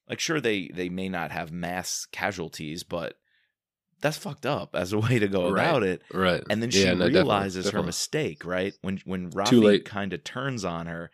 Like 0.09 0.19
sure 0.19 0.41
they 0.41 0.71
they 0.75 0.89
may 0.89 1.09
not 1.09 1.31
have 1.31 1.53
mass 1.53 2.07
casualties, 2.11 2.83
but 2.83 3.14
that's 4.01 4.16
fucked 4.18 4.47
up 4.47 4.74
as 4.74 4.92
a 4.92 4.99
way 5.07 5.18
to 5.18 5.28
go 5.28 5.51
Right. 5.51 5.62
about 5.64 5.82
it. 5.82 6.03
right. 6.12 6.42
And 6.51 6.62
then 6.62 6.70
she 6.70 6.80
Yeah, 6.84 6.92
no, 6.92 7.07
definitely, 7.07 7.14
realizes 7.20 7.70
her 7.70 7.82
mistake 7.82 8.44
right? 8.44 8.74
When 8.82 9.01
when 9.05 9.30
Rafi 9.30 9.84
kind 9.84 10.12
of 10.12 10.22
turns 10.24 10.64
on 10.64 10.86
her 10.86 11.11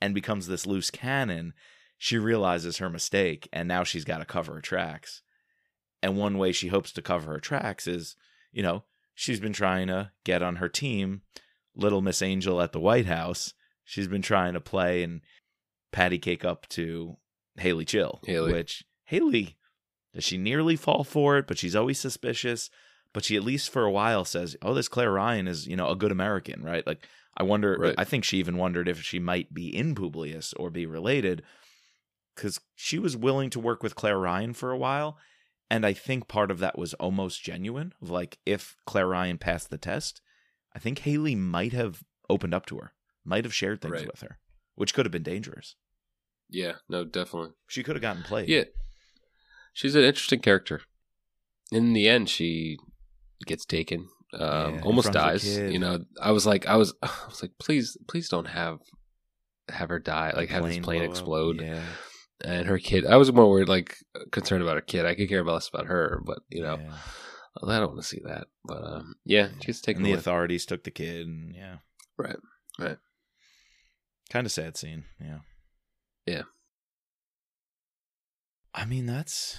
and 0.00 0.14
becomes 0.14 0.46
this 0.46 0.66
loose 0.66 0.90
cannon 0.90 1.52
she 1.96 2.18
realizes 2.18 2.78
her 2.78 2.90
mistake 2.90 3.48
and 3.52 3.66
now 3.68 3.84
she's 3.84 4.04
got 4.04 4.18
to 4.18 4.24
cover 4.24 4.54
her 4.54 4.60
tracks. 4.60 5.22
And 6.02 6.16
one 6.18 6.36
way 6.36 6.52
she 6.52 6.68
hopes 6.68 6.92
to 6.92 7.02
cover 7.02 7.32
her 7.32 7.40
tracks 7.40 7.86
is 7.86 8.16
you 8.52 8.62
know 8.62 8.84
she's 9.14 9.40
been 9.40 9.52
trying 9.54 9.86
to 9.86 10.10
get 10.24 10.42
on 10.42 10.56
her 10.56 10.68
team 10.68 11.22
little 11.76 12.02
miss 12.02 12.20
angel 12.20 12.60
at 12.60 12.72
the 12.72 12.80
white 12.80 13.06
house. 13.06 13.54
She's 13.84 14.08
been 14.08 14.22
trying 14.22 14.54
to 14.54 14.60
play 14.60 15.02
and 15.02 15.20
patty 15.92 16.18
cake 16.18 16.44
up 16.44 16.68
to 16.70 17.16
hayley 17.56 17.84
chill 17.84 18.20
Hayley. 18.26 18.52
which 18.52 18.84
hayley 19.04 19.56
does 20.14 20.24
she 20.24 20.38
nearly 20.38 20.76
fall 20.76 21.04
for 21.04 21.36
it? 21.38 21.46
But 21.46 21.58
she's 21.58 21.76
always 21.76 21.98
suspicious. 22.00 22.70
But 23.12 23.24
she 23.24 23.36
at 23.36 23.44
least 23.44 23.70
for 23.70 23.84
a 23.84 23.90
while 23.92 24.24
says, 24.24 24.56
"Oh, 24.62 24.74
this 24.74 24.88
Claire 24.88 25.12
Ryan 25.12 25.46
is 25.46 25.66
you 25.66 25.76
know 25.76 25.88
a 25.90 25.96
good 25.96 26.10
American, 26.12 26.62
right?" 26.62 26.86
Like 26.86 27.06
I 27.36 27.42
wonder. 27.42 27.76
Right. 27.78 27.94
I 27.98 28.04
think 28.04 28.24
she 28.24 28.38
even 28.38 28.56
wondered 28.56 28.88
if 28.88 29.02
she 29.02 29.18
might 29.18 29.52
be 29.54 29.74
in 29.76 29.94
Publius 29.94 30.52
or 30.54 30.70
be 30.70 30.84
related, 30.86 31.42
because 32.34 32.60
she 32.74 32.98
was 32.98 33.16
willing 33.16 33.50
to 33.50 33.60
work 33.60 33.82
with 33.82 33.94
Claire 33.94 34.18
Ryan 34.18 34.52
for 34.52 34.70
a 34.72 34.78
while, 34.78 35.16
and 35.70 35.86
I 35.86 35.92
think 35.92 36.26
part 36.28 36.50
of 36.50 36.58
that 36.58 36.76
was 36.78 36.94
almost 36.94 37.42
genuine. 37.42 37.92
Of 38.02 38.10
like, 38.10 38.38
if 38.44 38.76
Claire 38.86 39.08
Ryan 39.08 39.38
passed 39.38 39.70
the 39.70 39.78
test, 39.78 40.20
I 40.74 40.78
think 40.80 41.00
Hayley 41.00 41.34
might 41.36 41.72
have 41.72 42.02
opened 42.28 42.54
up 42.54 42.66
to 42.66 42.78
her, 42.78 42.94
might 43.24 43.44
have 43.44 43.54
shared 43.54 43.80
things 43.80 43.92
Right. 43.92 44.06
with 44.06 44.20
her, 44.22 44.38
which 44.74 44.92
could 44.94 45.06
have 45.06 45.12
been 45.12 45.22
dangerous. 45.22 45.76
yeah 46.50 46.74
no 46.88 47.04
definitely 47.04 47.50
She 47.68 47.82
could 47.84 47.94
have 47.96 48.02
gotten 48.02 48.22
played. 48.24 48.48
Yeah. 48.48 48.64
She's 49.74 49.94
an 49.94 50.04
interesting 50.04 50.40
character. 50.40 50.80
In 51.70 51.92
the 51.92 52.08
end, 52.08 52.30
she 52.30 52.78
gets 53.44 53.66
taken. 53.66 54.08
Um, 54.32 54.76
Yeah, 54.76 54.80
almost 54.82 55.08
in 55.08 55.12
front 55.12 55.34
of 55.36 55.42
her 55.42 55.48
dies. 55.48 55.58
You 55.58 55.78
know, 55.78 55.98
I 56.20 56.30
was 56.32 56.46
like, 56.46 56.66
I 56.66 56.76
was, 56.76 56.94
I 57.02 57.10
was 57.28 57.42
like, 57.42 57.52
please, 57.58 57.96
please 58.08 58.28
don't 58.30 58.46
have 58.46 58.78
have 59.68 59.88
her 59.90 59.98
die. 59.98 60.32
Like 60.36 60.48
have 60.50 60.64
this 60.64 60.78
plane 60.78 61.02
explode. 61.02 61.60
Yeah. 61.60 61.82
And 62.44 62.66
her 62.66 62.78
kid. 62.78 63.06
I 63.06 63.16
was 63.16 63.32
more 63.32 63.48
worried, 63.50 63.68
like 63.68 63.96
concerned 64.32 64.62
about 64.62 64.76
her 64.76 64.80
kid. 64.82 65.06
I 65.06 65.14
could 65.14 65.28
care 65.28 65.44
less 65.44 65.68
about 65.68 65.86
her, 65.86 66.20
but 66.24 66.38
you 66.50 66.62
know, 66.62 66.76
Yeah. 66.78 66.94
I 67.62 67.78
don't 67.78 67.88
want 67.90 68.02
to 68.02 68.06
see 68.06 68.20
that. 68.24 68.46
But 68.64 68.82
um, 68.84 69.14
yeah, 69.24 69.48
she 69.60 69.66
gets 69.66 69.80
taken 69.80 69.98
and 70.00 70.06
the 70.06 70.10
away. 70.10 70.18
authorities 70.18 70.66
took 70.66 70.84
the 70.84 70.90
kid 70.90 71.26
and 71.26 71.54
yeah 71.54 71.76
Right, 72.18 72.36
right. 72.78 72.98
kind 74.30 74.46
of 74.46 74.52
sad 74.52 74.76
scene 74.76 75.04
yeah 75.20 75.38
Yeah. 76.26 76.42
I 78.74 78.84
mean 78.84 79.06
that's 79.06 79.58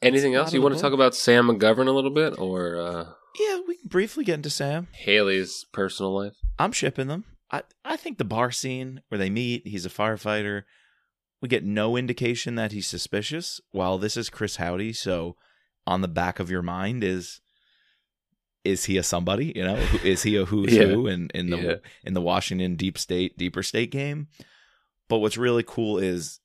Anything 0.00 0.34
a 0.34 0.38
else 0.40 0.52
you 0.52 0.60
want 0.62 0.74
to 0.74 0.80
talk 0.80 0.92
about 0.92 1.14
Sam 1.14 1.46
McGovern 1.48 1.86
a 1.86 1.92
little 1.92 2.10
bit, 2.10 2.38
or 2.38 2.76
uh, 2.76 3.04
yeah 3.38 3.60
we 3.66 3.76
can 3.76 3.88
briefly 3.88 4.24
get 4.24 4.34
into 4.34 4.50
sam. 4.50 4.88
Hayley's 4.92 5.64
personal 5.72 6.14
life? 6.14 6.34
i'm 6.58 6.72
shipping 6.72 7.08
them. 7.08 7.24
I 7.50 7.62
i 7.84 7.96
think 7.96 8.18
the 8.18 8.24
bar 8.24 8.50
scene 8.50 9.02
where 9.08 9.18
they 9.18 9.30
meet 9.30 9.66
he's 9.66 9.86
a 9.86 9.90
firefighter. 9.90 10.62
We 11.40 11.48
get 11.48 11.64
no 11.64 11.96
indication 11.96 12.54
that 12.54 12.70
he's 12.72 12.86
suspicious. 12.86 13.60
While 13.72 13.98
this 13.98 14.16
is 14.16 14.30
chris 14.30 14.56
hauty 14.58 14.94
so 14.94 15.36
on 15.86 16.00
the 16.00 16.08
back 16.08 16.38
of 16.40 16.50
your 16.50 16.62
mind 16.62 17.02
is 17.04 17.40
is 18.64 18.84
he 18.84 18.96
a 18.96 19.02
somebody? 19.02 19.52
You 19.56 19.64
know 19.64 19.76
is 20.04 20.22
he 20.22 20.36
a 20.36 20.44
who's 20.44 20.72
Yeah. 20.76 20.84
who 20.86 21.06
in, 21.08 21.30
in 21.34 21.50
the 21.50 21.56
Yeah. 21.58 21.74
in 22.04 22.14
the 22.14 22.20
washington 22.20 22.76
deep 22.76 22.96
state 22.98 23.36
deeper 23.38 23.62
state 23.62 23.90
game? 23.90 24.28
But 25.08 25.18
what's 25.18 25.36
really 25.36 25.64
cool 25.66 25.98
is 25.98 26.38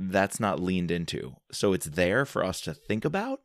that's 0.00 0.38
not 0.38 0.60
leaned 0.60 0.90
into 0.92 1.34
so 1.50 1.72
it's 1.72 1.86
there 1.86 2.24
for 2.24 2.44
us 2.44 2.60
to 2.60 2.72
think 2.72 3.04
about 3.04 3.40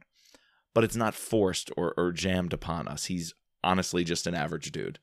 but 0.75 0.83
it's 0.83 0.95
not 0.95 1.15
forced 1.15 1.71
or, 1.75 1.93
or 1.97 2.11
jammed 2.11 2.53
upon 2.53 2.87
us 2.87 3.05
he's 3.05 3.33
honestly 3.63 4.03
just 4.03 4.27
an 4.27 4.35
average 4.35 4.71
dude 4.71 4.99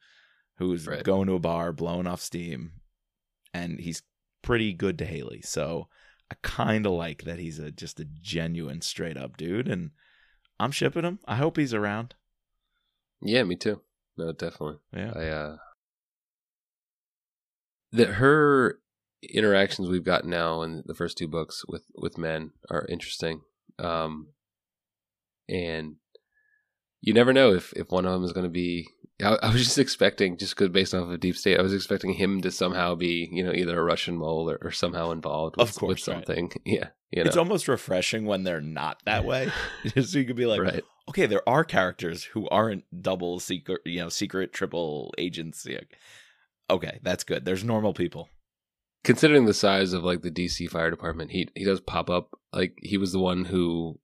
who's 0.58 0.86
Right. 0.86 1.02
going 1.02 1.26
to 1.26 1.34
a 1.34 1.38
bar 1.40 1.72
blowing 1.72 2.06
off 2.06 2.20
steam 2.20 2.72
and 3.52 3.80
he's 3.80 4.02
pretty 4.42 4.72
good 4.72 4.96
to 4.98 5.04
hayley 5.04 5.42
so 5.42 5.88
i 6.30 6.36
kind 6.42 6.86
of 6.86 6.92
like 6.92 7.24
that 7.24 7.40
he's 7.40 7.58
a 7.58 7.72
just 7.72 7.98
a 7.98 8.04
genuine 8.04 8.80
straight 8.80 9.16
up 9.16 9.36
dude 9.36 9.66
and 9.66 9.90
i'm 10.60 10.70
shipping 10.70 11.02
him 11.04 11.18
i 11.26 11.34
hope 11.34 11.56
he's 11.56 11.74
around 11.74 12.14
Yeah, 13.22 13.42
me 13.42 13.56
too. 13.56 13.82
No, 14.16 14.32
definitely. 14.32 14.78
yeah 14.94 15.12
I 15.16 15.26
uh 15.28 15.56
that 17.92 18.08
her 18.14 18.78
interactions 19.22 19.88
we've 19.88 20.04
got 20.04 20.24
now 20.24 20.62
in 20.62 20.82
the 20.86 20.94
first 20.94 21.18
two 21.18 21.28
books 21.28 21.64
with 21.68 21.84
with 21.94 22.18
men 22.18 22.52
are 22.70 22.86
interesting. 22.88 23.42
Um, 23.78 24.28
and 25.48 25.96
you 27.00 27.12
never 27.12 27.32
know 27.32 27.52
if 27.52 27.72
if 27.74 27.90
one 27.90 28.06
of 28.06 28.12
them 28.12 28.24
is 28.24 28.32
going 28.32 28.44
to 28.44 28.50
be. 28.50 28.88
I, 29.22 29.36
I, 29.42 29.52
was 29.52 29.62
just 29.62 29.78
expecting, 29.78 30.38
just 30.38 30.56
because 30.56 30.70
based 30.70 30.94
off 30.94 31.10
of 31.10 31.20
Deep 31.20 31.36
State, 31.36 31.58
I 31.58 31.62
was 31.62 31.74
expecting 31.74 32.14
him 32.14 32.40
to 32.40 32.50
somehow 32.50 32.94
be, 32.94 33.28
you 33.30 33.44
know, 33.44 33.52
either 33.52 33.78
a 33.78 33.84
Russian 33.84 34.16
mole 34.16 34.50
or, 34.50 34.58
or 34.62 34.70
somehow 34.70 35.10
involved 35.10 35.56
with, 35.58 35.68
of 35.68 35.74
course, 35.74 35.88
with 35.90 36.00
something. 36.00 36.46
Right. 36.46 36.60
Yeah, 36.64 36.88
you 37.10 37.22
know. 37.22 37.28
it's 37.28 37.36
almost 37.36 37.68
refreshing 37.68 38.24
when 38.24 38.44
they're 38.44 38.62
not 38.62 39.02
that 39.04 39.26
way. 39.26 39.50
so 40.02 40.18
you 40.18 40.24
could 40.24 40.36
be 40.36 40.46
like, 40.46 40.62
right. 40.62 40.84
okay, 41.10 41.26
there 41.26 41.46
are 41.46 41.64
characters 41.64 42.24
who 42.24 42.48
aren't 42.48 42.84
double 43.02 43.40
secret, 43.40 43.82
you 43.84 44.00
know, 44.00 44.08
secret 44.08 44.54
triple 44.54 45.12
agents. 45.18 45.66
Okay, 46.70 46.98
that's 47.02 47.24
good. 47.24 47.44
There's 47.44 47.64
normal 47.64 47.92
people 47.92 48.30
considering 49.04 49.46
the 49.46 49.54
size 49.54 49.92
of 49.92 50.04
like 50.04 50.22
the 50.22 50.30
DC 50.30 50.68
fire 50.68 50.90
department, 50.90 51.30
he 51.30 51.48
he 51.54 51.64
does 51.64 51.80
pop 51.80 52.10
up. 52.10 52.30
Like 52.52 52.78
he 52.82 52.96
was 52.96 53.12
the 53.12 53.18
one 53.18 53.46
who 53.46 53.98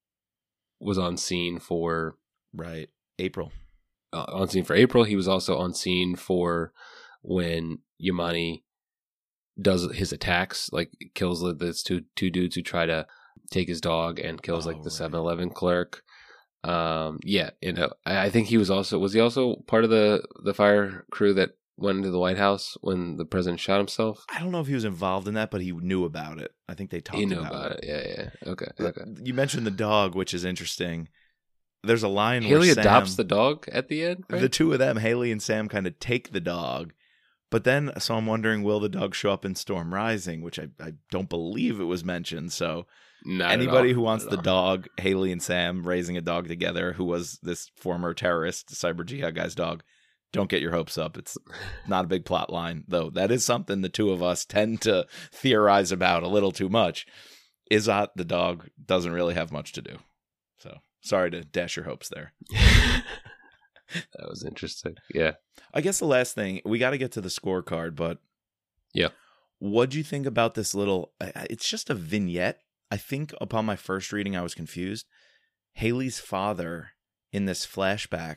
was 0.80 0.98
on 0.98 1.16
scene 1.16 1.58
for 1.58 2.16
right 2.54 2.88
April. 3.18 3.52
Uh, 4.12 4.26
on 4.28 4.48
scene 4.48 4.64
for 4.64 4.74
April. 4.74 5.04
He 5.04 5.16
was 5.16 5.28
also 5.28 5.58
on 5.58 5.74
scene 5.74 6.16
for 6.16 6.72
when 7.22 7.78
Yamane 8.02 8.62
does 9.60 9.90
his 9.94 10.12
attacks, 10.12 10.70
like 10.72 10.90
kills 11.14 11.42
those 11.42 11.82
two 11.82 12.04
two 12.14 12.30
dudes 12.30 12.54
who 12.54 12.62
try 12.62 12.86
to 12.86 13.06
take 13.50 13.68
his 13.68 13.80
dog 13.80 14.18
and 14.18 14.42
kills 14.42 14.66
oh, 14.66 14.70
like 14.70 14.82
the 14.82 14.90
Seven 14.90 15.18
right. 15.18 15.24
Eleven 15.24 15.50
clerk. 15.50 16.02
Um, 16.64 17.20
yeah, 17.22 17.50
you 17.60 17.72
know, 17.72 17.92
I, 18.04 18.26
I 18.26 18.30
think 18.30 18.48
he 18.48 18.58
was 18.58 18.70
also 18.70 18.98
was 18.98 19.12
he 19.12 19.20
also 19.20 19.56
part 19.66 19.84
of 19.84 19.90
the 19.90 20.22
the 20.44 20.54
fire 20.54 21.04
crew 21.10 21.34
that 21.34 21.50
went 21.76 21.98
into 21.98 22.10
the 22.10 22.18
White 22.18 22.38
House 22.38 22.76
when 22.80 23.16
the 23.16 23.24
president 23.24 23.60
shot 23.60 23.78
himself? 23.78 24.24
I 24.34 24.40
don't 24.40 24.50
know 24.50 24.60
if 24.60 24.66
he 24.66 24.74
was 24.74 24.84
involved 24.84 25.28
in 25.28 25.34
that, 25.34 25.50
but 25.50 25.60
he 25.60 25.72
knew 25.72 26.04
about 26.04 26.38
it. 26.40 26.52
I 26.68 26.74
think 26.74 26.90
they 26.90 27.00
talked. 27.00 27.18
He 27.18 27.26
knew 27.26 27.38
about, 27.38 27.54
about 27.54 27.72
it. 27.72 27.80
it. 27.82 27.88
Yeah, 27.88 28.30
yeah. 28.44 28.50
Okay, 28.52 28.66
okay. 28.80 29.02
You 29.22 29.34
mentioned 29.34 29.66
the 29.66 29.70
dog, 29.70 30.14
which 30.14 30.34
is 30.34 30.44
interesting. 30.44 31.08
There's 31.82 32.02
a 32.02 32.08
line 32.08 32.42
Hayley 32.42 32.70
Sam, 32.70 32.80
adopts 32.80 33.14
the 33.14 33.24
dog 33.24 33.68
at 33.70 33.88
the 33.88 34.04
end. 34.04 34.24
Right? 34.28 34.40
The 34.40 34.48
two 34.48 34.72
of 34.72 34.78
them, 34.78 34.96
Hayley 34.96 35.30
and 35.30 35.40
Sam, 35.40 35.68
kind 35.68 35.86
of 35.86 35.98
take 36.00 36.32
the 36.32 36.40
dog. 36.40 36.92
But 37.50 37.64
then, 37.64 37.92
so 37.98 38.16
I'm 38.16 38.26
wondering, 38.26 38.64
will 38.64 38.80
the 38.80 38.88
dog 38.88 39.14
show 39.14 39.30
up 39.30 39.44
in 39.44 39.54
Storm 39.54 39.94
Rising, 39.94 40.42
which 40.42 40.58
I, 40.58 40.68
I 40.80 40.94
don't 41.12 41.28
believe 41.28 41.78
it 41.78 41.84
was 41.84 42.04
mentioned. 42.04 42.52
So 42.52 42.86
Not 43.24 43.52
anybody 43.52 43.92
who 43.92 44.00
wants 44.00 44.26
the 44.26 44.36
dog, 44.36 44.88
Hayley 44.98 45.30
and 45.30 45.42
Sam 45.42 45.86
raising 45.86 46.16
a 46.16 46.20
dog 46.20 46.48
together, 46.48 46.94
who 46.94 47.04
was 47.04 47.38
this 47.42 47.70
former 47.76 48.14
terrorist, 48.14 48.70
cyber 48.70 49.06
jihad 49.06 49.36
guy's 49.36 49.54
dog, 49.54 49.84
don't 50.32 50.50
get 50.50 50.62
your 50.62 50.72
hopes 50.72 50.98
up. 50.98 51.16
It's 51.16 51.38
not 51.86 52.04
a 52.04 52.08
big 52.08 52.24
plot 52.24 52.52
line, 52.52 52.84
though. 52.88 53.10
That 53.10 53.30
is 53.30 53.44
something 53.44 53.80
the 53.80 53.88
two 53.88 54.10
of 54.10 54.22
us 54.22 54.44
tend 54.44 54.80
to 54.82 55.06
theorize 55.32 55.92
about 55.92 56.22
a 56.22 56.28
little 56.28 56.52
too 56.52 56.68
much. 56.68 57.06
Izzat, 57.70 58.08
the 58.16 58.24
dog, 58.24 58.68
doesn't 58.84 59.12
really 59.12 59.34
have 59.34 59.52
much 59.52 59.72
to 59.72 59.82
do. 59.82 59.98
So 60.58 60.78
sorry 61.00 61.30
to 61.30 61.42
dash 61.42 61.76
your 61.76 61.84
hopes 61.84 62.08
there. 62.08 62.32
that 62.50 64.28
was 64.28 64.44
interesting. 64.44 64.96
Yeah. 65.12 65.32
I 65.72 65.80
guess 65.80 65.98
the 65.98 66.06
last 66.06 66.34
thing, 66.34 66.60
we 66.64 66.78
got 66.78 66.90
to 66.90 66.98
get 66.98 67.12
to 67.12 67.20
the 67.20 67.28
scorecard, 67.28 67.96
but 67.96 68.18
yeah. 68.94 69.08
What 69.58 69.90
do 69.90 69.98
you 69.98 70.04
think 70.04 70.26
about 70.26 70.54
this 70.54 70.74
little? 70.74 71.12
It's 71.20 71.68
just 71.68 71.88
a 71.88 71.94
vignette. 71.94 72.60
I 72.90 72.98
think 72.98 73.32
upon 73.40 73.64
my 73.64 73.76
first 73.76 74.12
reading, 74.12 74.36
I 74.36 74.42
was 74.42 74.54
confused. 74.54 75.06
Hayley's 75.72 76.20
father 76.20 76.90
in 77.32 77.46
this 77.46 77.66
flashback 77.66 78.36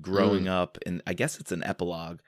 growing 0.00 0.44
mm. 0.44 0.50
up 0.50 0.78
and 0.86 1.02
I 1.06 1.14
guess 1.14 1.38
it's 1.38 1.52
an 1.52 1.64
epilogue 1.64 2.20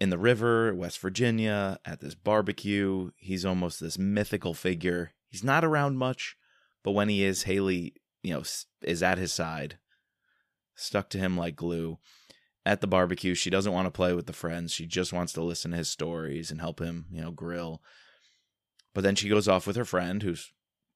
in 0.00 0.10
the 0.10 0.18
river, 0.18 0.74
West 0.74 1.00
Virginia, 1.00 1.78
at 1.84 2.00
this 2.00 2.14
barbecue. 2.14 3.10
He's 3.16 3.44
almost 3.44 3.80
this 3.80 3.98
mythical 3.98 4.54
figure. 4.54 5.12
He's 5.28 5.44
not 5.44 5.64
around 5.64 5.98
much, 5.98 6.36
but 6.84 6.92
when 6.92 7.08
he 7.08 7.24
is, 7.24 7.44
Hayley, 7.44 7.94
you 8.22 8.32
know, 8.32 8.42
is 8.82 9.02
at 9.02 9.18
his 9.18 9.32
side, 9.32 9.78
stuck 10.74 11.10
to 11.10 11.18
him 11.18 11.36
like 11.36 11.56
glue. 11.56 11.98
At 12.64 12.80
the 12.80 12.86
barbecue, 12.86 13.34
she 13.34 13.50
doesn't 13.50 13.72
want 13.72 13.86
to 13.86 13.90
play 13.90 14.12
with 14.12 14.26
the 14.26 14.32
friends. 14.32 14.72
She 14.72 14.86
just 14.86 15.12
wants 15.12 15.32
to 15.32 15.42
listen 15.42 15.70
to 15.70 15.78
his 15.78 15.88
stories 15.88 16.50
and 16.50 16.60
help 16.60 16.80
him, 16.80 17.06
you 17.10 17.20
know, 17.20 17.30
grill. 17.30 17.82
But 18.94 19.04
then 19.04 19.14
she 19.14 19.28
goes 19.28 19.48
off 19.48 19.66
with 19.66 19.76
her 19.76 19.84
friend 19.84 20.22
who's 20.22 20.52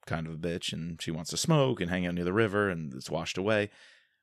kind 0.06 0.26
of 0.26 0.34
a 0.34 0.36
bitch 0.36 0.72
and 0.72 1.00
she 1.00 1.10
wants 1.10 1.30
to 1.30 1.36
smoke 1.36 1.80
and 1.80 1.90
hang 1.90 2.06
out 2.06 2.14
near 2.14 2.24
the 2.24 2.32
river 2.32 2.68
and 2.68 2.92
it's 2.94 3.10
washed 3.10 3.38
away. 3.38 3.70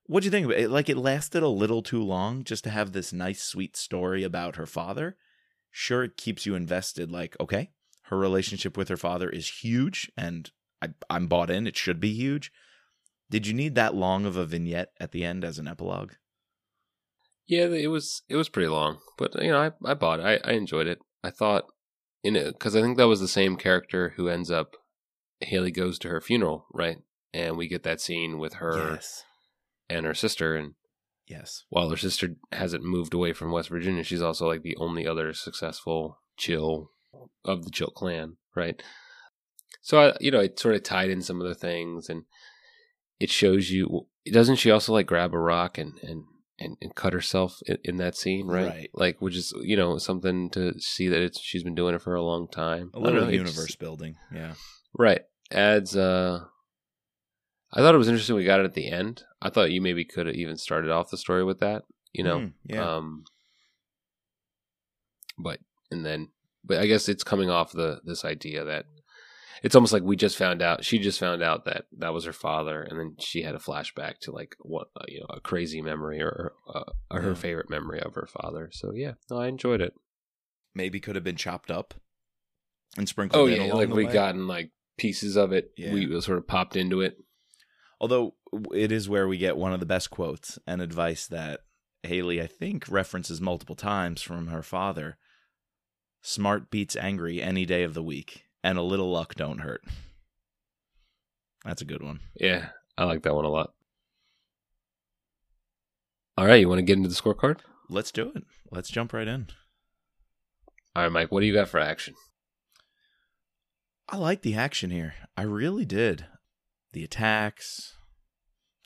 What 0.09 0.23
do 0.23 0.25
you 0.25 0.31
think 0.31 0.45
of 0.45 0.51
it? 0.53 0.71
Like 0.71 0.89
it 0.89 0.97
lasted 0.97 1.43
a 1.43 1.47
little 1.47 1.83
too 1.83 2.03
long 2.03 2.43
just 2.43 2.63
to 2.63 2.71
have 2.71 2.93
this 2.93 3.13
nice, 3.13 3.43
sweet 3.43 3.77
story 3.77 4.23
about 4.23 4.55
her 4.55 4.65
father. 4.65 5.15
Sure, 5.69 6.03
it 6.03 6.17
keeps 6.17 6.47
you 6.47 6.55
invested. 6.55 7.11
Like, 7.11 7.37
okay, 7.39 7.69
her 8.05 8.17
relationship 8.17 8.75
with 8.75 8.89
her 8.89 8.97
father 8.97 9.29
is 9.29 9.61
huge, 9.61 10.11
and 10.17 10.49
I, 10.81 10.87
I'm 11.11 11.27
bought 11.27 11.51
in. 11.51 11.67
It 11.67 11.77
should 11.77 11.99
be 11.99 12.11
huge. 12.11 12.51
Did 13.29 13.45
you 13.45 13.53
need 13.53 13.75
that 13.75 13.93
long 13.93 14.25
of 14.25 14.35
a 14.35 14.47
vignette 14.47 14.93
at 14.99 15.11
the 15.11 15.23
end 15.23 15.43
as 15.43 15.59
an 15.59 15.67
epilogue? 15.67 16.13
Yeah, 17.45 17.65
it 17.65 17.91
was 17.91 18.23
it 18.27 18.35
was 18.35 18.49
pretty 18.49 18.69
long, 18.69 18.97
but 19.15 19.39
you 19.39 19.51
know, 19.51 19.59
I 19.59 19.71
I 19.85 19.93
bought 19.93 20.21
it. 20.21 20.41
I, 20.43 20.49
I 20.49 20.53
enjoyed 20.53 20.87
it. 20.87 20.97
I 21.23 21.29
thought 21.29 21.65
in 22.23 22.35
it 22.35 22.53
because 22.53 22.75
I 22.75 22.81
think 22.81 22.97
that 22.97 23.07
was 23.07 23.19
the 23.19 23.27
same 23.27 23.57
character 23.57 24.13
who 24.15 24.27
ends 24.27 24.49
up. 24.49 24.75
Hayley 25.41 25.69
goes 25.69 25.99
to 25.99 26.09
her 26.09 26.19
funeral, 26.19 26.65
right? 26.73 26.97
And 27.31 27.57
we 27.57 27.67
get 27.67 27.83
that 27.83 28.01
scene 28.01 28.39
with 28.39 28.55
her 28.55 28.93
yes 28.93 29.23
and 29.89 30.05
her 30.05 30.13
sister. 30.13 30.55
And 30.55 30.73
yes, 31.27 31.63
while 31.69 31.89
her 31.89 31.97
sister 31.97 32.35
hasn't 32.51 32.83
moved 32.83 33.13
away 33.13 33.33
from 33.33 33.51
West 33.51 33.69
Virginia, 33.69 34.03
she's 34.03 34.21
also 34.21 34.47
like 34.47 34.61
the 34.61 34.77
only 34.77 35.07
other 35.07 35.33
successful 35.33 36.19
Chill 36.37 36.91
of 37.43 37.65
the 37.65 37.71
Chill 37.71 37.91
clan, 37.91 38.37
right? 38.55 38.81
So 39.81 40.09
I, 40.09 40.17
you 40.19 40.31
know, 40.31 40.39
it 40.39 40.59
sort 40.59 40.75
of 40.75 40.83
tied 40.83 41.09
in 41.09 41.21
some 41.21 41.41
of 41.41 41.47
the 41.47 41.55
things, 41.55 42.09
and 42.09 42.23
it 43.19 43.29
shows 43.29 43.69
you. 43.71 44.07
Doesn't 44.31 44.57
she 44.57 44.71
also 44.71 44.93
like 44.93 45.07
grab 45.07 45.33
a 45.33 45.39
rock 45.39 45.77
and 45.77 45.93
and 46.03 46.23
and, 46.59 46.77
and 46.81 46.93
cut 46.93 47.13
herself 47.13 47.59
in, 47.65 47.77
in, 47.83 47.97
that 47.97 48.15
scene, 48.15 48.47
right? 48.47 48.67
Right. 48.67 48.89
Like, 48.93 49.21
which 49.21 49.35
is 49.35 49.53
you 49.61 49.77
know 49.77 49.97
something 49.97 50.49
to 50.51 50.79
see 50.79 51.07
that 51.07 51.21
it's 51.21 51.39
she's 51.39 51.63
been 51.63 51.75
doing 51.75 51.95
it 51.95 52.01
for 52.01 52.15
a 52.15 52.23
long 52.23 52.47
time. 52.47 52.91
A 52.93 52.99
little 52.99 53.21
know, 53.21 53.29
universe 53.29 53.75
building, 53.75 54.15
yeah. 54.33 54.53
Right. 54.97 55.21
Adds 55.51 55.95
uh 55.95 56.41
I 57.71 57.79
thought 57.79 57.93
it 57.93 57.99
was 57.99 58.07
interesting 58.07 58.35
we 58.35 58.45
got 58.45 58.59
it 58.59 58.65
at 58.65 58.73
the 58.73 58.89
end. 58.89 59.23
I 59.41 59.49
thought 59.49 59.71
you 59.71 59.81
maybe 59.81 60.05
could 60.05 60.27
have 60.27 60.35
even 60.35 60.57
started 60.57 60.91
off 60.91 61.11
the 61.11 61.17
story 61.17 61.43
with 61.43 61.59
that, 61.59 61.83
you 62.13 62.23
know. 62.23 62.39
Mm, 62.39 62.53
yeah. 62.65 62.95
Um 62.95 63.23
but 65.37 65.59
and 65.91 66.05
then 66.05 66.29
but 66.63 66.79
I 66.79 66.87
guess 66.87 67.07
it's 67.07 67.23
coming 67.23 67.49
off 67.49 67.71
the 67.71 68.01
this 68.03 68.25
idea 68.25 68.63
that 68.65 68.85
it's 69.61 69.75
almost 69.75 69.93
like 69.93 70.03
we 70.03 70.15
just 70.15 70.37
found 70.37 70.61
out 70.61 70.83
she 70.83 70.99
just 70.99 71.19
found 71.19 71.43
out 71.43 71.65
that 71.65 71.85
that 71.97 72.13
was 72.13 72.25
her 72.25 72.33
father 72.33 72.81
and 72.81 72.99
then 72.99 73.15
she 73.19 73.43
had 73.43 73.55
a 73.55 73.59
flashback 73.59 74.19
to 74.19 74.31
like 74.31 74.55
what 74.59 74.87
uh, 74.95 75.05
you 75.07 75.19
know 75.19 75.27
a 75.29 75.39
crazy 75.39 75.81
memory 75.81 76.21
or, 76.21 76.53
uh, 76.73 76.83
or 77.11 77.21
her 77.21 77.29
yeah. 77.29 77.35
favorite 77.35 77.69
memory 77.69 77.99
of 77.99 78.15
her 78.15 78.27
father. 78.27 78.69
So 78.71 78.93
yeah, 78.93 79.13
no, 79.29 79.37
I 79.37 79.47
enjoyed 79.47 79.81
it. 79.81 79.93
Maybe 80.73 80.99
could 80.99 81.15
have 81.15 81.23
been 81.23 81.35
chopped 81.35 81.71
up 81.71 81.93
and 82.97 83.07
sprinkled. 83.07 83.41
Oh 83.41 83.45
yeah, 83.47 83.73
like 83.73 83.89
we 83.89 84.05
way. 84.05 84.13
gotten 84.13 84.47
like 84.47 84.71
pieces 84.97 85.35
of 85.35 85.51
it. 85.51 85.71
Yeah. 85.75 85.93
We 85.93 86.21
sort 86.21 86.37
of 86.37 86.47
popped 86.47 86.75
into 86.75 87.01
it. 87.01 87.17
Although 87.99 88.35
it 88.73 88.91
is 88.91 89.09
where 89.09 89.27
we 89.27 89.37
get 89.37 89.57
one 89.57 89.73
of 89.73 89.79
the 89.79 89.85
best 89.85 90.09
quotes 90.09 90.57
and 90.65 90.81
advice 90.81 91.27
that 91.27 91.61
Hayley, 92.03 92.41
I 92.41 92.47
think, 92.47 92.87
references 92.87 93.41
multiple 93.41 93.75
times 93.75 94.21
from 94.21 94.47
her 94.47 94.63
father. 94.63 95.17
Smart 96.21 96.69
beats 96.69 96.95
angry 96.95 97.41
any 97.41 97.65
day 97.65 97.83
of 97.83 97.93
the 97.93 98.03
week, 98.03 98.45
and 98.63 98.77
a 98.77 98.83
little 98.83 99.11
luck 99.11 99.35
don't 99.35 99.59
hurt. 99.59 99.83
That's 101.65 101.81
a 101.81 101.85
good 101.85 102.01
one. 102.01 102.21
Yeah, 102.35 102.69
I 102.97 103.03
like 103.03 103.23
that 103.23 103.35
one 103.35 103.45
a 103.45 103.49
lot. 103.49 103.73
All 106.37 106.45
right, 106.45 106.61
you 106.61 106.69
want 106.69 106.79
to 106.79 106.83
get 106.83 106.97
into 106.97 107.09
the 107.09 107.15
scorecard? 107.15 107.59
Let's 107.89 108.11
do 108.11 108.31
it. 108.33 108.45
Let's 108.71 108.89
jump 108.89 109.11
right 109.11 109.27
in. 109.27 109.47
All 110.95 111.03
right, 111.03 111.11
Mike, 111.11 111.31
what 111.31 111.41
do 111.41 111.47
you 111.47 111.53
got 111.53 111.67
for 111.67 111.79
action? 111.79 112.15
I 114.07 114.17
like 114.17 114.41
the 114.41 114.55
action 114.55 114.89
here. 114.89 115.15
I 115.35 115.41
really 115.41 115.85
did 115.85 116.25
the 116.91 117.03
attacks, 117.03 117.95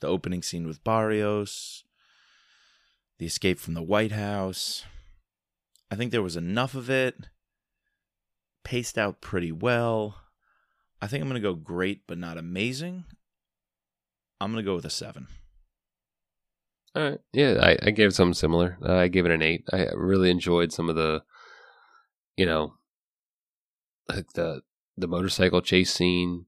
the 0.00 0.06
opening 0.06 0.42
scene 0.42 0.66
with 0.66 0.84
Barrios, 0.84 1.84
the 3.18 3.26
escape 3.26 3.58
from 3.58 3.74
the 3.74 3.82
White 3.82 4.12
House. 4.12 4.84
I 5.90 5.96
think 5.96 6.10
there 6.10 6.22
was 6.22 6.36
enough 6.36 6.74
of 6.74 6.90
it, 6.90 7.28
paced 8.64 8.98
out 8.98 9.20
pretty 9.20 9.52
well. 9.52 10.16
I 11.00 11.06
think 11.06 11.22
I'm 11.22 11.28
going 11.28 11.40
to 11.40 11.48
go 11.48 11.54
great, 11.54 12.06
but 12.06 12.18
not 12.18 12.38
amazing. 12.38 13.04
I'm 14.40 14.52
going 14.52 14.64
to 14.64 14.68
go 14.68 14.74
with 14.74 14.84
a 14.84 14.90
seven. 14.90 15.28
All 16.94 17.02
right. 17.02 17.18
Yeah, 17.32 17.58
I, 17.60 17.76
I 17.88 17.90
gave 17.90 18.14
something 18.14 18.34
similar. 18.34 18.78
Uh, 18.84 18.94
I 18.94 19.08
gave 19.08 19.26
it 19.26 19.32
an 19.32 19.42
eight. 19.42 19.64
I 19.72 19.88
really 19.94 20.30
enjoyed 20.30 20.72
some 20.72 20.88
of 20.88 20.96
the, 20.96 21.22
you 22.36 22.46
know, 22.46 22.74
like 24.08 24.32
the 24.34 24.62
the 24.96 25.08
motorcycle 25.08 25.60
chase 25.60 25.92
scene 25.92 26.46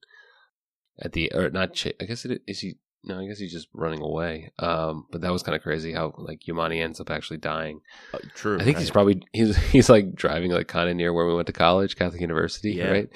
at 1.01 1.13
the 1.13 1.31
or 1.35 1.51
not. 1.51 1.75
Ch- 1.75 1.93
I 2.01 2.05
guess 2.05 2.25
it 2.25 2.43
is 2.47 2.61
he. 2.61 2.75
no, 3.05 3.19
I 3.21 3.27
guess 3.27 3.39
he's 3.39 3.53
just 3.53 3.69
running 3.75 4.01
away. 4.03 4.53
Um, 4.59 5.07
but 5.13 5.21
that 5.21 5.33
was 5.33 5.43
kind 5.43 5.55
of 5.57 5.63
crazy 5.63 5.93
how 5.93 6.15
like 6.19 6.41
Yamani 6.49 6.83
ends 6.83 7.01
up 7.01 7.11
actually 7.11 7.39
dying. 7.39 7.81
Uh, 8.15 8.19
true. 8.35 8.59
I 8.61 8.65
think 8.65 8.79
he's 8.79 8.91
probably 8.91 9.23
he's 9.33 9.57
he's 9.73 9.89
like 9.89 10.15
driving 10.15 10.51
like 10.53 10.69
kind 10.69 10.89
of 10.91 10.97
near 10.97 11.13
where 11.13 11.27
we 11.27 11.35
went 11.35 11.47
to 11.47 11.53
college, 11.53 11.97
Catholic 11.97 12.21
University, 12.21 12.73
Yeah. 12.73 12.91
right? 12.91 13.09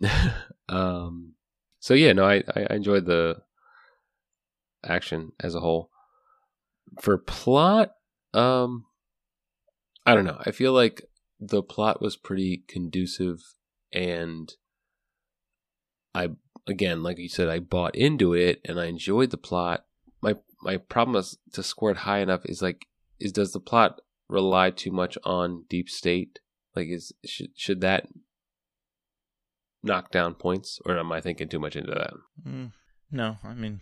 um, 0.68 1.34
so 1.80 1.94
yeah, 1.94 2.12
no, 2.12 2.24
I 2.24 2.42
I 2.54 2.74
enjoyed 2.74 3.06
the 3.06 3.36
action 4.84 5.32
as 5.40 5.54
a 5.54 5.60
whole. 5.60 5.90
For 7.00 7.16
plot, 7.16 7.92
um, 8.34 8.84
I 10.04 10.14
don't 10.14 10.24
know. 10.24 10.38
I 10.44 10.50
feel 10.50 10.72
like 10.72 11.02
the 11.40 11.62
plot 11.62 12.02
was 12.02 12.16
pretty 12.16 12.64
conducive, 12.68 13.38
and 13.92 14.52
I 16.14 16.28
again, 16.66 17.02
like 17.02 17.18
you 17.18 17.28
said, 17.28 17.48
I 17.48 17.58
bought 17.58 17.94
into 17.94 18.34
it 18.34 18.60
and 18.64 18.80
I 18.80 18.86
enjoyed 18.86 19.30
the 19.30 19.36
plot. 19.36 19.84
My 20.20 20.36
my 20.62 20.76
problem 20.76 21.16
is 21.16 21.38
to 21.52 21.62
score 21.62 21.90
it 21.90 21.98
high 21.98 22.18
enough 22.20 22.42
is 22.44 22.62
like 22.62 22.86
is 23.18 23.32
does 23.32 23.52
the 23.52 23.60
plot 23.60 24.00
rely 24.28 24.70
too 24.70 24.90
much 24.92 25.18
on 25.24 25.64
deep 25.68 25.88
state? 25.88 26.38
Like 26.76 26.88
is 26.88 27.12
should 27.24 27.50
should 27.56 27.80
that 27.80 28.06
knock 29.82 30.10
down 30.10 30.34
points 30.34 30.80
or 30.86 30.98
am 30.98 31.12
I 31.12 31.20
thinking 31.20 31.48
too 31.48 31.58
much 31.58 31.76
into 31.76 31.90
that? 31.92 32.12
Mm, 32.46 32.72
no, 33.10 33.38
I 33.42 33.54
mean, 33.54 33.80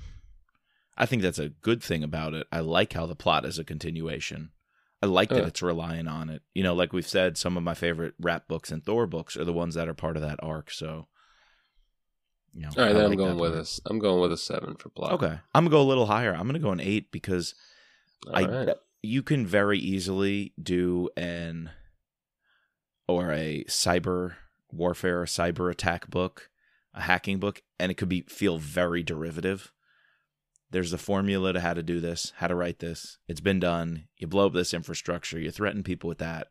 I 0.96 1.06
think 1.06 1.22
that's 1.22 1.38
a 1.38 1.48
good 1.50 1.82
thing 1.82 2.02
about 2.02 2.34
it. 2.34 2.46
I 2.50 2.60
like 2.60 2.92
how 2.94 3.06
the 3.06 3.14
plot 3.14 3.44
is 3.44 3.58
a 3.58 3.64
continuation. 3.64 4.50
I 5.02 5.06
like 5.06 5.30
that 5.30 5.38
Yeah. 5.38 5.46
it's 5.46 5.62
relying 5.62 6.08
on 6.08 6.28
it. 6.28 6.42
You 6.52 6.62
know, 6.62 6.74
like 6.74 6.92
we've 6.92 7.06
said, 7.06 7.38
some 7.38 7.56
of 7.56 7.62
my 7.62 7.72
favorite 7.74 8.14
Rapp 8.20 8.48
books 8.48 8.70
and 8.70 8.84
Thor 8.84 9.06
books 9.06 9.34
are 9.36 9.44
the 9.44 9.52
ones 9.52 9.74
that 9.74 9.88
are 9.88 9.94
part 9.94 10.16
of 10.16 10.22
that 10.22 10.38
arc. 10.42 10.70
So, 10.70 11.08
you 12.54 12.62
know, 12.62 12.68
All 12.76 12.84
right, 12.84 12.90
I 12.90 12.92
then 12.92 13.04
I'm 13.06 13.16
going 13.16 13.38
with 13.38 13.54
this. 13.54 13.80
I'm 13.86 13.98
going 13.98 14.20
with 14.20 14.32
a 14.32 14.36
seven 14.36 14.76
for 14.76 14.88
plot. 14.88 15.12
Okay, 15.12 15.38
I'm 15.54 15.64
gonna 15.64 15.70
go 15.70 15.82
a 15.82 15.82
little 15.82 16.06
higher. 16.06 16.32
I'm 16.34 16.46
gonna 16.46 16.58
go 16.58 16.72
an 16.72 16.80
eight 16.80 17.10
because 17.12 17.54
All 18.26 18.36
I 18.36 18.44
right. 18.44 18.76
you 19.02 19.22
can 19.22 19.46
very 19.46 19.78
easily 19.78 20.52
do 20.60 21.08
an 21.16 21.70
or 23.06 23.32
a 23.32 23.64
cyber 23.68 24.34
warfare, 24.72 25.24
cyber 25.24 25.70
attack 25.70 26.08
book, 26.10 26.50
a 26.94 27.02
hacking 27.02 27.38
book, 27.38 27.62
and 27.78 27.90
it 27.90 27.96
could 27.96 28.08
be 28.08 28.22
feel 28.22 28.58
very 28.58 29.02
derivative. 29.02 29.72
There's 30.70 30.92
the 30.92 30.98
formula 30.98 31.52
to 31.52 31.60
how 31.60 31.74
to 31.74 31.82
do 31.82 32.00
this, 32.00 32.32
how 32.36 32.46
to 32.46 32.54
write 32.54 32.78
this. 32.78 33.18
It's 33.26 33.40
been 33.40 33.58
done. 33.58 34.04
You 34.16 34.28
blow 34.28 34.46
up 34.46 34.52
this 34.52 34.72
infrastructure. 34.72 35.38
You 35.38 35.50
threaten 35.50 35.82
people 35.82 36.08
with 36.08 36.18
that. 36.18 36.46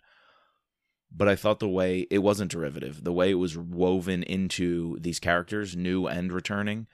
But 1.12 1.28
I 1.28 1.36
thought 1.36 1.60
the 1.60 1.68
way 1.68 2.06
it 2.12 2.20
wasn't 2.20 2.52
derivative, 2.52 3.04
the 3.04 3.14
way 3.14 3.32
it 3.32 3.36
was 3.36 3.58
woven 3.58 4.24
into 4.24 4.98
these 5.00 5.20
characters, 5.20 5.76
new 5.76 6.08
and 6.08 6.32
returning, 6.32 6.88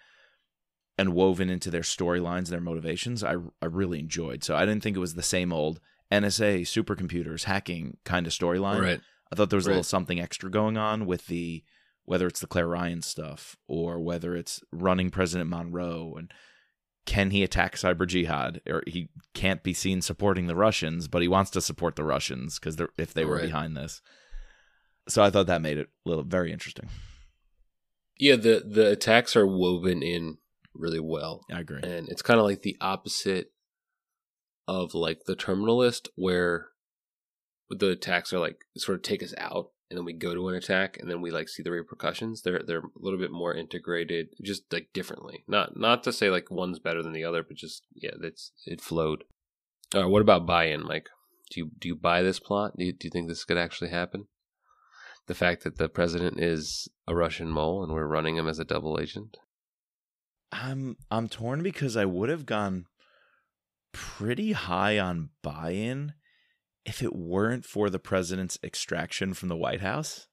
and 0.97 1.13
woven 1.13 1.49
into 1.49 1.69
their 1.69 1.81
storylines 1.81 2.47
their 2.47 2.61
motivations, 2.61 3.23
I 3.23 3.35
I 3.61 3.65
really 3.65 3.99
enjoyed. 3.99 4.43
So 4.43 4.55
I 4.55 4.65
didn't 4.65 4.83
think 4.83 4.95
it 4.95 5.01
was 5.01 5.15
the 5.15 5.23
same 5.23 5.51
old 5.51 5.79
NSA 6.11 6.61
supercomputers 6.61 7.43
hacking 7.43 7.97
kind 8.05 8.25
of 8.25 8.33
storyline. 8.33 8.81
Right. 8.81 9.01
I 9.31 9.35
thought 9.35 9.49
there 9.49 9.57
was 9.57 9.65
a 9.65 9.69
little 9.69 9.83
something 9.83 10.19
extra 10.19 10.49
going 10.49 10.77
on 10.77 11.05
with 11.05 11.27
the 11.27 11.63
whether 12.05 12.27
it's 12.27 12.39
the 12.39 12.47
Claire 12.47 12.67
Ryan 12.67 13.01
stuff 13.01 13.57
or 13.67 13.99
whether 13.99 14.35
it's 14.35 14.61
running 14.71 15.09
President 15.09 15.49
Monroe 15.49 16.15
and 16.17 16.31
can 17.05 17.29
he 17.31 17.43
attack 17.43 17.75
cyber 17.75 18.07
jihad 18.07 18.61
or 18.67 18.81
he 18.87 19.09
can't 19.33 19.61
be 19.63 19.73
seen 19.73 20.01
supporting 20.01 20.47
the 20.47 20.55
Russians, 20.55 21.07
but 21.07 21.21
he 21.21 21.27
wants 21.27 21.51
to 21.51 21.61
support 21.61 21.95
the 21.95 22.03
Russians 22.03 22.57
because 22.59 22.77
if 22.97 23.13
they 23.13 23.25
were 23.25 23.35
Right. 23.35 23.45
behind 23.45 23.77
this. 23.77 24.01
So 25.07 25.21
I 25.23 25.29
thought 25.29 25.45
that 25.47 25.61
made 25.61 25.77
it 25.77 25.89
a 26.05 26.09
little 26.09 26.23
very 26.23 26.51
interesting. 26.51 26.89
Yeah, 28.17 28.37
the 28.37 28.63
the 28.65 28.89
attacks 28.91 29.35
are 29.35 29.45
woven 29.45 30.01
in 30.01 30.37
really 30.73 30.99
well. 30.99 31.41
I 31.51 31.59
agree. 31.59 31.79
and 31.83 32.09
it's 32.09 32.21
kind 32.21 32.39
of 32.39 32.45
like 32.45 32.61
the 32.63 32.77
opposite 32.81 33.51
of 34.67 34.93
like 34.95 35.25
the 35.25 35.35
Terminal 35.35 35.77
List 35.77 36.09
where 36.15 36.69
the 37.69 37.89
attacks 37.91 38.33
are 38.33 38.39
like 38.39 38.57
sort 38.77 38.95
of 38.95 39.01
take 39.03 39.21
us 39.21 39.33
out 39.37 39.69
and 39.95 40.01
then 40.01 40.05
we 40.05 40.11
go 40.11 40.33
to 40.33 40.49
an 40.49 40.55
attack 40.55 40.97
and 40.99 41.09
then 41.09 41.21
we 41.21 41.31
like 41.31 41.47
see 41.47 41.63
the 41.63 41.71
repercussions. 41.71 42.41
They're 42.41 42.61
they're 42.67 42.79
a 42.79 42.99
little 42.99 43.17
bit 43.17 43.31
more 43.31 43.53
integrated 43.53 44.27
just 44.43 44.63
like 44.73 44.89
differently. 44.93 45.45
Not 45.47 45.77
not 45.77 46.03
to 46.03 46.11
say 46.11 46.29
like 46.29 46.51
one's 46.51 46.79
better 46.79 47.01
than 47.01 47.13
the 47.13 47.23
other 47.23 47.43
but 47.43 47.55
just 47.55 47.83
yeah 47.93 48.11
that's 48.21 48.51
it 48.65 48.81
flowed. 48.81 49.23
All 49.93 50.01
right 50.01 50.09
what 50.09 50.21
about 50.21 50.45
buy-in 50.45 50.85
mike? 50.85 51.07
Do 51.49 51.61
you 51.61 51.71
do 51.79 51.87
you 51.87 51.95
buy 51.95 52.21
this 52.21 52.39
plot? 52.39 52.73
Do 52.77 52.83
you, 52.83 52.91
do 52.91 53.07
you 53.07 53.11
think 53.11 53.29
this 53.29 53.45
could 53.45 53.57
actually 53.57 53.89
happen? 53.89 54.25
The 55.27 55.35
fact 55.35 55.63
that 55.63 55.77
the 55.77 55.87
president 55.87 56.41
is 56.41 56.89
a 57.07 57.15
russian 57.15 57.49
mole 57.49 57.81
and 57.81 57.93
we're 57.93 58.05
running 58.05 58.35
him 58.35 58.49
as 58.49 58.59
a 58.59 58.65
double 58.65 58.99
agent? 58.99 59.37
I'm 60.51 60.97
I'm 61.09 61.29
torn 61.29 61.63
because 61.63 61.95
I 61.95 62.03
would 62.03 62.27
have 62.27 62.45
gone 62.45 62.85
pretty 63.93 64.51
high 64.51 64.99
on 64.99 65.29
buy-in 65.41 66.15
if 66.85 67.01
it 67.01 67.15
weren't 67.15 67.65
for 67.65 67.89
the 67.89 67.99
president's 67.99 68.59
extraction 68.63 69.33
from 69.33 69.49
the 69.49 69.55
White 69.55 69.81
House. 69.81 70.27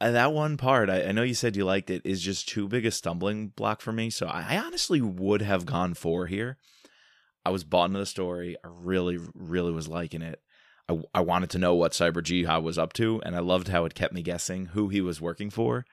Uh, 0.00 0.10
that 0.10 0.32
one 0.32 0.56
part, 0.58 0.90
I, 0.90 1.04
I 1.04 1.12
know 1.12 1.22
you 1.22 1.34
said 1.34 1.56
you 1.56 1.64
liked 1.64 1.88
it, 1.88 2.02
is 2.04 2.20
just 2.20 2.48
too 2.48 2.68
big 2.68 2.84
a 2.84 2.90
stumbling 2.90 3.48
block 3.48 3.80
for 3.80 3.92
me. 3.92 4.10
So 4.10 4.26
I, 4.26 4.44
I 4.50 4.58
honestly 4.58 5.00
would 5.00 5.40
have 5.40 5.64
gone 5.64 5.94
for 5.94 6.26
here. 6.26 6.58
I 7.44 7.50
was 7.50 7.64
bought 7.64 7.86
into 7.86 7.98
the 7.98 8.06
story. 8.06 8.56
I 8.62 8.68
really, 8.70 9.18
really 9.34 9.72
was 9.72 9.88
liking 9.88 10.20
it. 10.20 10.40
I, 10.88 11.00
I 11.14 11.20
wanted 11.20 11.50
to 11.50 11.58
know 11.58 11.74
what 11.74 11.92
Cyber 11.92 12.22
Jihad 12.22 12.62
was 12.62 12.76
up 12.76 12.92
to, 12.94 13.22
and 13.24 13.34
I 13.34 13.38
loved 13.38 13.68
how 13.68 13.86
it 13.86 13.94
kept 13.94 14.12
me 14.12 14.22
guessing 14.22 14.66
who 14.66 14.88
he 14.88 15.00
was 15.00 15.20
working 15.20 15.48
for 15.48 15.86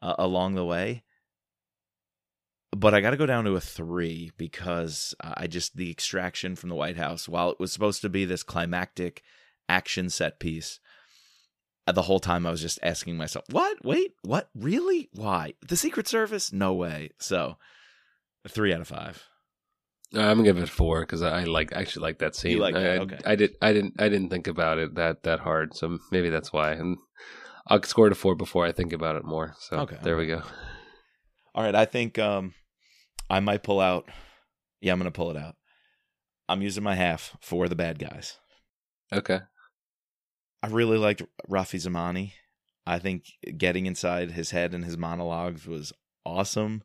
uh, 0.00 0.14
along 0.18 0.54
the 0.54 0.64
way 0.64 1.02
but 2.72 2.94
I 2.94 3.00
got 3.00 3.10
to 3.10 3.16
go 3.16 3.26
down 3.26 3.44
to 3.44 3.54
a 3.56 3.60
three 3.60 4.32
because 4.36 5.14
uh, 5.22 5.34
I 5.36 5.46
just 5.46 5.76
the 5.76 5.90
extraction 5.90 6.56
from 6.56 6.68
the 6.68 6.74
White 6.74 6.96
House, 6.96 7.28
while 7.28 7.50
it 7.50 7.60
was 7.60 7.72
supposed 7.72 8.02
to 8.02 8.08
be 8.08 8.24
this 8.24 8.42
climactic 8.42 9.22
action 9.68 10.10
set 10.10 10.38
piece, 10.40 10.80
uh, 11.86 11.92
the 11.92 12.02
whole 12.02 12.20
time 12.20 12.46
I 12.46 12.50
was 12.50 12.60
just 12.60 12.78
asking 12.82 13.16
myself, 13.16 13.44
"What? 13.50 13.84
Wait, 13.84 14.12
what? 14.22 14.50
Really? 14.54 15.08
Why? 15.12 15.54
The 15.66 15.76
Secret 15.76 16.08
Service? 16.08 16.52
No 16.52 16.74
way!" 16.74 17.10
So, 17.18 17.56
three 18.48 18.72
out 18.72 18.80
of 18.80 18.88
five. 18.88 19.24
Uh, 20.14 20.20
I'm 20.20 20.36
gonna 20.38 20.44
give 20.44 20.58
it 20.58 20.68
four 20.68 21.00
because 21.00 21.22
I 21.22 21.44
like 21.44 21.72
actually 21.72 22.02
like 22.02 22.18
that 22.18 22.36
scene. 22.36 22.58
like 22.58 22.74
I, 22.74 22.80
that, 22.82 22.98
I- 22.98 23.02
okay. 23.02 23.18
I 23.24 23.34
did 23.36 23.56
I 23.62 23.72
didn't 23.72 23.94
I 24.00 24.08
didn't 24.08 24.30
think 24.30 24.46
about 24.46 24.78
it 24.78 24.94
that 24.96 25.22
that 25.24 25.40
hard, 25.40 25.74
so 25.76 25.98
maybe 26.10 26.30
that's 26.30 26.52
why. 26.52 26.72
And 26.72 26.96
I'll 27.68 27.82
score 27.82 28.06
it 28.06 28.12
a 28.12 28.16
four 28.16 28.34
before 28.34 28.64
I 28.66 28.72
think 28.72 28.92
about 28.92 29.16
it 29.16 29.24
more. 29.24 29.54
So 29.58 29.78
Okay, 29.80 29.98
there 30.02 30.16
we 30.16 30.26
go. 30.26 30.42
All 31.56 31.64
right, 31.64 31.74
I 31.74 31.86
think 31.86 32.18
um, 32.18 32.54
I 33.30 33.40
might 33.40 33.62
pull 33.62 33.80
out. 33.80 34.08
Yeah, 34.80 34.92
I'm 34.92 34.98
gonna 34.98 35.10
pull 35.10 35.30
it 35.30 35.36
out. 35.36 35.56
I'm 36.48 36.62
using 36.62 36.84
my 36.84 36.94
half 36.94 37.36
for 37.40 37.66
the 37.68 37.74
bad 37.74 37.98
guys. 37.98 38.36
Okay. 39.12 39.40
I 40.62 40.66
really 40.68 40.98
liked 40.98 41.22
Rafi 41.50 41.80
Zamani. 41.80 42.32
I 42.86 42.98
think 42.98 43.24
getting 43.56 43.86
inside 43.86 44.32
his 44.32 44.50
head 44.50 44.74
and 44.74 44.84
his 44.84 44.96
monologues 44.98 45.66
was 45.66 45.92
awesome. 46.24 46.82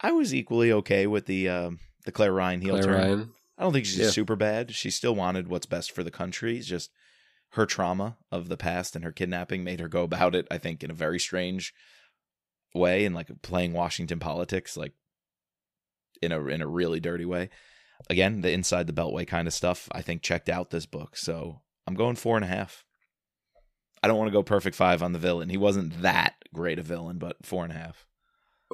I 0.00 0.12
was 0.12 0.34
equally 0.34 0.72
okay 0.72 1.06
with 1.06 1.26
the 1.26 1.48
um, 1.48 1.78
the 2.04 2.12
Claire 2.12 2.32
Ryan 2.32 2.60
heel 2.60 2.72
Claire 2.74 2.82
turn. 2.82 2.94
Ryan. 2.94 3.30
I 3.56 3.62
don't 3.62 3.72
think 3.72 3.86
she's 3.86 3.98
Yeah. 3.98 4.10
super 4.10 4.36
bad. 4.36 4.74
She 4.74 4.90
still 4.90 5.14
wanted 5.14 5.48
what's 5.48 5.64
best 5.64 5.92
for 5.92 6.02
the 6.02 6.10
country. 6.10 6.58
It's 6.58 6.66
just 6.66 6.90
her 7.50 7.64
trauma 7.64 8.18
of 8.32 8.48
the 8.48 8.56
past 8.56 8.94
and 8.96 9.04
her 9.04 9.12
kidnapping 9.12 9.62
made 9.64 9.80
her 9.80 9.88
go 9.88 10.02
about 10.02 10.34
it. 10.34 10.46
I 10.50 10.58
think 10.58 10.82
in 10.82 10.90
a 10.90 10.94
very 10.94 11.18
strange 11.20 11.72
way 12.76 13.04
and 13.04 13.14
like 13.14 13.30
playing 13.42 13.72
Washington 13.72 14.18
politics, 14.18 14.76
like 14.76 14.92
in 16.22 16.32
a 16.32 16.44
in 16.46 16.62
a 16.62 16.66
really 16.66 17.00
dirty 17.00 17.24
way. 17.24 17.50
Again, 18.10 18.42
the 18.42 18.50
inside 18.50 18.86
the 18.86 18.92
beltway 18.92 19.26
kind 19.26 19.48
of 19.48 19.54
stuff. 19.54 19.88
I 19.92 20.02
think 20.02 20.22
checked 20.22 20.48
out 20.48 20.70
this 20.70 20.86
book, 20.86 21.16
so 21.16 21.62
I'm 21.86 21.94
going 21.94 22.16
four 22.16 22.36
and 22.36 22.44
a 22.44 22.48
half. 22.48 22.84
I 24.02 24.08
don't 24.08 24.18
want 24.18 24.28
to 24.28 24.32
go 24.32 24.42
perfect 24.42 24.76
five 24.76 25.02
on 25.02 25.12
the 25.12 25.18
villain. 25.18 25.48
He 25.48 25.56
wasn't 25.56 26.02
that 26.02 26.34
great 26.52 26.78
a 26.78 26.82
villain, 26.82 27.18
but 27.18 27.44
four 27.44 27.64
and 27.64 27.72
a 27.72 27.76
half. 27.76 28.06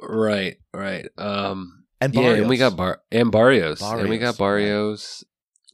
Right. 0.01 0.57
Right. 0.73 1.07
Um. 1.17 1.85
And 2.01 2.13
yeah, 2.13 2.33
and 2.33 2.49
we 2.49 2.57
got 2.57 2.75
Bar 2.75 3.01
and 3.13 3.31
Barrios, 3.31 3.81
and 3.81 4.09
we 4.09 4.17
got 4.17 4.37
Barrios, 4.37 5.23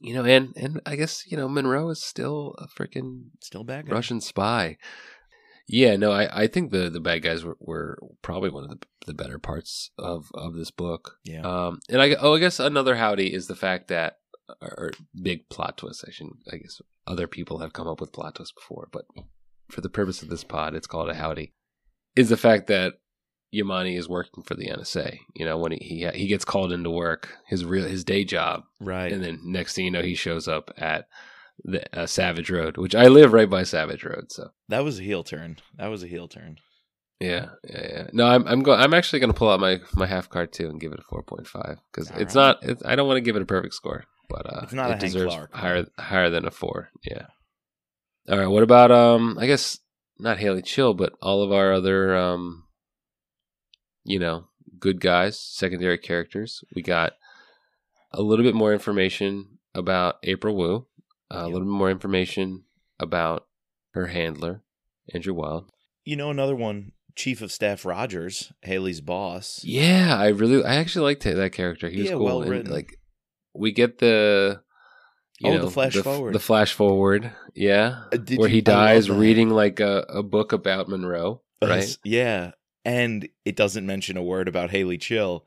right. 0.00 0.08
You 0.08 0.14
know, 0.14 0.24
and 0.24 0.54
and 0.56 0.80
I 0.86 0.94
guess 0.94 1.24
you 1.26 1.36
know 1.36 1.48
Monroe 1.48 1.90
is 1.90 2.04
still 2.04 2.54
a 2.58 2.68
freaking 2.68 3.30
still 3.42 3.64
bad 3.64 3.88
guy. 3.88 3.94
Russian 3.94 4.20
spy. 4.20 4.76
Yeah, 5.72 5.96
no, 5.96 6.10
I, 6.10 6.42
I 6.42 6.46
think 6.48 6.72
the, 6.72 6.90
the 6.90 7.00
bad 7.00 7.22
guys 7.22 7.44
were, 7.44 7.56
were 7.60 7.96
probably 8.22 8.50
one 8.50 8.64
of 8.64 8.70
the, 8.70 8.78
the 9.06 9.14
better 9.14 9.38
parts 9.38 9.92
of, 9.96 10.30
of 10.34 10.54
this 10.54 10.72
book. 10.72 11.18
Yeah. 11.24 11.42
Um, 11.42 11.78
and 11.88 12.02
I 12.02 12.14
oh 12.14 12.34
I 12.34 12.40
guess 12.40 12.58
another 12.58 12.96
howdy 12.96 13.32
is 13.32 13.46
the 13.46 13.54
fact 13.54 13.88
that 13.88 14.18
or, 14.60 14.90
big 15.22 15.48
plot 15.48 15.78
twist. 15.78 16.04
I 16.06 16.10
should 16.10 16.26
I 16.52 16.56
guess 16.56 16.80
other 17.06 17.28
people 17.28 17.58
have 17.58 17.72
come 17.72 17.86
up 17.86 18.00
with 18.00 18.12
plot 18.12 18.34
twists 18.34 18.52
before, 18.52 18.88
but 18.90 19.04
for 19.70 19.80
the 19.80 19.88
purpose 19.88 20.22
of 20.22 20.28
this 20.28 20.42
pod, 20.42 20.74
it's 20.74 20.88
called 20.88 21.08
a 21.08 21.14
howdy. 21.14 21.54
Is 22.16 22.28
the 22.28 22.36
fact 22.36 22.66
that 22.66 22.94
Yamani 23.54 23.96
is 23.96 24.08
working 24.08 24.42
for 24.42 24.54
the 24.54 24.68
NSA. 24.68 25.18
You 25.36 25.44
know, 25.44 25.56
when 25.56 25.70
he 25.72 25.78
he, 25.78 26.08
he 26.18 26.26
gets 26.26 26.44
called 26.44 26.72
into 26.72 26.90
work, 26.90 27.36
his 27.46 27.64
real 27.64 27.86
his 27.86 28.02
day 28.02 28.24
job, 28.24 28.64
right. 28.80 29.12
and 29.12 29.22
then 29.22 29.40
next 29.44 29.74
thing 29.74 29.84
you 29.84 29.90
know, 29.92 30.02
he 30.02 30.16
shows 30.16 30.48
up 30.48 30.72
at 30.76 31.06
the 31.64 31.84
uh, 31.98 32.06
Savage 32.06 32.50
Road, 32.50 32.76
which 32.76 32.94
I 32.94 33.08
live 33.08 33.32
right 33.32 33.48
by 33.50 33.62
Savage 33.62 34.04
Road. 34.04 34.30
So 34.30 34.50
That 34.68 34.84
was 34.84 34.98
a 34.98 35.02
heel 35.02 35.22
turn. 35.22 35.56
That 35.76 35.88
was 35.88 36.02
a 36.02 36.06
heel 36.06 36.28
turn. 36.28 36.56
Yeah, 37.20 37.50
yeah, 37.68 37.86
yeah. 37.92 38.06
No, 38.14 38.26
I'm 38.26 38.46
I'm 38.46 38.62
going. 38.62 38.80
I'm 38.80 38.94
actually 38.94 39.20
going 39.20 39.32
to 39.32 39.38
pull 39.38 39.50
out 39.50 39.60
my 39.60 39.80
my 39.94 40.06
half 40.06 40.30
card 40.30 40.52
too 40.52 40.68
and 40.70 40.80
give 40.80 40.92
it 40.92 41.00
a 41.00 41.02
four 41.02 41.22
point 41.22 41.46
five 41.46 41.76
because 41.92 42.10
it's 42.12 42.34
right. 42.34 42.42
not. 42.42 42.58
It's, 42.62 42.82
I 42.84 42.96
don't 42.96 43.06
want 43.06 43.18
to 43.18 43.22
give 43.22 43.36
it 43.36 43.42
a 43.42 43.46
perfect 43.46 43.74
score, 43.74 44.04
but 44.30 44.46
uh, 44.46 44.60
It's 44.62 44.72
not 44.72 44.90
a 44.90 44.94
it 44.94 45.00
deserves 45.00 45.34
Clark. 45.34 45.54
higher 45.54 45.86
higher 45.98 46.30
than 46.30 46.46
a 46.46 46.50
four. 46.50 46.88
Yeah. 47.04 47.26
All 48.28 48.38
right. 48.38 48.46
What 48.46 48.62
about 48.62 48.90
um? 48.90 49.36
I 49.38 49.46
guess 49.46 49.78
not 50.18 50.38
Hayley 50.38 50.62
Chill, 50.62 50.94
but 50.94 51.12
all 51.20 51.42
of 51.42 51.52
our 51.52 51.72
other 51.74 52.16
um. 52.16 52.64
You 54.04 54.18
know, 54.18 54.46
good 54.78 54.98
guys, 54.98 55.38
secondary 55.38 55.98
characters. 55.98 56.64
We 56.74 56.80
got 56.80 57.12
a 58.12 58.22
little 58.22 58.46
bit 58.46 58.54
more 58.54 58.72
information 58.72 59.58
about 59.74 60.16
April 60.22 60.56
Wu, 60.56 60.86
uh, 61.32 61.38
a 61.38 61.44
Yep. 61.44 61.52
little 61.52 61.68
bit 61.68 61.72
more 61.78 61.90
information 61.90 62.64
about 62.98 63.46
her 63.94 64.06
handler, 64.08 64.62
Andrew 65.14 65.34
Wild. 65.34 65.70
You 66.04 66.16
know, 66.16 66.30
another 66.30 66.56
one, 66.56 66.92
Chief 67.16 67.42
of 67.42 67.52
Staff 67.52 67.84
Rogers, 67.84 68.52
Hayley's 68.62 69.00
boss. 69.00 69.60
Yeah, 69.64 70.16
I 70.18 70.28
really, 70.28 70.64
I 70.64 70.76
actually 70.76 71.04
liked 71.04 71.24
that 71.24 71.52
character. 71.52 71.88
He 71.88 71.98
was 71.98 72.06
Yeah, 72.10 72.16
cool. 72.16 72.24
well 72.24 72.42
and, 72.42 72.50
written. 72.50 72.72
like, 72.72 72.96
we 73.54 73.72
get 73.72 73.98
the, 73.98 74.60
you 75.40 75.50
Oh, 75.50 75.56
know, 75.56 75.64
the 75.66 75.70
flash 75.70 75.96
f- 75.96 76.04
forward. 76.04 76.34
the 76.34 76.38
flash 76.40 76.72
forward, 76.72 77.32
yeah, 77.54 78.04
Uh, 78.12 78.18
where 78.36 78.48
he 78.48 78.60
dies 78.60 79.10
reading 79.10 79.50
like 79.50 79.80
a, 79.80 80.04
a 80.08 80.22
book 80.22 80.52
about 80.52 80.88
Monroe, 80.88 81.42
right? 81.62 81.76
Yes, 81.80 81.98
Yeah. 82.04 82.52
And 82.84 83.28
it 83.44 83.56
doesn't 83.56 83.84
mention 83.86 84.16
a 84.16 84.22
word 84.22 84.48
about 84.48 84.70
Haley 84.70 84.96
Chill. 84.96 85.44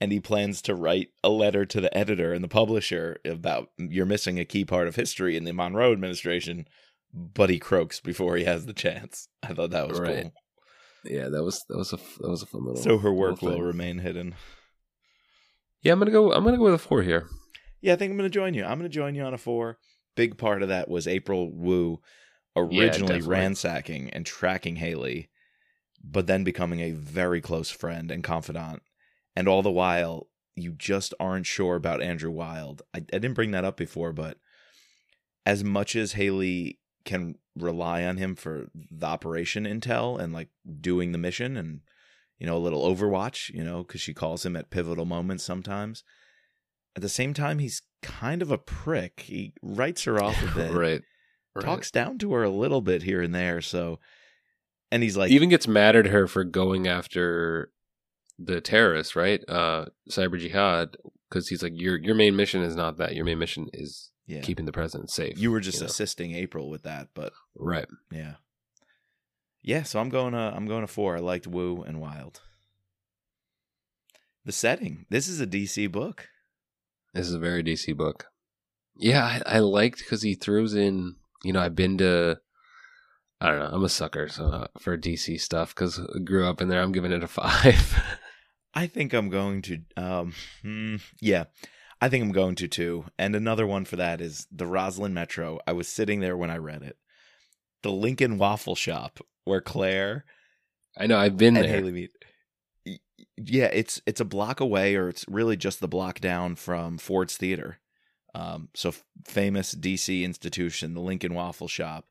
And 0.00 0.12
he 0.12 0.20
plans 0.20 0.60
to 0.62 0.74
write 0.74 1.08
a 1.24 1.30
letter 1.30 1.64
to 1.64 1.80
the 1.80 1.96
editor 1.96 2.32
and 2.34 2.44
the 2.44 2.48
publisher 2.48 3.18
about 3.24 3.70
you're 3.78 4.04
missing 4.04 4.38
a 4.38 4.44
key 4.44 4.64
part 4.64 4.88
of 4.88 4.96
history 4.96 5.36
in 5.36 5.44
the 5.44 5.52
Monroe 5.52 5.92
administration, 5.92 6.66
but 7.14 7.48
he 7.48 7.58
croaks 7.58 7.98
before 8.00 8.36
he 8.36 8.44
has 8.44 8.66
the 8.66 8.74
chance. 8.74 9.28
I 9.42 9.54
thought 9.54 9.70
that 9.70 9.88
was 9.88 9.98
Right. 9.98 10.22
cool. 10.24 10.32
Yeah, 11.04 11.28
that 11.28 11.42
was 11.42 11.64
that 11.68 11.78
was 11.78 11.92
a 11.92 11.96
that 12.20 12.28
was 12.28 12.42
a 12.42 12.46
fun 12.46 12.64
little. 12.66 12.82
So 12.82 12.98
her 12.98 13.12
work 13.12 13.40
will 13.40 13.62
remain 13.62 13.98
hidden. 13.98 14.34
Yeah, 15.82 15.92
I'm 15.92 15.98
gonna 15.98 16.10
go. 16.10 16.32
I'm 16.32 16.44
gonna 16.44 16.56
go 16.58 16.64
with 16.64 16.74
a 16.74 16.78
four 16.78 17.02
here. 17.02 17.28
Yeah, 17.80 17.92
I 17.92 17.96
think 17.96 18.10
I'm 18.10 18.16
going 18.16 18.28
to 18.28 18.34
join 18.34 18.54
you. 18.54 18.64
I'm 18.64 18.78
going 18.78 18.90
to 18.90 18.94
join 18.94 19.14
you 19.14 19.22
on 19.22 19.34
a 19.34 19.38
four. 19.38 19.78
Big 20.16 20.38
part 20.38 20.62
of 20.62 20.68
that 20.68 20.88
was 20.88 21.06
April 21.06 21.52
Wu 21.52 22.00
originally 22.56 22.88
definitely. 22.90 23.20
ransacking 23.28 24.10
and 24.10 24.24
tracking 24.26 24.76
Hayley, 24.76 25.28
but 26.02 26.26
then 26.26 26.42
becoming 26.42 26.80
a 26.80 26.92
very 26.92 27.40
close 27.40 27.70
friend 27.70 28.10
and 28.10 28.24
confidant. 28.24 28.82
And 29.36 29.46
all 29.48 29.62
the 29.62 29.70
while, 29.70 30.28
you 30.54 30.72
just 30.72 31.12
aren't 31.20 31.46
sure 31.46 31.76
about 31.76 32.02
Andrew 32.02 32.30
Wild. 32.30 32.82
I, 32.94 32.98
I 32.98 33.00
didn't 33.00 33.34
bring 33.34 33.50
that 33.50 33.64
up 33.64 33.76
before, 33.76 34.12
but 34.12 34.38
as 35.44 35.62
much 35.62 35.94
as 35.94 36.12
Hayley 36.12 36.80
can 37.04 37.36
rely 37.56 38.04
on 38.04 38.16
him 38.16 38.34
for 38.34 38.66
the 38.74 39.06
operation 39.06 39.64
intel 39.64 40.20
and 40.20 40.32
like 40.32 40.48
doing 40.80 41.12
the 41.12 41.18
mission 41.18 41.56
and 41.56 41.80
you 42.38 42.46
know 42.46 42.56
a 42.56 42.58
little 42.58 42.82
overwatch 42.82 43.48
you 43.54 43.64
know 43.64 43.82
because 43.82 44.00
she 44.00 44.12
calls 44.12 44.44
him 44.44 44.56
at 44.56 44.70
pivotal 44.70 45.06
moments 45.06 45.42
sometimes 45.42 46.04
at 46.96 47.02
the 47.02 47.08
same 47.08 47.32
time 47.32 47.58
he's 47.58 47.80
kind 48.02 48.42
of 48.42 48.50
a 48.50 48.58
prick 48.58 49.20
he 49.20 49.54
writes 49.62 50.04
her 50.04 50.22
off 50.22 50.42
a 50.42 50.54
bit 50.54 50.72
right. 50.72 51.02
right. 51.54 51.64
talks 51.64 51.90
down 51.90 52.18
to 52.18 52.32
her 52.34 52.42
a 52.42 52.50
little 52.50 52.82
bit 52.82 53.04
here 53.04 53.22
and 53.22 53.34
there 53.34 53.62
so 53.62 53.98
and 54.92 55.02
he's 55.02 55.16
like 55.16 55.30
even 55.30 55.48
gets 55.48 55.66
mad 55.66 55.96
at 55.96 56.06
her 56.06 56.26
for 56.26 56.44
going 56.44 56.86
after 56.86 57.70
the 58.38 58.60
terrorists, 58.60 59.16
right? 59.16 59.42
Uh, 59.48 59.86
cyber 60.10 60.38
jihad, 60.38 60.96
because 61.28 61.48
he's 61.48 61.62
like, 61.62 61.72
your 61.74 61.96
your 61.96 62.14
main 62.14 62.36
mission 62.36 62.62
is 62.62 62.76
not 62.76 62.98
that. 62.98 63.14
Your 63.14 63.24
main 63.24 63.38
mission 63.38 63.68
is 63.72 64.10
yeah 64.26 64.40
keeping 64.40 64.66
the 64.66 64.72
president 64.72 65.10
safe. 65.10 65.38
you 65.38 65.50
were 65.50 65.60
just 65.60 65.80
know? 65.80 65.86
assisting 65.86 66.34
april 66.34 66.68
with 66.68 66.82
that 66.82 67.08
but 67.14 67.32
right. 67.54 67.86
yeah 68.10 68.34
yeah 69.62 69.84
so 69.84 70.00
i'm 70.00 70.08
going 70.08 70.32
to 70.32 70.38
i'm 70.38 70.66
going 70.66 70.80
to 70.80 70.86
four 70.86 71.16
i 71.16 71.20
liked 71.20 71.46
Wu 71.46 71.82
and 71.82 72.00
wild 72.00 72.40
the 74.44 74.52
setting 74.52 75.06
this 75.10 75.28
is 75.28 75.40
a 75.40 75.46
dc 75.46 75.90
book 75.92 76.28
This 77.14 77.28
is 77.28 77.34
a 77.34 77.38
very 77.38 77.62
DC 77.62 77.96
book. 77.96 78.26
Yeah, 78.98 79.24
I, 79.24 79.56
I 79.56 79.58
liked 79.60 79.98
because 79.98 80.20
he 80.20 80.34
throws 80.34 80.74
in. 80.74 81.16
You 81.42 81.54
know, 81.54 81.60
I've 81.60 81.74
been 81.74 81.96
to. 81.98 82.40
I 83.40 83.48
don't 83.48 83.58
know. 83.58 83.70
I'm 83.72 83.84
a 83.84 83.88
sucker 83.88 84.28
so 84.28 84.44
uh, 84.44 84.66
for 84.78 84.98
DC 84.98 85.40
stuff 85.40 85.74
because 85.74 85.98
grew 86.24 86.46
up 86.46 86.60
in 86.60 86.68
there. 86.68 86.82
I'm 86.82 86.92
giving 86.92 87.12
it 87.12 87.22
a 87.22 87.28
five. 87.40 88.02
I 88.76 88.86
think 88.86 89.14
I'm 89.14 89.30
going 89.30 89.62
to 89.62 89.78
um 89.96 90.34
hmm, 90.62 90.96
yeah. 91.20 91.44
I 92.00 92.10
think 92.10 92.22
I'm 92.22 92.32
going 92.32 92.56
to 92.56 92.68
too. 92.68 93.06
And 93.18 93.34
another 93.34 93.66
one 93.66 93.86
for 93.86 93.96
that 93.96 94.20
is 94.20 94.46
the 94.52 94.66
Rosslyn 94.66 95.12
Metro. 95.12 95.58
I 95.66 95.72
was 95.72 95.88
sitting 95.88 96.20
there 96.20 96.36
when 96.36 96.50
I 96.50 96.58
read 96.58 96.82
it. 96.82 96.98
The 97.82 97.90
Lincoln 97.90 98.36
Waffle 98.36 98.74
Shop 98.76 99.18
where 99.44 99.62
Claire 99.62 100.26
I 100.98 101.06
know. 101.06 101.18
I've 101.18 101.36
been 101.36 101.54
there. 101.54 101.66
Hayley 101.66 101.92
meet. 101.92 102.10
Yeah, 103.38 103.70
it's 103.72 104.00
it's 104.06 104.20
a 104.20 104.26
block 104.26 104.60
away 104.60 104.94
or 104.94 105.08
it's 105.08 105.24
really 105.26 105.56
just 105.56 105.80
the 105.80 105.88
block 105.88 106.20
down 106.20 106.54
from 106.56 106.98
Ford's 106.98 107.38
Theater. 107.38 107.78
Um 108.34 108.68
so 108.74 108.90
f- 108.90 109.04
famous 109.26 109.74
DC 109.74 110.22
institution, 110.22 110.92
the 110.92 111.00
Lincoln 111.00 111.32
Waffle 111.32 111.68
Shop. 111.68 112.04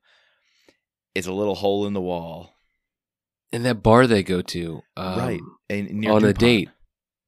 It's 1.14 1.28
a 1.28 1.34
little 1.34 1.56
hole 1.56 1.86
in 1.86 1.94
the 1.94 2.02
wall. 2.02 2.55
And 3.56 3.66
that 3.66 3.82
bar 3.82 4.06
they 4.06 4.22
go 4.22 4.42
to, 4.42 4.82
um, 4.98 5.18
right. 5.20 5.42
And 5.70 5.90
near 5.92 6.12
on 6.12 6.26
a 6.26 6.34
date 6.34 6.70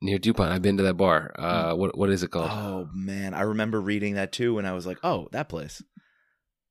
near 0.01 0.17
Dupont. 0.19 0.51
I've 0.51 0.61
been 0.61 0.78
to 0.78 0.84
that 0.84 0.95
bar. 0.95 1.32
Uh, 1.39 1.73
what 1.73 1.97
what 1.97 2.09
is 2.09 2.21
it 2.21 2.32
called? 2.32 2.51
Oh 2.51 2.89
man, 2.93 3.34
I 3.34 3.41
remember 3.41 3.80
reading 3.80 4.15
that 4.15 4.32
too, 4.34 4.57
and 4.57 4.67
I 4.67 4.73
was 4.73 4.86
like, 4.86 4.97
"Oh, 5.03 5.30
that 5.32 5.47
place." 5.47 5.82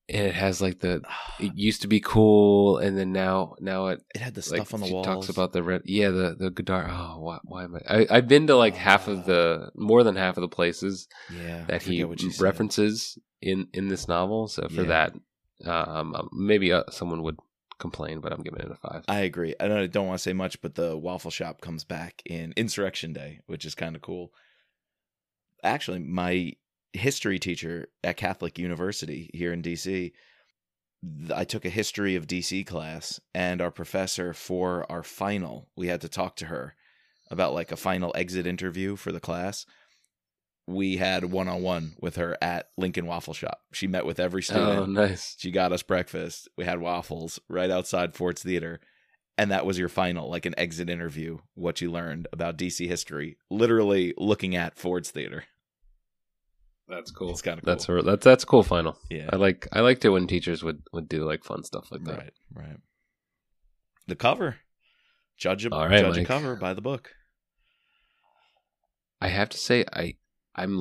And 0.08 0.26
it 0.26 0.34
has 0.34 0.60
like 0.60 0.80
the. 0.80 1.02
It 1.40 1.52
used 1.54 1.82
to 1.82 1.88
be 1.88 2.00
cool, 2.00 2.78
and 2.78 2.96
then 2.98 3.12
now 3.12 3.54
now 3.60 3.86
it 3.88 4.00
It 4.14 4.20
had 4.20 4.34
the 4.34 4.40
like 4.40 4.66
stuff 4.66 4.74
on 4.74 4.80
the 4.80 4.92
walls. 4.92 5.06
talks 5.06 5.28
about 5.30 5.52
the 5.52 5.62
red. 5.62 5.82
Yeah, 5.84 6.10
the 6.10 6.36
the 6.38 6.50
Godard. 6.50 6.90
Oh, 6.90 7.18
why, 7.20 7.38
why 7.44 7.64
am 7.64 7.76
I? 7.76 7.80
I? 8.00 8.06
I've 8.10 8.28
been 8.28 8.46
to 8.48 8.56
like 8.56 8.74
half 8.76 9.08
of 9.08 9.24
the 9.26 9.70
more 9.74 10.02
than 10.02 10.16
half 10.16 10.36
of 10.36 10.42
the 10.42 10.48
places 10.48 11.08
yeah 11.30 11.64
that 11.68 11.82
he 11.82 12.04
she 12.18 12.30
said. 12.30 12.42
references 12.42 13.18
in 13.42 13.68
in 13.72 13.88
this 13.88 14.06
novel. 14.06 14.48
So 14.48 14.68
for 14.68 14.82
Yeah. 14.82 15.08
that, 15.64 15.68
um, 15.70 16.28
maybe 16.32 16.72
uh, 16.72 16.84
someone 16.90 17.22
would 17.22 17.36
complain, 17.78 18.20
but 18.20 18.32
I'm 18.32 18.42
giving 18.42 18.60
it 18.60 18.70
a 18.70 18.74
five. 18.74 19.04
I 19.08 19.20
agree. 19.20 19.54
I 19.60 19.68
don't, 19.68 19.78
I 19.78 19.86
don't 19.86 20.06
want 20.06 20.18
to 20.18 20.22
say 20.22 20.32
much, 20.32 20.60
but 20.60 20.74
the 20.74 20.96
waffle 20.96 21.30
shop 21.30 21.60
comes 21.60 21.84
back 21.84 22.22
in 22.24 22.52
Insurrection 22.56 23.12
Day, 23.12 23.40
which 23.46 23.64
is 23.64 23.74
kind 23.74 23.96
of 23.96 24.02
cool. 24.02 24.32
Actually, 25.62 25.98
my 26.00 26.52
history 26.92 27.38
teacher 27.38 27.88
at 28.02 28.16
Catholic 28.16 28.58
University 28.58 29.30
here 29.34 29.52
in 29.52 29.62
DC, 29.62 30.12
I 31.34 31.44
took 31.44 31.64
a 31.64 31.70
history 31.70 32.16
of 32.16 32.26
DC 32.26 32.66
class, 32.66 33.20
and 33.34 33.60
our 33.60 33.70
professor 33.70 34.32
for 34.32 34.90
our 34.90 35.02
final, 35.02 35.68
we 35.76 35.88
had 35.88 36.00
to 36.00 36.08
talk 36.08 36.36
to 36.36 36.46
her 36.46 36.74
about 37.30 37.54
like 37.54 37.72
a 37.72 37.76
final 37.76 38.12
exit 38.14 38.46
interview 38.46 38.96
for 38.96 39.12
the 39.12 39.20
class. 39.20 39.66
We 40.66 40.96
had 40.96 41.24
one 41.26 41.48
on 41.48 41.62
one 41.62 41.94
with 42.00 42.16
her 42.16 42.36
at 42.42 42.70
Lincoln 42.76 43.06
Waffle 43.06 43.34
Shop. 43.34 43.60
She 43.72 43.86
met 43.86 44.04
with 44.04 44.18
every 44.18 44.40
oh, 44.40 44.42
student. 44.42 44.78
Oh, 44.78 44.86
nice. 44.86 45.36
She 45.38 45.50
got 45.50 45.72
us 45.72 45.82
breakfast. 45.82 46.48
We 46.56 46.64
had 46.64 46.80
waffles 46.80 47.38
right 47.48 47.70
outside 47.70 48.14
Ford's 48.14 48.42
Theater. 48.42 48.80
And 49.38 49.50
that 49.50 49.66
was 49.66 49.78
your 49.78 49.88
final, 49.88 50.30
like 50.30 50.46
an 50.46 50.54
exit 50.58 50.88
interview, 50.88 51.38
what 51.54 51.80
you 51.80 51.92
learned 51.92 52.26
about 52.32 52.56
DC 52.56 52.88
history, 52.88 53.36
literally 53.50 54.14
looking 54.16 54.56
at 54.56 54.78
Ford's 54.78 55.10
Theater. 55.10 55.44
That's 56.88 57.10
cool. 57.10 57.30
It's 57.30 57.42
kinda 57.42 57.62
cool. 57.62 57.72
That's 57.72 57.88
a, 57.88 58.02
that's 58.02 58.24
that's 58.24 58.44
cool. 58.44 58.62
Final. 58.62 58.96
Yeah. 59.10 59.30
I 59.32 59.36
like 59.36 59.66
I 59.72 59.80
liked 59.80 60.04
it 60.04 60.10
when 60.10 60.26
teachers 60.26 60.62
would 60.62 60.82
would 60.92 61.08
do 61.08 61.24
like 61.24 61.44
fun 61.44 61.64
stuff 61.64 61.90
like 61.90 62.04
that. 62.04 62.18
Right, 62.18 62.32
right. 62.54 62.76
The 64.06 64.14
cover. 64.14 64.56
Judge 65.36 65.66
a, 65.66 65.70
All 65.70 65.86
right, 65.86 66.00
judge 66.00 66.18
a 66.18 66.24
cover 66.24 66.56
by 66.56 66.72
the 66.72 66.80
book. 66.80 67.10
I 69.20 69.28
have 69.28 69.48
to 69.50 69.58
say 69.58 69.84
I 69.92 70.14
I'm 70.56 70.80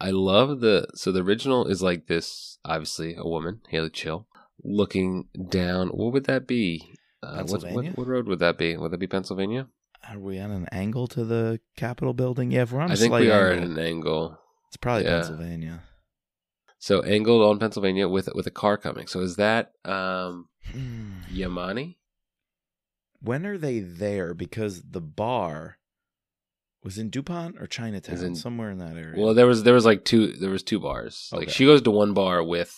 I 0.00 0.10
love 0.10 0.60
the 0.60 0.88
so 0.94 1.12
the 1.12 1.22
original 1.22 1.66
is 1.66 1.82
like 1.82 2.06
this 2.06 2.58
obviously 2.64 3.14
a 3.16 3.24
woman 3.24 3.60
Hayley 3.68 3.90
Chill 3.90 4.26
looking 4.64 5.28
down 5.48 5.88
what 5.88 6.12
would 6.12 6.24
that 6.24 6.46
be 6.46 6.92
uh, 7.22 7.42
what, 7.44 7.50
what 7.50 7.60
Pennsylvania? 7.62 7.92
what 7.94 8.06
road 8.08 8.26
would 8.26 8.38
that 8.40 8.58
be 8.58 8.76
would 8.76 8.90
that 8.90 8.98
be 8.98 9.06
Pennsylvania 9.06 9.68
Are 10.10 10.18
we 10.18 10.38
on 10.38 10.50
an 10.50 10.66
angle 10.72 11.06
to 11.08 11.24
the 11.24 11.60
Capitol 11.76 12.14
building? 12.14 12.50
Yeah, 12.50 12.62
if 12.62 12.72
we're 12.72 12.80
on 12.80 12.90
a 12.90 12.94
I 12.94 12.96
think 12.96 13.14
we 13.14 13.30
are 13.30 13.52
at 13.52 13.62
an 13.62 13.78
angle 13.78 14.38
it's 14.68 14.76
probably 14.76 15.04
yeah. 15.04 15.20
Pennsylvania. 15.20 15.82
so 16.78 17.02
angled 17.02 17.42
on 17.48 17.58
Pennsylvania 17.58 18.08
with 18.08 18.28
with 18.34 18.46
a 18.46 18.50
car 18.50 18.76
coming 18.76 19.06
so 19.06 19.20
is 19.20 19.36
that 19.36 19.72
um 19.84 20.48
Hmm. 20.72 21.20
Yamani 21.32 21.94
When 23.20 23.46
are 23.46 23.56
they 23.58 23.78
there? 23.78 24.34
Because 24.34 24.82
the 24.82 25.00
bar 25.00 25.78
was 26.86 26.96
in 26.98 27.10
DuPont 27.10 27.56
or 27.60 27.66
Chinatown, 27.66 28.24
in- 28.24 28.34
somewhere 28.34 28.70
in 28.70 28.78
that 28.78 28.96
area. 28.96 29.14
well 29.22 29.34
there 29.34 29.46
was 29.46 29.62
there 29.64 29.74
was 29.74 29.84
like 29.84 30.04
two 30.04 30.32
there 30.32 30.50
was 30.50 30.62
two 30.62 30.80
bars 30.80 31.28
like 31.32 31.50
she 31.50 31.66
goes 31.66 31.82
to 31.82 31.90
one 31.90 32.14
bar 32.14 32.42
with 32.42 32.74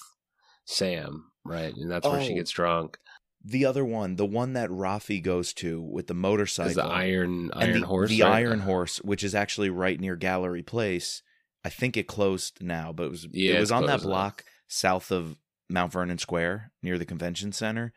Sam 0.65 1.31
right 1.45 1.75
and 1.75 1.91
that's 1.91 2.07
where 2.07 2.23
she 2.23 2.33
Oh. 2.33 2.37
gets 2.37 2.51
drunk 2.51 2.99
The 3.45 3.65
other 3.67 3.85
one, 3.85 4.17
the 4.17 4.27
one 4.27 4.55
that 4.55 4.69
Rafi 4.69 5.23
goes 5.23 5.53
to 5.55 5.81
with 5.81 6.09
the 6.09 6.15
motorcycle, 6.15 6.71
is 6.71 6.75
the 6.77 6.85
iron 6.85 7.51
iron 7.55 7.81
the, 7.83 7.87
horse 7.87 8.11
the 8.11 8.23
right? 8.23 8.33
Iron 8.45 8.59
uh-huh. 8.61 8.67
Horse, 8.67 8.99
which 8.99 9.23
is 9.23 9.35
actually 9.35 9.71
right 9.71 9.99
near 10.01 10.17
Gallery 10.17 10.63
Place. 10.65 11.23
I 11.65 11.71
think 11.71 11.97
it 11.97 12.09
closed 12.09 12.63
now, 12.63 12.93
but 12.93 13.05
it 13.05 13.11
was 13.11 13.27
Yeah, 13.33 13.55
it 13.57 13.61
was 13.61 13.71
on 13.73 13.83
that 13.87 14.01
closed 14.01 14.05
now. 14.07 14.11
block 14.11 14.45
south 14.67 15.11
of 15.13 15.37
Mount 15.71 15.93
Vernon 15.93 16.19
Square 16.19 16.73
near 16.83 16.99
the 16.99 17.07
convention 17.07 17.53
center, 17.53 17.93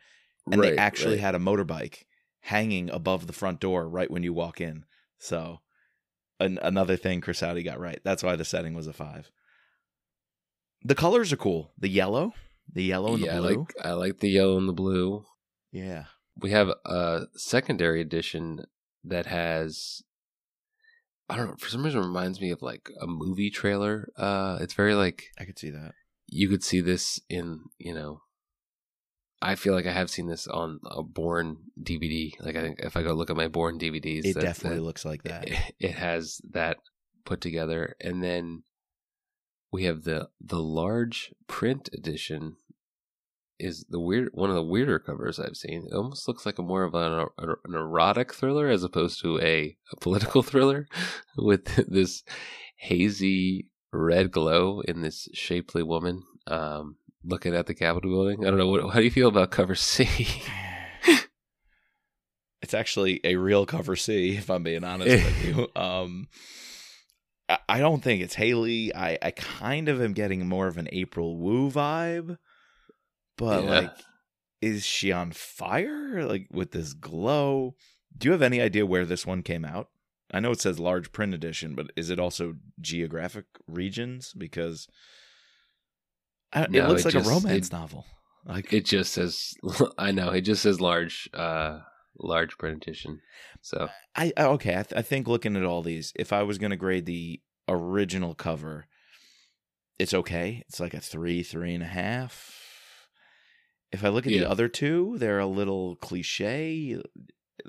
and 0.50 0.60
Right, 0.60 0.70
they 0.72 0.76
actually 0.78 1.14
right. 1.16 1.20
had 1.26 1.34
a 1.34 1.38
motorbike, 1.38 2.04
hanging 2.42 2.88
above 2.90 3.26
the 3.26 3.32
front 3.32 3.60
door 3.60 3.88
right 3.88 4.10
when 4.10 4.22
you 4.22 4.32
walk 4.32 4.60
in. 4.60 4.84
So, 5.18 5.58
an- 6.42 6.58
another 6.62 6.96
thing 6.96 7.20
Chris 7.20 7.40
Hauty 7.40 7.64
got 7.64 7.80
right. 7.80 8.00
That's 8.04 8.22
why 8.22 8.36
the 8.36 8.44
setting 8.44 8.74
was 8.74 8.86
a 8.86 8.92
five. 8.92 9.30
The 10.84 10.94
colors 10.94 11.32
are 11.32 11.36
cool. 11.36 11.72
The 11.78 11.88
yellow, 11.88 12.32
the 12.72 12.82
yellow 12.82 13.14
and 13.14 13.22
yeah, 13.24 13.32
the 13.32 13.36
I 13.38 13.40
blue. 13.40 13.58
like 13.58 13.86
I 13.86 13.92
like 13.92 14.18
the 14.18 14.30
yellow 14.30 14.58
and 14.58 14.68
the 14.68 14.72
blue. 14.72 15.24
yeah, 15.70 16.04
We 16.40 16.50
have 16.50 16.68
a 16.84 17.26
secondary 17.34 18.00
edition 18.00 18.64
that 19.04 19.26
has 19.26 20.02
I 21.28 21.36
don't 21.36 21.46
know, 21.48 21.56
for 21.58 21.68
some 21.68 21.84
reason 21.84 22.00
it 22.02 22.06
reminds 22.06 22.40
me 22.40 22.50
of 22.50 22.62
like 22.62 22.88
a 23.00 23.06
movie 23.06 23.50
trailer. 23.50 24.08
Uh 24.16 24.58
it's 24.60 24.74
very 24.74 24.94
like 24.94 25.24
I 25.38 25.44
could 25.44 25.58
see 25.58 25.70
that. 25.70 25.92
you 26.28 26.48
could 26.48 26.64
see 26.64 26.80
this 26.80 27.20
in, 27.28 27.60
you 27.78 27.94
know, 27.94 28.20
I 29.42 29.54
feel 29.56 29.74
like 29.74 29.86
I 29.86 29.92
have 29.92 30.08
seen 30.10 30.26
this 30.28 30.46
on 30.46 30.80
a 30.86 31.02
Bourne 31.02 31.56
DVD. 31.82 32.32
Like 32.40 32.56
I 32.56 32.62
think 32.62 32.78
if 32.80 32.96
I 32.96 33.02
go 33.02 33.12
look 33.12 33.30
at 33.30 33.36
my 33.36 33.48
Bourne 33.48 33.78
DVDs, 33.78 34.24
It 34.24 34.40
definitely 34.40 34.78
that- 34.78 34.84
looks 34.84 35.04
like 35.04 35.24
that. 35.24 35.48
it, 35.48 35.74
it 35.80 35.92
has 35.92 36.40
that 36.50 36.78
put 37.24 37.40
together 37.40 37.94
and 38.00 38.22
then 38.22 38.62
we 39.70 39.84
have 39.84 40.02
the 40.04 40.28
the 40.40 40.60
large 40.60 41.32
print 41.46 41.88
edition 41.92 42.56
is 43.58 43.84
the 43.88 44.00
weird 44.00 44.28
one 44.32 44.50
of 44.50 44.56
the 44.56 44.62
weirder 44.62 44.98
covers 44.98 45.38
I've 45.38 45.56
seen. 45.56 45.86
It 45.86 45.94
almost 45.94 46.26
looks 46.26 46.44
like 46.44 46.58
a 46.58 46.62
more 46.62 46.82
of 46.82 46.94
an, 46.94 47.26
an 47.38 47.74
erotic 47.74 48.34
thriller 48.34 48.68
as 48.68 48.82
opposed 48.82 49.20
to 49.22 49.38
a, 49.40 49.76
a 49.92 49.96
political 50.00 50.42
thriller 50.50 50.88
with 51.36 51.64
this 51.88 52.24
hazy 52.76 53.68
red 53.92 54.30
glow 54.32 54.80
in 54.80 55.02
this 55.02 55.28
shapely 55.32 55.82
woman 55.82 56.22
um, 56.48 56.96
looking 57.24 57.54
at 57.54 57.66
the 57.66 57.74
Capitol 57.74 58.10
building. 58.10 58.44
I 58.46 58.50
don't 58.50 58.58
know 58.58 58.68
what 58.68 58.90
how 58.92 58.98
do 58.98 59.04
you 59.04 59.10
feel 59.10 59.28
about 59.28 59.50
cover 59.50 59.74
C? 59.74 60.08
it's 62.62 62.74
actually 62.74 63.20
a 63.24 63.36
real 63.36 63.66
cover 63.66 63.96
C, 63.96 64.36
if 64.36 64.50
I'm 64.50 64.62
being 64.62 64.84
honest 64.84 65.24
with 65.24 65.44
you. 65.44 65.68
Um, 65.76 66.28
I- 67.48 67.58
I 67.68 67.78
don't 67.80 68.02
think 68.02 68.22
it's 68.22 68.34
Hayley. 68.36 68.94
I, 68.94 69.18
I 69.20 69.30
kind 69.32 69.88
of 69.88 70.00
am 70.00 70.12
getting 70.12 70.46
more 70.46 70.68
of 70.68 70.78
an 70.78 70.88
April 70.92 71.36
Wu 71.36 71.70
vibe, 71.70 72.38
but 73.36 73.64
Yeah. 73.64 73.70
like, 73.70 73.90
is 74.60 74.84
she 74.86 75.10
on 75.12 75.32
fire? 75.32 76.24
Like 76.24 76.46
with 76.52 76.70
this 76.70 76.92
glow? 76.92 77.74
Do 78.16 78.28
you 78.28 78.32
have 78.32 78.42
any 78.42 78.60
idea 78.60 78.86
where 78.86 79.04
this 79.04 79.26
one 79.26 79.42
came 79.42 79.64
out? 79.64 79.88
I 80.32 80.40
know 80.40 80.50
it 80.52 80.60
says 80.60 80.78
large 80.78 81.12
print 81.12 81.34
edition, 81.34 81.74
but 81.74 81.90
is 81.96 82.08
it 82.10 82.18
also 82.20 82.54
geographic 82.80 83.44
regions? 83.66 84.32
Because 84.36 84.86
I, 86.52 86.62
it 86.64 86.70
looks 86.72 87.02
it 87.02 87.06
like 87.06 87.14
just- 87.14 87.26
a 87.26 87.30
romance 87.30 87.66
it- 87.68 87.72
novel. 87.72 88.06
Like 88.44 88.72
It 88.72 88.84
just 88.86 89.12
says 89.12 89.54
I 89.98 90.10
know 90.10 90.30
it 90.30 90.40
just 90.40 90.62
says 90.62 90.80
large 90.80 91.30
uh 91.32 91.78
large 92.18 92.58
print 92.58 92.82
edition. 92.82 93.20
So 93.60 93.88
I 94.16 94.32
I- 94.36 94.44
okay. 94.44 94.72
I, 94.72 94.82
th- 94.82 94.94
I 94.96 95.02
think 95.02 95.28
looking 95.28 95.56
at 95.56 95.64
all 95.64 95.82
these, 95.82 96.12
if 96.16 96.32
I 96.32 96.42
was 96.42 96.58
going 96.58 96.70
to 96.72 96.76
grade 96.76 97.06
the 97.06 97.40
original 97.68 98.34
cover, 98.34 98.86
it's 99.98 100.12
okay. 100.12 100.64
It's 100.68 100.80
like 100.80 100.92
a 100.94 101.00
three, 101.00 101.42
three 101.44 101.72
and 101.74 101.84
a 101.84 101.86
half. 101.86 102.58
If 103.92 104.04
I 104.04 104.08
look 104.08 104.26
at 104.26 104.30
the 104.30 104.48
other 104.50 104.68
two, 104.68 105.16
they're 105.18 105.38
a 105.38 105.46
little 105.46 105.96
cliche, 105.96 107.00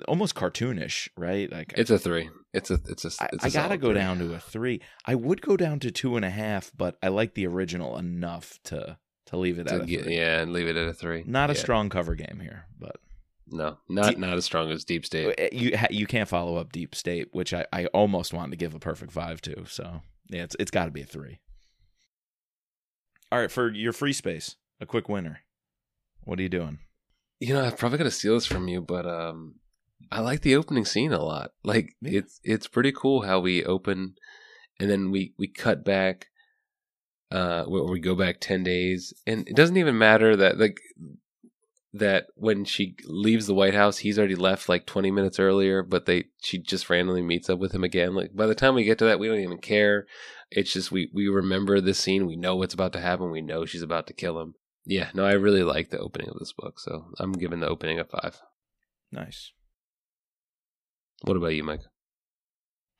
almost 0.08 0.34
cartoonish, 0.34 1.08
right? 1.16 1.50
Like 1.50 1.74
it's 1.76 1.90
a 1.90 1.98
three. 1.98 2.30
It's 2.52 2.70
a 2.70 2.78
it's 2.88 3.04
a 3.04 3.22
I, 3.22 3.28
it's 3.32 3.44
a 3.44 3.46
I 3.46 3.50
gotta 3.50 3.76
go 3.76 3.88
three. 3.88 3.94
down 3.94 4.18
to 4.18 4.34
a 4.34 4.38
three. 4.40 4.80
I 5.06 5.14
would 5.14 5.40
go 5.42 5.56
down 5.56 5.80
to 5.80 5.90
two 5.90 6.16
and 6.16 6.24
a 6.24 6.30
half, 6.30 6.72
but 6.76 6.96
I 7.02 7.08
like 7.08 7.34
the 7.34 7.46
original 7.46 7.96
enough 7.98 8.58
to 8.64 8.98
to 9.26 9.36
leave 9.36 9.58
it 9.58 9.68
To 9.68 9.76
at 9.76 9.80
a 9.82 9.86
get- 9.86 10.04
three. 10.04 10.16
yeah, 10.16 10.40
and 10.40 10.52
leave 10.52 10.66
it 10.68 10.76
at 10.76 10.86
a 10.88 10.92
three. 10.94 11.24
Not 11.26 11.50
a 11.50 11.54
strong 11.54 11.88
cover 11.88 12.14
game 12.14 12.40
here, 12.40 12.66
but 12.78 12.96
No, 13.50 13.78
not 13.88 14.18
not 14.18 14.36
as 14.36 14.44
strong 14.44 14.70
as 14.70 14.84
Deep 14.84 15.04
State. 15.06 15.38
Uh, 15.40 15.48
you 15.52 15.76
you 15.90 16.06
can't 16.06 16.28
follow 16.28 16.56
up 16.56 16.72
Deep 16.72 16.94
State, 16.94 17.28
which 17.32 17.52
I, 17.54 17.66
I 17.72 17.86
almost 17.86 18.32
wanted 18.32 18.50
to 18.52 18.56
give 18.56 18.74
a 18.74 18.78
perfect 18.78 19.12
five 19.12 19.40
to. 19.42 19.64
So 19.66 20.02
yeah, 20.28 20.42
it's 20.44 20.56
it's 20.58 20.70
got 20.70 20.86
to 20.86 20.90
be 20.90 21.02
a 21.02 21.06
three. 21.06 21.40
All 23.32 23.40
right, 23.40 23.50
for 23.50 23.70
your 23.72 23.92
free 23.92 24.12
space, 24.12 24.56
a 24.80 24.86
quick 24.86 25.08
winner. 25.08 25.40
What 26.24 26.38
are 26.38 26.42
you 26.42 26.48
doing? 26.48 26.78
You 27.40 27.54
know, 27.54 27.64
I'm 27.64 27.72
probably 27.72 27.98
gonna 27.98 28.10
steal 28.10 28.34
this 28.34 28.46
from 28.46 28.68
you, 28.68 28.80
but 28.80 29.06
um, 29.06 29.56
I 30.10 30.20
like 30.20 30.42
the 30.42 30.56
opening 30.56 30.84
scene 30.84 31.12
a 31.12 31.22
lot. 31.22 31.50
Like 31.62 31.94
it's 32.02 32.40
it's 32.42 32.68
pretty 32.68 32.92
cool 32.92 33.22
how 33.22 33.40
we 33.40 33.64
open, 33.64 34.14
and 34.78 34.90
then 34.90 35.10
we 35.10 35.34
we 35.38 35.48
cut 35.48 35.84
back. 35.84 36.28
Uh, 37.30 37.64
where 37.64 37.82
we 37.82 37.98
go 37.98 38.14
back 38.14 38.36
ten 38.40 38.62
days, 38.62 39.12
and 39.26 39.48
it 39.48 39.56
doesn't 39.56 39.76
even 39.76 39.98
matter 39.98 40.36
that 40.36 40.58
like 40.58 40.78
that 41.94 42.26
when 42.34 42.64
she 42.64 42.96
leaves 43.06 43.46
the 43.46 43.54
White 43.54 43.74
House, 43.74 43.98
he's 43.98 44.18
already 44.18 44.34
left 44.34 44.68
like 44.68 44.84
20 44.84 45.12
minutes 45.12 45.38
earlier, 45.38 45.82
but 45.82 46.06
they 46.06 46.24
she 46.42 46.58
just 46.58 46.90
randomly 46.90 47.22
meets 47.22 47.48
up 47.48 47.60
with 47.60 47.72
him 47.72 47.84
again. 47.84 48.14
Like 48.14 48.34
by 48.34 48.46
the 48.46 48.54
time 48.54 48.74
we 48.74 48.82
get 48.84 48.98
to 48.98 49.04
that, 49.06 49.20
we 49.20 49.28
don't 49.28 49.40
even 49.40 49.58
care. 49.58 50.06
It's 50.50 50.72
just 50.72 50.90
we 50.90 51.08
we 51.14 51.28
remember 51.28 51.80
this 51.80 52.00
scene. 52.00 52.26
We 52.26 52.36
know 52.36 52.56
what's 52.56 52.74
about 52.74 52.92
to 52.94 53.00
happen. 53.00 53.30
We 53.30 53.40
know 53.40 53.64
she's 53.64 53.82
about 53.82 54.08
to 54.08 54.12
kill 54.12 54.40
him. 54.40 54.54
Yeah, 54.84 55.10
no, 55.14 55.24
I 55.24 55.32
really 55.32 55.62
like 55.62 55.90
the 55.90 55.98
opening 55.98 56.28
of 56.28 56.38
this 56.38 56.52
book, 56.52 56.78
so 56.78 57.06
I'm 57.18 57.32
giving 57.32 57.60
the 57.60 57.68
opening 57.68 57.98
a 57.98 58.04
five. 58.04 58.40
Nice. 59.10 59.52
What 61.24 61.36
about 61.36 61.48
you, 61.54 61.64
Mike? 61.64 61.80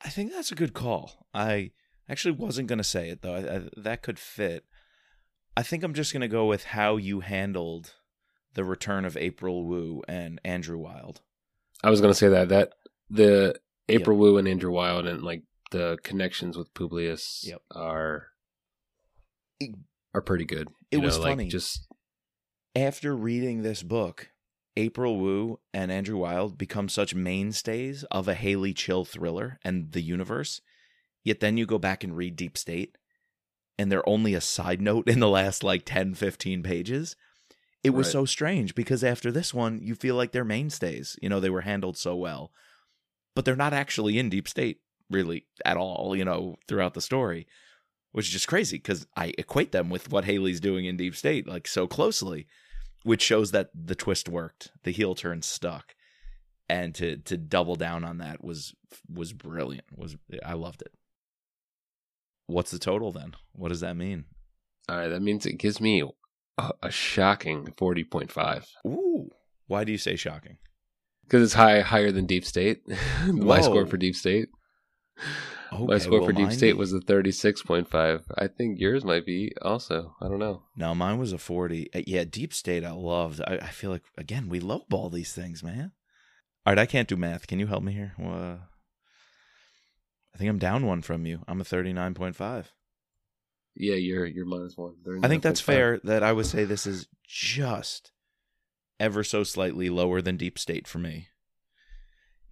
I 0.05 0.09
think 0.09 0.33
that's 0.33 0.53
a 0.53 0.57
good 0.57 0.75
call. 0.75 1.27
I 1.33 1.71
actually 2.09 2.33
wasn't 2.33 2.69
going 2.69 2.79
to 2.79 2.85
say 2.85 3.09
it 3.09 3.23
though. 3.23 3.35
I, 3.35 3.57
I, 3.57 3.63
that 3.77 4.03
could 4.03 4.19
fit. 4.19 4.65
I 5.57 5.63
think 5.63 5.83
I'm 5.83 5.95
just 5.95 6.13
going 6.13 6.21
to 6.23 6.29
go 6.29 6.47
with 6.47 6.65
how 6.65 6.97
you 6.97 7.21
handled 7.21 7.95
the 8.55 8.65
return 8.65 9.05
of 9.05 9.17
April 9.17 9.65
Wu 9.65 10.03
and 10.09 10.41
Andrew 10.45 10.79
Wild. 10.79 11.21
I 11.83 11.91
was 11.91 12.01
gonna 12.01 12.15
say 12.15 12.29
that 12.29 12.49
that 12.49 12.73
the 13.11 13.59
April 13.89 14.17
Wu 14.17 14.39
and 14.39 14.49
Andrew 14.49 14.71
Wild 14.71 15.07
and 15.07 15.23
like 15.23 15.43
the 15.71 15.99
connections 16.03 16.57
with 16.57 16.73
Publius 16.73 17.45
Yep. 17.47 17.61
are 17.73 18.29
are 20.15 20.23
pretty 20.23 20.45
good. 20.45 20.69
it 20.91 20.97
You 20.99 21.03
was 21.03 21.17
know, 21.19 21.25
like, 21.25 21.33
funny. 21.33 21.49
Just 21.49 21.87
after 22.77 23.15
reading 23.15 23.63
this 23.63 23.83
book, 23.83 24.31
April 24.77 25.19
Wu 25.19 25.61
and 25.73 25.93
Andrew 25.93 26.19
Wild 26.19 26.59
become 26.59 26.89
such 26.89 27.15
mainstays 27.15 28.05
of 28.11 28.27
a 28.27 28.35
Hayley 28.35 28.73
Chill 28.75 29.05
thriller 29.05 29.59
and 29.65 29.93
the 29.93 30.01
universe. 30.03 30.61
Yet 31.23 31.41
then 31.41 31.57
you 31.57 31.65
go 31.67 31.79
back 31.79 32.03
and 32.05 32.17
read 32.17 32.37
Deep 32.37 32.59
State, 32.59 32.97
and 33.79 33.91
they're 33.91 34.09
only 34.09 34.35
a 34.35 34.41
side 34.41 34.81
note 34.81 35.09
in 35.09 35.21
the 35.21 35.29
last 35.29 35.63
like 35.65 35.85
10, 35.85 36.15
15 36.15 36.63
pages. 36.63 37.17
It 37.83 37.91
was 37.91 38.09
Right. 38.09 38.13
so 38.13 38.25
strange 38.25 38.75
because 38.75 39.05
after 39.05 39.31
this 39.31 39.53
one, 39.55 39.81
you 39.83 39.95
feel 39.95 40.17
like 40.17 40.33
they're 40.33 40.45
mainstays. 40.45 41.17
You 41.23 41.29
know, 41.29 41.39
they 41.41 41.51
were 41.51 41.61
handled 41.63 41.97
so 41.97 42.17
well, 42.17 42.51
but 43.35 43.45
they're 43.45 43.57
not 43.57 43.73
actually 43.75 44.19
in 44.19 44.29
Deep 44.31 44.49
State 44.49 44.81
really 45.11 45.47
at 45.65 45.77
all, 45.77 46.17
you 46.17 46.25
know, 46.25 46.57
throughout 46.67 46.95
the 46.95 47.01
story, 47.01 47.47
which 48.13 48.27
is 48.27 48.33
just 48.33 48.49
crazy 48.49 48.79
because 48.79 49.07
I 49.17 49.35
equate 49.39 49.73
them 49.73 49.91
with 49.91 50.11
what 50.11 50.25
Hayley's 50.25 50.61
doing 50.61 50.87
in 50.87 50.97
Deep 50.97 51.15
State 51.15 51.47
like 51.47 51.69
so 51.69 51.87
closely, 51.87 52.47
which 53.05 53.23
shows 53.23 53.53
that 53.53 53.71
the 53.75 53.95
twist 53.95 54.29
worked, 54.29 54.73
the 54.83 54.91
heel 54.91 55.15
turn 55.15 55.43
stuck, 55.43 55.95
and 56.69 56.95
to 56.97 57.19
to 57.19 57.37
double 57.37 57.77
down 57.77 58.03
on 58.05 58.19
that 58.19 58.43
was 58.43 58.75
was 59.09 59.33
brilliant. 59.33 59.87
Was 59.97 60.17
I 60.45 60.55
loved 60.55 60.83
it. 60.83 60.93
What's 62.47 62.73
the 62.73 62.79
total 62.79 63.13
then? 63.13 63.35
What 63.53 63.69
does 63.69 63.81
that 63.81 63.97
mean? 63.97 64.25
all 64.89 64.97
right. 64.97 65.09
That 65.09 65.23
means 65.23 65.47
it 65.47 65.59
gives 65.59 65.81
me 65.81 66.03
a, 66.59 66.71
a 66.83 66.91
shocking 66.91 67.73
forty 67.79 68.05
point 68.05 68.31
five 68.31 68.67
Ooh, 68.87 69.31
why 69.67 69.85
do 69.85 69.93
you 69.93 69.99
say 69.99 70.17
shocking? 70.17 70.59
because 71.27 71.43
it's 71.43 71.55
high 71.55 71.81
higher 71.81 72.13
than 72.13 72.27
Deep 72.27 72.45
State. 72.45 72.83
My 73.27 73.61
score 73.61 73.87
for 73.87 73.97
Deep 73.97 74.15
State. 74.15 74.49
My 75.81 75.99
score 75.99 76.21
well, 76.21 76.29
for 76.29 76.33
Deep 76.33 76.53
State 76.53 76.77
was 76.77 76.93
a 76.93 77.01
thirty 77.01 77.33
six 77.33 77.63
point 77.63 77.89
five. 77.89 78.25
I 78.37 78.47
think 78.47 78.79
yours 78.81 79.05
might 79.05 79.27
be 79.27 79.53
also. 79.63 80.15
I 80.21 80.29
don't 80.29 80.39
know. 80.39 80.63
No, 80.77 80.95
mine 80.95 81.19
was 81.19 81.33
a 81.33 81.39
40. 81.39 81.91
Uh, 81.95 82.01
Yeah, 82.07 82.25
Deep 82.25 82.53
State 82.55 82.85
I 82.85 82.93
loved. 82.93 83.41
I, 83.47 83.57
I 83.57 83.69
feel 83.69 83.91
like, 83.91 84.05
again, 84.17 84.49
we 84.49 84.61
lowball 84.61 85.13
these 85.13 85.33
things, 85.33 85.63
man. 85.63 85.93
All 86.67 86.73
right, 86.73 86.79
I 86.79 86.87
can't 86.87 87.09
do 87.09 87.17
math. 87.17 87.47
Can 87.47 87.59
you 87.59 87.67
help 87.67 87.83
me 87.83 87.93
here? 87.93 88.15
Uh, 88.19 88.57
I 90.35 90.39
think 90.39 90.51
I'm 90.51 90.59
down 90.59 90.87
one 90.87 91.03
from 91.03 91.27
you. 91.27 91.45
I'm 91.47 91.61
a 91.61 91.65
39.5. 91.65 92.67
Yeah, 93.77 93.95
you're 93.95 94.27
you're 94.27 94.47
minus 94.47 94.77
one. 94.77 94.95
I 95.23 95.29
think 95.29 95.43
that's 95.43 95.61
39.5. 95.61 95.65
fair 95.65 96.01
that 96.05 96.23
I 96.23 96.33
would 96.33 96.47
say 96.47 96.65
this 96.65 96.87
is 96.87 97.09
just 97.27 98.13
ever 99.01 99.25
so 99.25 99.43
slightly 99.43 99.91
lower 99.91 100.23
than 100.23 100.37
Deep 100.37 100.59
State 100.59 100.87
for 100.87 100.99
me. 100.99 101.29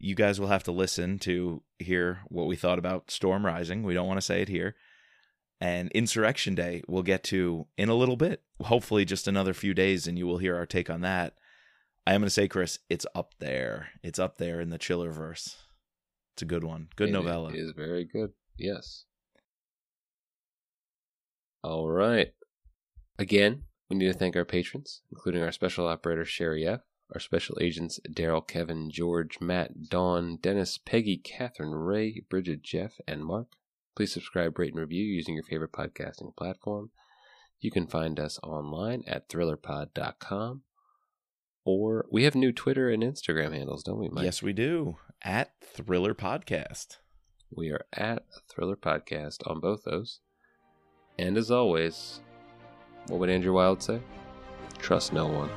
You 0.02 0.16
guys 0.16 0.40
will 0.40 0.48
have 0.48 0.64
to 0.64 0.72
listen 0.72 1.20
to 1.20 1.62
hear 1.78 2.22
what 2.26 2.48
we 2.48 2.56
thought 2.56 2.80
about 2.80 3.08
Storm 3.08 3.46
Rising. 3.46 3.84
We 3.84 3.94
don't 3.94 4.08
want 4.08 4.18
to 4.18 4.26
say 4.26 4.42
it 4.42 4.48
here. 4.48 4.74
And 5.60 5.92
Insurrection 5.92 6.56
Day 6.56 6.82
we'll 6.88 7.04
get 7.04 7.22
to 7.24 7.68
in 7.78 7.88
a 7.88 7.94
little 7.94 8.16
bit. 8.16 8.42
Hopefully 8.60 9.04
just 9.04 9.28
another 9.28 9.54
few 9.54 9.74
days 9.74 10.08
and 10.08 10.18
you 10.18 10.26
will 10.26 10.38
hear 10.38 10.56
our 10.56 10.66
take 10.66 10.90
on 10.90 11.02
that. 11.02 11.34
I 12.04 12.14
am 12.14 12.20
going 12.20 12.26
to 12.26 12.30
say 12.30 12.48
Chris, 12.48 12.80
it's 12.90 13.06
up 13.14 13.34
there. 13.38 13.90
It's 14.02 14.18
up 14.18 14.38
there 14.38 14.60
in 14.60 14.70
the 14.70 14.78
chiller 14.78 15.12
verse. 15.12 15.56
It's 16.34 16.42
a 16.42 16.46
good 16.46 16.64
one. 16.64 16.88
Good 16.96 17.10
It 17.10 17.12
novella. 17.12 17.50
It 17.50 17.60
is 17.60 17.72
very 17.76 18.04
good. 18.04 18.30
Yes. 18.58 19.04
All 21.62 21.88
right. 21.88 22.32
Again, 23.20 23.66
we 23.88 23.96
need 23.98 24.12
to 24.12 24.18
thank 24.18 24.34
our 24.34 24.44
patrons, 24.44 25.02
including 25.12 25.44
our 25.44 25.52
special 25.52 25.86
operator 25.86 26.24
Sherry 26.24 26.66
F, 26.66 26.80
Our 27.12 27.20
special 27.20 27.58
agents 27.60 28.00
Daryl, 28.08 28.46
Kevin, 28.46 28.90
George, 28.90 29.38
Matt, 29.40 29.88
Dawn, 29.90 30.38
Dennis, 30.40 30.78
Peggy, 30.78 31.18
Catherine, 31.18 31.74
Ray, 31.74 32.22
Bridget, 32.28 32.62
Jeff, 32.62 32.94
and 33.06 33.24
Mark. 33.24 33.48
Please 33.94 34.12
subscribe, 34.12 34.58
rate, 34.58 34.72
and 34.72 34.80
review 34.80 35.04
using 35.04 35.34
your 35.34 35.44
favorite 35.44 35.72
podcasting 35.72 36.34
platform. 36.36 36.90
You 37.60 37.70
can 37.70 37.86
find 37.86 38.18
us 38.18 38.40
online 38.42 39.04
at 39.06 39.28
thrillerpod.com. 39.28 40.62
Or 41.64 42.06
we 42.10 42.24
have 42.24 42.34
new 42.34 42.50
Twitter 42.50 42.88
and 42.88 43.02
Instagram 43.02 43.54
handles, 43.54 43.84
don't 43.84 44.00
we, 44.00 44.08
Mike? 44.08 44.24
Yes, 44.24 44.42
we 44.42 44.52
do. 44.52 44.96
At 45.22 45.52
Thriller 45.62 46.14
Podcast. 46.14 46.96
We 47.54 47.70
are 47.70 47.84
at 47.92 48.24
Thriller 48.50 48.76
Podcast 48.76 49.48
on 49.48 49.60
both 49.60 49.84
those. 49.84 50.20
And 51.18 51.36
as 51.36 51.50
always, 51.50 52.20
what 53.08 53.20
would 53.20 53.30
Andrew 53.30 53.52
Wild 53.52 53.82
say? 53.82 54.00
Trust 54.78 55.12
no 55.12 55.26
one. 55.26 55.50